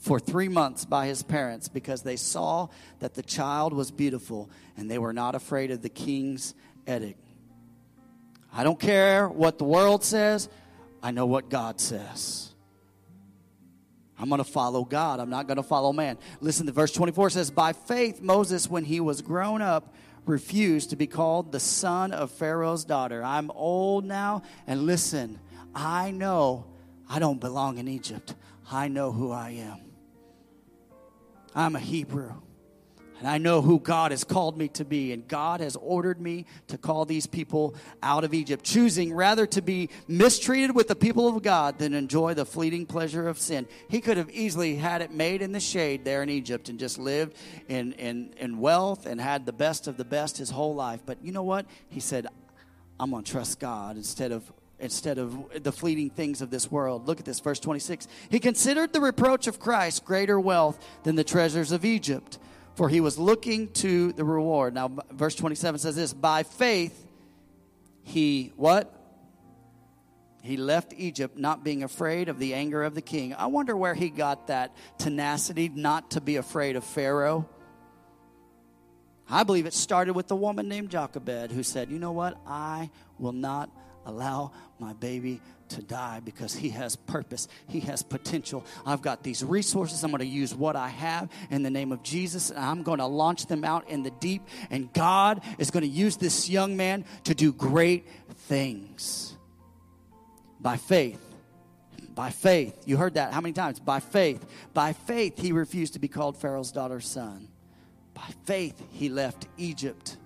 for 0.00 0.18
three 0.18 0.48
months 0.48 0.84
by 0.84 1.06
his 1.06 1.22
parents 1.22 1.68
because 1.68 2.02
they 2.02 2.16
saw 2.16 2.70
that 2.98 3.14
the 3.14 3.22
child 3.22 3.72
was 3.72 3.92
beautiful 3.92 4.50
and 4.76 4.90
they 4.90 4.98
were 4.98 5.12
not 5.12 5.36
afraid 5.36 5.70
of 5.70 5.80
the 5.80 5.88
king's 5.88 6.52
edict. 6.88 7.24
I 8.52 8.64
don't 8.64 8.80
care 8.80 9.28
what 9.28 9.58
the 9.58 9.64
world 9.64 10.02
says, 10.02 10.48
I 11.04 11.12
know 11.12 11.26
what 11.26 11.48
God 11.48 11.80
says. 11.80 12.53
I'm 14.18 14.28
going 14.28 14.38
to 14.38 14.44
follow 14.44 14.84
God. 14.84 15.20
I'm 15.20 15.30
not 15.30 15.46
going 15.46 15.56
to 15.56 15.62
follow 15.62 15.92
man. 15.92 16.18
Listen, 16.40 16.66
the 16.66 16.72
verse 16.72 16.92
24 16.92 17.30
says, 17.30 17.50
By 17.50 17.72
faith, 17.72 18.20
Moses, 18.20 18.68
when 18.68 18.84
he 18.84 19.00
was 19.00 19.22
grown 19.22 19.60
up, 19.60 19.94
refused 20.26 20.90
to 20.90 20.96
be 20.96 21.06
called 21.06 21.52
the 21.52 21.60
son 21.60 22.12
of 22.12 22.30
Pharaoh's 22.30 22.84
daughter. 22.84 23.22
I'm 23.22 23.50
old 23.50 24.04
now, 24.04 24.42
and 24.66 24.86
listen, 24.86 25.38
I 25.74 26.10
know 26.10 26.66
I 27.08 27.18
don't 27.18 27.40
belong 27.40 27.78
in 27.78 27.88
Egypt. 27.88 28.34
I 28.70 28.88
know 28.88 29.12
who 29.12 29.30
I 29.32 29.50
am. 29.50 29.80
I'm 31.54 31.76
a 31.76 31.80
Hebrew. 31.80 32.32
And 33.24 33.30
I 33.30 33.38
know 33.38 33.62
who 33.62 33.80
God 33.80 34.10
has 34.10 34.22
called 34.22 34.58
me 34.58 34.68
to 34.68 34.84
be. 34.84 35.10
And 35.10 35.26
God 35.26 35.60
has 35.60 35.76
ordered 35.76 36.20
me 36.20 36.44
to 36.68 36.76
call 36.76 37.06
these 37.06 37.26
people 37.26 37.74
out 38.02 38.22
of 38.22 38.34
Egypt, 38.34 38.62
choosing 38.62 39.14
rather 39.14 39.46
to 39.46 39.62
be 39.62 39.88
mistreated 40.06 40.76
with 40.76 40.88
the 40.88 40.94
people 40.94 41.26
of 41.26 41.42
God 41.42 41.78
than 41.78 41.94
enjoy 41.94 42.34
the 42.34 42.44
fleeting 42.44 42.84
pleasure 42.84 43.26
of 43.26 43.38
sin. 43.38 43.66
He 43.88 44.02
could 44.02 44.18
have 44.18 44.28
easily 44.28 44.76
had 44.76 45.00
it 45.00 45.10
made 45.10 45.40
in 45.40 45.52
the 45.52 45.60
shade 45.60 46.04
there 46.04 46.22
in 46.22 46.28
Egypt 46.28 46.68
and 46.68 46.78
just 46.78 46.98
lived 46.98 47.34
in, 47.66 47.94
in, 47.94 48.34
in 48.36 48.58
wealth 48.58 49.06
and 49.06 49.18
had 49.18 49.46
the 49.46 49.54
best 49.54 49.86
of 49.86 49.96
the 49.96 50.04
best 50.04 50.36
his 50.36 50.50
whole 50.50 50.74
life. 50.74 51.00
But 51.06 51.16
you 51.24 51.32
know 51.32 51.44
what? 51.44 51.64
He 51.88 52.00
said, 52.00 52.26
I'm 53.00 53.10
going 53.10 53.24
to 53.24 53.32
trust 53.32 53.58
God 53.58 53.96
instead 53.96 54.32
of 54.32 54.52
instead 54.78 55.16
of 55.16 55.62
the 55.62 55.72
fleeting 55.72 56.10
things 56.10 56.42
of 56.42 56.50
this 56.50 56.70
world. 56.70 57.06
Look 57.06 57.20
at 57.20 57.24
this, 57.24 57.40
verse 57.40 57.60
26. 57.60 58.06
He 58.28 58.38
considered 58.38 58.92
the 58.92 59.00
reproach 59.00 59.46
of 59.46 59.58
Christ 59.58 60.04
greater 60.04 60.38
wealth 60.38 60.78
than 61.04 61.14
the 61.14 61.24
treasures 61.24 61.72
of 61.72 61.86
Egypt 61.86 62.38
for 62.74 62.88
he 62.88 63.00
was 63.00 63.18
looking 63.18 63.68
to 63.72 64.12
the 64.12 64.24
reward. 64.24 64.74
Now, 64.74 64.90
verse 65.10 65.34
27 65.34 65.78
says 65.78 65.96
this 65.96 66.12
By 66.12 66.42
faith, 66.42 67.06
he 68.02 68.52
what? 68.56 68.92
He 70.42 70.58
left 70.58 70.92
Egypt 70.94 71.38
not 71.38 71.64
being 71.64 71.82
afraid 71.82 72.28
of 72.28 72.38
the 72.38 72.52
anger 72.52 72.82
of 72.82 72.94
the 72.94 73.00
king. 73.00 73.32
I 73.32 73.46
wonder 73.46 73.74
where 73.74 73.94
he 73.94 74.10
got 74.10 74.48
that 74.48 74.76
tenacity 74.98 75.70
not 75.70 76.10
to 76.12 76.20
be 76.20 76.36
afraid 76.36 76.76
of 76.76 76.84
Pharaoh. 76.84 77.48
I 79.28 79.42
believe 79.44 79.64
it 79.64 79.72
started 79.72 80.12
with 80.12 80.28
the 80.28 80.36
woman 80.36 80.68
named 80.68 80.90
Jochebed 80.90 81.50
who 81.50 81.62
said, 81.62 81.90
You 81.90 81.98
know 81.98 82.12
what? 82.12 82.36
I 82.46 82.90
will 83.18 83.32
not 83.32 83.70
allow 84.04 84.52
my 84.78 84.92
baby 84.92 85.40
to 85.70 85.82
die 85.82 86.20
because 86.24 86.54
he 86.54 86.70
has 86.70 86.96
purpose, 86.96 87.48
he 87.68 87.80
has 87.80 88.02
potential. 88.02 88.64
I've 88.86 89.02
got 89.02 89.22
these 89.22 89.44
resources. 89.44 90.02
I'm 90.04 90.10
going 90.10 90.20
to 90.20 90.26
use 90.26 90.54
what 90.54 90.76
I 90.76 90.88
have 90.88 91.30
in 91.50 91.62
the 91.62 91.70
name 91.70 91.92
of 91.92 92.02
Jesus, 92.02 92.50
and 92.50 92.58
I'm 92.58 92.82
going 92.82 92.98
to 92.98 93.06
launch 93.06 93.46
them 93.46 93.64
out 93.64 93.88
in 93.88 94.02
the 94.02 94.10
deep. 94.10 94.42
And 94.70 94.92
God 94.92 95.42
is 95.58 95.70
going 95.70 95.82
to 95.82 95.88
use 95.88 96.16
this 96.16 96.48
young 96.48 96.76
man 96.76 97.04
to 97.24 97.34
do 97.34 97.52
great 97.52 98.06
things 98.48 99.34
by 100.60 100.76
faith. 100.76 101.20
By 102.14 102.30
faith. 102.30 102.82
You 102.86 102.96
heard 102.96 103.14
that 103.14 103.32
how 103.32 103.40
many 103.40 103.52
times? 103.52 103.80
By 103.80 104.00
faith. 104.00 104.44
By 104.72 104.92
faith, 104.92 105.38
he 105.38 105.52
refused 105.52 105.94
to 105.94 105.98
be 105.98 106.08
called 106.08 106.36
Pharaoh's 106.36 106.72
daughter's 106.72 107.08
son. 107.08 107.48
By 108.14 108.28
faith, 108.44 108.80
he 108.92 109.08
left 109.08 109.48
Egypt 109.58 110.16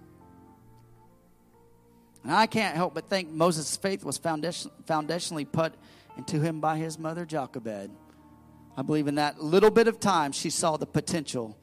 and 2.29 2.37
I 2.37 2.47
can't 2.47 2.77
help 2.77 2.93
but 2.93 3.09
think 3.09 3.31
Moses' 3.31 3.75
faith 3.79 4.05
was 4.05 4.19
foundation, 4.19 4.71
foundationally 4.85 5.51
put 5.51 5.73
into 6.19 6.39
him 6.39 6.61
by 6.61 6.77
his 6.77 6.99
mother 6.99 7.25
Jochebed. 7.25 7.91
I 8.77 8.83
believe 8.83 9.09
in 9.09 9.15
that 9.15 9.43
little 9.43 9.71
bit 9.71 9.89
of 9.89 9.99
time 9.99 10.33
she 10.33 10.51
saw 10.51 10.77
the 10.77 10.85
potential. 10.85 11.59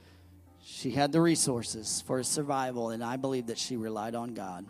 She 0.63 0.89
had 0.89 1.11
the 1.11 1.21
resources 1.21 2.01
for 2.07 2.17
his 2.17 2.27
survival, 2.27 2.89
and 2.89 3.03
I 3.03 3.15
believe 3.17 3.45
that 3.47 3.59
she 3.59 3.77
relied 3.77 4.15
on 4.15 4.33
God. 4.33 4.65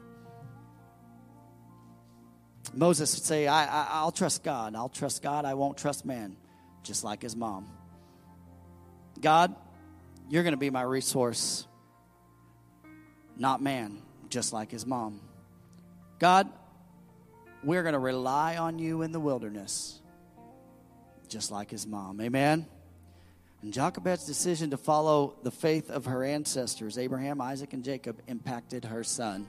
Moses 2.74 3.16
would 3.16 3.24
say, 3.24 3.48
I, 3.48 3.86
I, 3.86 4.04
will 4.04 4.12
trust 4.12 4.44
God. 4.44 4.76
I'll 4.76 4.90
trust 4.90 5.24
God. 5.24 5.46
I 5.46 5.54
won't 5.54 5.78
trust 5.78 6.04
man, 6.04 6.36
just 6.84 7.06
like 7.06 7.22
his 7.22 7.38
mom. 7.38 7.70
God, 9.22 9.56
you're 10.30 10.44
going 10.44 10.52
to 10.52 10.58
be 10.58 10.70
my 10.70 10.82
resource, 10.82 11.66
not 13.38 13.62
man, 13.62 14.02
just 14.28 14.52
like 14.52 14.72
his 14.72 14.86
mom. 14.86 15.22
God, 16.20 16.50
we're 17.64 17.84
going 17.84 17.94
to 17.94 18.00
rely 18.00 18.58
on 18.58 18.80
you 18.80 19.02
in 19.02 19.12
the 19.12 19.20
wilderness, 19.20 20.00
just 21.28 21.52
like 21.52 21.72
his 21.72 21.86
mom. 21.86 22.22
Amen. 22.22 22.68
And 23.62 23.74
Jochebed's 23.74 24.26
decision 24.26 24.70
to 24.70 24.78
follow 24.78 25.36
the 25.44 25.52
faith 25.52 25.90
of 25.90 26.06
her 26.06 26.24
ancestors, 26.24 26.98
Abraham, 26.98 27.42
Isaac, 27.42 27.74
and 27.74 27.84
Jacob, 27.84 28.22
impacted 28.28 28.86
her 28.86 29.04
son. 29.04 29.48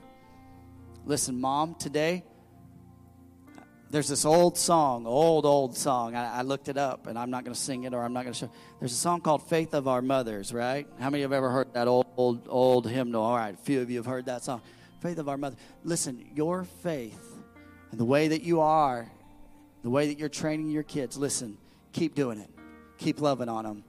Listen, 1.05 1.39
mom, 1.39 1.75
today, 1.75 2.23
there's 3.89 4.09
this 4.09 4.25
old 4.25 4.57
song, 4.57 5.05
old, 5.05 5.45
old 5.45 5.77
song. 5.77 6.15
I, 6.15 6.39
I 6.39 6.41
looked 6.41 6.67
it 6.67 6.77
up, 6.77 7.07
and 7.07 7.17
I'm 7.17 7.29
not 7.29 7.45
going 7.45 7.53
to 7.53 7.59
sing 7.59 7.85
it 7.85 7.93
or 7.93 8.03
I'm 8.03 8.11
not 8.11 8.23
going 8.23 8.33
to 8.33 8.39
show. 8.39 8.51
There's 8.79 8.91
a 8.91 8.95
song 8.95 9.21
called 9.21 9.47
Faith 9.47 9.73
of 9.73 9.87
Our 9.87 10.01
Mothers, 10.01 10.51
right? 10.51 10.85
How 10.99 11.09
many 11.09 11.23
of 11.23 11.29
you 11.29 11.35
have 11.35 11.43
ever 11.43 11.49
heard 11.49 11.73
that 11.73 11.87
old, 11.87 12.07
old, 12.17 12.47
old 12.49 12.89
hymnal? 12.89 13.23
All 13.23 13.37
right, 13.37 13.53
a 13.53 13.57
few 13.57 13.81
of 13.81 13.89
you 13.89 13.97
have 13.97 14.05
heard 14.05 14.25
that 14.25 14.43
song. 14.43 14.61
Faith 15.07 15.19
of 15.19 15.29
Our 15.29 15.37
Mother. 15.37 15.55
Listen, 15.85 16.29
your 16.35 16.65
faith 16.83 17.17
and 17.91 17.99
the 17.99 18.03
way 18.03 18.27
that 18.27 18.41
you 18.41 18.59
are, 18.59 19.09
the 19.81 19.89
way 19.89 20.07
that 20.07 20.19
you're 20.19 20.27
training 20.27 20.69
your 20.69 20.83
kids, 20.83 21.15
listen, 21.15 21.57
keep 21.93 22.13
doing 22.13 22.39
it. 22.39 22.49
Keep 22.97 23.21
loving 23.21 23.47
on 23.47 23.63
them. 23.63 23.85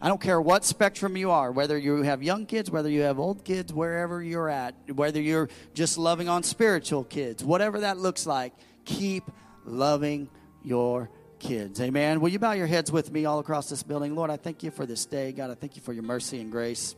I 0.00 0.06
don't 0.06 0.20
care 0.20 0.40
what 0.40 0.64
spectrum 0.64 1.16
you 1.16 1.32
are, 1.32 1.50
whether 1.50 1.76
you 1.76 2.02
have 2.02 2.22
young 2.22 2.46
kids, 2.46 2.70
whether 2.70 2.88
you 2.88 3.00
have 3.00 3.18
old 3.18 3.44
kids, 3.44 3.72
wherever 3.72 4.22
you're 4.22 4.48
at, 4.48 4.76
whether 4.94 5.20
you're 5.20 5.48
just 5.74 5.98
loving 5.98 6.28
on 6.28 6.44
spiritual 6.44 7.02
kids, 7.02 7.42
whatever 7.42 7.80
that 7.80 7.98
looks 7.98 8.24
like, 8.24 8.52
keep 8.84 9.24
loving 9.64 10.28
your 10.62 11.10
kids. 11.40 11.80
Amen. 11.80 12.20
Will 12.20 12.28
you 12.28 12.38
bow 12.38 12.52
your 12.52 12.68
heads 12.68 12.92
with 12.92 13.10
me 13.10 13.24
all 13.24 13.40
across 13.40 13.68
this 13.68 13.82
building? 13.82 14.14
Lord, 14.14 14.30
I 14.30 14.36
thank 14.36 14.62
you 14.62 14.70
for 14.70 14.86
this 14.86 15.06
day. 15.06 15.32
God, 15.32 15.50
I 15.50 15.54
thank 15.54 15.74
you 15.74 15.82
for 15.82 15.92
your 15.92 16.04
mercy 16.04 16.40
and 16.40 16.52
grace. 16.52 16.94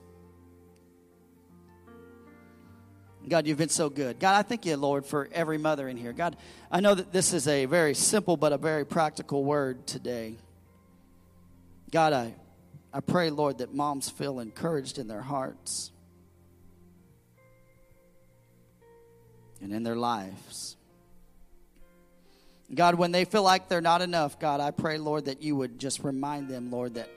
God, 3.28 3.46
you've 3.46 3.58
been 3.58 3.68
so 3.68 3.88
good. 3.90 4.18
God, 4.18 4.36
I 4.36 4.42
thank 4.42 4.66
you, 4.66 4.76
Lord, 4.76 5.06
for 5.06 5.28
every 5.32 5.58
mother 5.58 5.88
in 5.88 5.96
here. 5.96 6.12
God, 6.12 6.36
I 6.70 6.80
know 6.80 6.94
that 6.94 7.12
this 7.12 7.32
is 7.32 7.46
a 7.48 7.66
very 7.66 7.94
simple 7.94 8.36
but 8.36 8.52
a 8.52 8.58
very 8.58 8.84
practical 8.84 9.44
word 9.44 9.86
today. 9.86 10.36
God, 11.90 12.12
I 12.12 12.34
I 12.92 13.00
pray, 13.00 13.30
Lord, 13.30 13.58
that 13.58 13.74
moms 13.74 14.08
feel 14.08 14.40
encouraged 14.40 14.98
in 14.98 15.08
their 15.08 15.20
hearts 15.20 15.90
and 19.60 19.72
in 19.72 19.82
their 19.82 19.96
lives. 19.96 20.76
God, 22.74 22.96
when 22.96 23.12
they 23.12 23.24
feel 23.24 23.42
like 23.42 23.68
they're 23.68 23.80
not 23.80 24.02
enough, 24.02 24.38
God, 24.38 24.60
I 24.60 24.70
pray, 24.70 24.98
Lord, 24.98 25.26
that 25.26 25.42
you 25.42 25.56
would 25.56 25.78
just 25.78 26.02
remind 26.02 26.48
them, 26.48 26.70
Lord, 26.70 26.94
that 26.94 27.08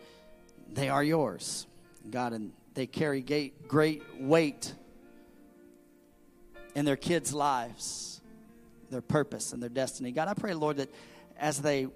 they 0.72 0.90
are 0.90 1.04
yours. 1.04 1.68
God, 2.10 2.34
and 2.34 2.52
they 2.74 2.88
carry 2.88 3.22
great 3.68 4.04
weight 4.20 4.74
in 6.76 6.86
their 6.86 6.96
kids' 6.96 7.34
lives, 7.34 8.22
their 8.90 9.02
purpose 9.02 9.54
and 9.54 9.62
their 9.62 9.70
destiny. 9.70 10.12
God, 10.12 10.28
I 10.28 10.34
pray, 10.34 10.54
Lord, 10.54 10.78
that 10.78 10.90
as 11.38 11.62
they 11.62 11.88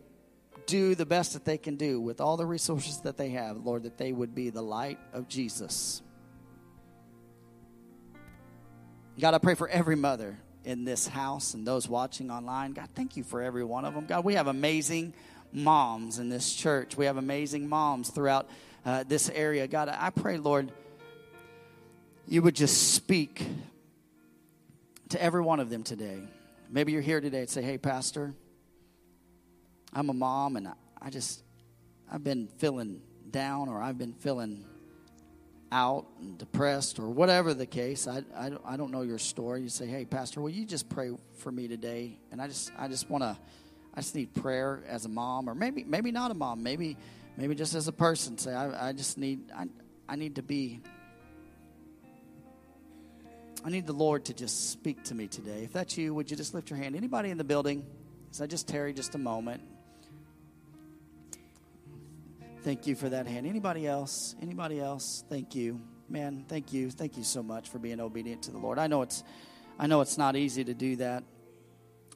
do 0.66 0.96
the 0.96 1.06
best 1.06 1.34
that 1.34 1.46
they 1.46 1.58
can 1.58 1.76
do 1.76 2.00
with 2.02 2.20
all 2.20 2.38
the 2.38 2.46
resources 2.46 3.02
that 3.02 3.18
they 3.18 3.30
have, 3.30 3.58
Lord, 3.58 3.84
that 3.84 3.98
they 3.98 4.12
would 4.12 4.34
be 4.34 4.50
the 4.50 4.62
light 4.62 5.00
of 5.14 5.28
Jesus. 5.28 6.02
God, 9.20 9.34
I 9.34 9.38
pray 9.38 9.56
for 9.56 9.70
every 9.70 9.96
mother 9.96 10.38
in 10.66 10.84
this 10.84 11.08
house 11.08 11.54
and 11.54 11.66
those 11.66 11.88
watching 11.88 12.32
online. 12.32 12.74
God, 12.74 12.90
thank 12.96 13.16
you 13.16 13.24
for 13.24 13.42
every 13.42 13.64
one 13.64 13.86
of 13.86 13.94
them. 13.94 14.06
God, 14.06 14.26
we 14.26 14.34
have 14.34 14.48
amazing 14.48 15.14
moms 15.54 16.20
in 16.20 16.28
this 16.30 16.54
church. 16.54 16.98
We 16.98 17.06
have 17.06 17.18
amazing 17.18 17.70
moms 17.70 18.10
throughout 18.10 18.50
uh, 18.86 19.04
this 19.08 19.30
area. 19.30 19.68
God, 19.68 19.90
I 19.90 20.10
pray, 20.10 20.38
Lord, 20.38 20.72
you 22.28 22.42
would 22.42 22.56
just 22.56 22.94
speak 22.94 23.46
to 25.10 25.22
every 25.22 25.42
one 25.42 25.60
of 25.60 25.70
them 25.70 25.84
today. 25.84 26.20
Maybe 26.70 26.92
you're 26.92 27.02
here 27.02 27.22
today 27.22 27.40
and 27.40 27.50
say, 27.50 27.62
hey, 27.62 27.78
Pastor, 27.78 28.34
I'm 29.94 30.10
a 30.10 30.14
mom 30.14 30.58
and 30.58 30.70
I 31.02 31.10
just, 31.10 31.44
I've 32.12 32.24
been 32.24 32.48
feeling 32.58 33.02
down 33.30 33.70
or 33.70 33.82
I've 33.82 33.98
been 33.98 34.14
feeling 34.14 34.66
out 35.72 36.06
and 36.20 36.38
depressed 36.38 37.00
or 37.00 37.10
whatever 37.10 37.54
the 37.54 37.66
case. 37.66 38.08
I, 38.08 38.24
I, 38.36 38.52
I 38.66 38.78
don't 38.78 38.92
know 38.92 39.02
your 39.02 39.20
story. 39.20 39.62
You 39.62 39.70
say, 39.70 39.86
hey, 39.86 40.06
Pastor, 40.06 40.42
will 40.42 40.50
you 40.50 40.66
just 40.66 40.90
pray 40.90 41.12
for 41.38 41.52
me 41.52 41.68
today? 41.68 42.18
And 42.32 42.42
I 42.42 42.48
just, 42.48 42.72
I 42.78 42.88
just 42.88 43.10
want 43.10 43.24
to, 43.24 43.38
I 43.94 44.02
just 44.02 44.16
need 44.16 44.34
prayer 44.34 44.84
as 44.88 45.06
a 45.06 45.10
mom 45.10 45.50
or 45.50 45.56
maybe, 45.56 45.84
maybe 45.84 46.12
not 46.12 46.32
a 46.32 46.34
mom. 46.34 46.64
Maybe, 46.64 46.98
maybe 47.38 47.56
just 47.56 47.76
as 47.76 47.88
a 47.88 47.94
person. 47.94 48.38
Say, 48.38 48.54
I, 48.54 48.90
I 48.90 48.94
just 48.94 49.18
need, 49.18 49.52
I, 49.56 49.66
I 50.08 50.16
need 50.16 50.36
to 50.36 50.44
be 50.44 50.82
I 53.66 53.70
need 53.70 53.88
the 53.88 53.94
Lord 53.94 54.26
to 54.26 54.34
just 54.36 54.70
speak 54.70 55.04
to 55.06 55.16
me 55.16 55.28
today. 55.28 55.64
If 55.64 55.74
that's 55.74 55.98
you, 55.98 56.14
would 56.14 56.30
you 56.30 56.38
just 56.38 56.54
lift 56.54 56.70
your 56.70 56.78
hand? 56.78 56.96
Anybody 56.96 57.32
in 57.32 57.40
the 57.40 57.44
building? 57.44 57.84
So 58.30 58.44
I 58.44 58.48
just 58.48 58.68
tarry 58.68 58.94
just 58.94 59.16
a 59.16 59.18
moment. 59.18 59.64
Thank 62.62 62.86
you 62.86 62.94
for 62.94 63.10
that 63.10 63.26
hand. 63.26 63.48
Anybody 63.48 63.88
else? 63.88 64.36
Anybody 64.40 64.80
else? 64.80 65.24
Thank 65.30 65.56
you. 65.56 65.82
Man, 66.08 66.46
thank 66.48 66.74
you. 66.74 66.92
Thank 66.92 67.18
you 67.18 67.24
so 67.24 67.42
much 67.42 67.70
for 67.70 67.80
being 67.80 68.00
obedient 68.00 68.44
to 68.44 68.52
the 68.52 68.60
Lord. 68.60 68.78
I 68.78 68.86
know 68.86 69.02
it's 69.02 69.24
I 69.80 69.88
know 69.88 70.02
it's 70.02 70.20
not 70.20 70.36
easy 70.36 70.64
to 70.64 70.76
do 70.76 70.98
that. 70.98 71.24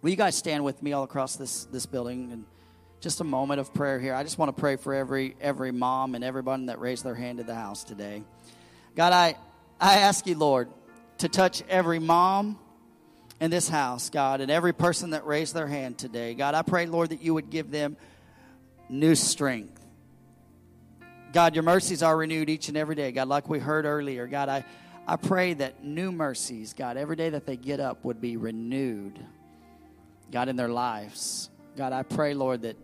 Will 0.04 0.12
you 0.12 0.16
guys 0.16 0.36
stand 0.36 0.64
with 0.64 0.84
me 0.84 0.94
all 0.94 1.04
across 1.04 1.36
this 1.36 1.66
this 1.66 1.88
building 1.88 2.32
and 2.32 2.46
just 3.00 3.22
a 3.22 3.24
moment 3.24 3.60
of 3.60 3.74
prayer 3.74 4.00
here. 4.00 4.14
I 4.14 4.22
just 4.22 4.38
want 4.38 4.56
to 4.56 4.60
pray 4.60 4.76
for 4.76 4.94
every 4.94 5.36
every 5.42 5.72
mom 5.72 6.14
and 6.14 6.24
everyone 6.24 6.68
that 6.68 6.80
raised 6.80 7.04
their 7.04 7.16
hand 7.16 7.40
to 7.40 7.44
the 7.44 7.56
house 7.56 7.84
today. 7.84 8.22
God, 8.96 9.14
I 9.14 9.36
I 9.80 10.00
ask 10.00 10.28
you, 10.28 10.36
Lord, 10.36 10.70
to 11.20 11.30
touch 11.30 11.64
every 11.70 12.00
mom 12.00 12.58
in 13.40 13.52
this 13.52 13.70
house, 13.70 14.10
God, 14.10 14.42
and 14.42 14.52
every 14.52 14.74
person 14.74 15.12
that 15.12 15.26
raised 15.26 15.54
their 15.54 15.68
hand 15.68 15.98
today. 15.98 16.34
God, 16.34 16.56
I 16.56 16.62
pray, 16.62 16.86
Lord, 16.86 17.10
that 17.10 17.22
you 17.22 17.34
would 17.34 17.50
give 17.50 17.72
them 17.72 17.96
new 18.90 19.16
strength. 19.16 19.80
God, 21.32 21.56
your 21.56 21.64
mercies 21.64 22.02
are 22.02 22.18
renewed 22.18 22.50
each 22.50 22.70
and 22.70 22.78
every 22.78 22.96
day. 22.96 23.12
God, 23.12 23.28
like 23.28 23.48
we 23.48 23.60
heard 23.60 23.86
earlier, 23.86 24.28
God, 24.28 24.50
I, 24.50 24.66
I 25.08 25.16
pray 25.16 25.54
that 25.54 25.84
new 25.84 26.12
mercies, 26.12 26.74
God, 26.74 26.98
every 26.98 27.16
day 27.16 27.30
that 27.30 27.46
they 27.46 27.56
get 27.56 27.80
up 27.80 28.04
would 28.04 28.20
be 28.20 28.36
renewed, 28.36 29.20
God, 30.32 30.50
in 30.50 30.56
their 30.56 30.70
lives. 30.70 31.50
God, 31.78 31.94
I 31.94 32.04
pray, 32.04 32.34
Lord, 32.34 32.64
that, 32.64 32.78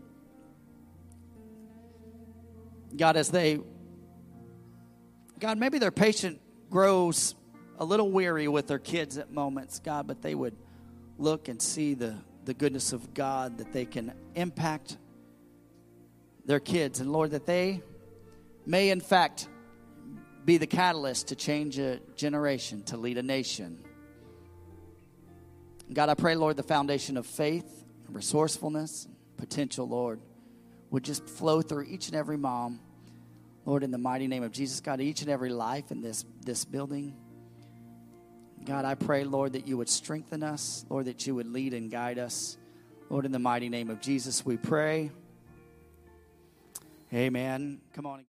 God, 2.95 3.17
as 3.17 3.29
they, 3.29 3.59
God, 5.39 5.57
maybe 5.57 5.79
their 5.79 5.91
patient 5.91 6.39
grows 6.69 7.35
a 7.77 7.85
little 7.85 8.11
weary 8.11 8.47
with 8.47 8.67
their 8.67 8.79
kids 8.79 9.17
at 9.17 9.31
moments, 9.31 9.79
God, 9.79 10.07
but 10.07 10.21
they 10.21 10.35
would 10.35 10.55
look 11.17 11.47
and 11.47 11.61
see 11.61 11.93
the, 11.93 12.15
the 12.45 12.53
goodness 12.53 12.93
of 12.93 13.13
God, 13.13 13.57
that 13.57 13.73
they 13.73 13.85
can 13.85 14.13
impact 14.35 14.97
their 16.45 16.59
kids. 16.59 16.99
And 16.99 17.11
Lord, 17.11 17.31
that 17.31 17.45
they 17.45 17.81
may 18.65 18.89
in 18.89 19.01
fact 19.01 19.47
be 20.43 20.57
the 20.57 20.67
catalyst 20.67 21.29
to 21.29 21.35
change 21.35 21.79
a 21.79 21.99
generation, 22.15 22.83
to 22.83 22.97
lead 22.97 23.17
a 23.17 23.23
nation. 23.23 23.79
God, 25.91 26.09
I 26.09 26.13
pray, 26.13 26.35
Lord, 26.35 26.57
the 26.57 26.63
foundation 26.63 27.17
of 27.17 27.25
faith, 27.25 27.85
resourcefulness, 28.09 29.07
potential, 29.37 29.87
Lord, 29.87 30.19
would 30.89 31.03
just 31.03 31.27
flow 31.27 31.61
through 31.61 31.85
each 31.85 32.07
and 32.07 32.15
every 32.15 32.37
mom. 32.37 32.79
Lord, 33.65 33.83
in 33.83 33.91
the 33.91 33.97
mighty 33.97 34.27
name 34.27 34.43
of 34.43 34.51
Jesus, 34.51 34.79
God, 34.79 35.01
each 35.01 35.21
and 35.21 35.29
every 35.29 35.49
life 35.49 35.91
in 35.91 36.01
this, 36.01 36.25
this 36.43 36.65
building. 36.65 37.15
God, 38.65 38.83
I 38.83 38.95
pray, 38.95 39.23
Lord, 39.23 39.53
that 39.53 39.67
you 39.67 39.77
would 39.77 39.89
strengthen 39.89 40.41
us, 40.41 40.85
Lord, 40.89 41.05
that 41.05 41.27
you 41.27 41.35
would 41.35 41.45
lead 41.45 41.73
and 41.75 41.91
guide 41.91 42.17
us. 42.17 42.57
Lord, 43.11 43.25
in 43.25 43.31
the 43.31 43.39
mighty 43.39 43.69
name 43.69 43.91
of 43.91 44.01
Jesus, 44.01 44.43
we 44.43 44.57
pray. 44.57 45.11
Amen. 47.13 47.79
Come 47.93 48.07
on. 48.07 48.23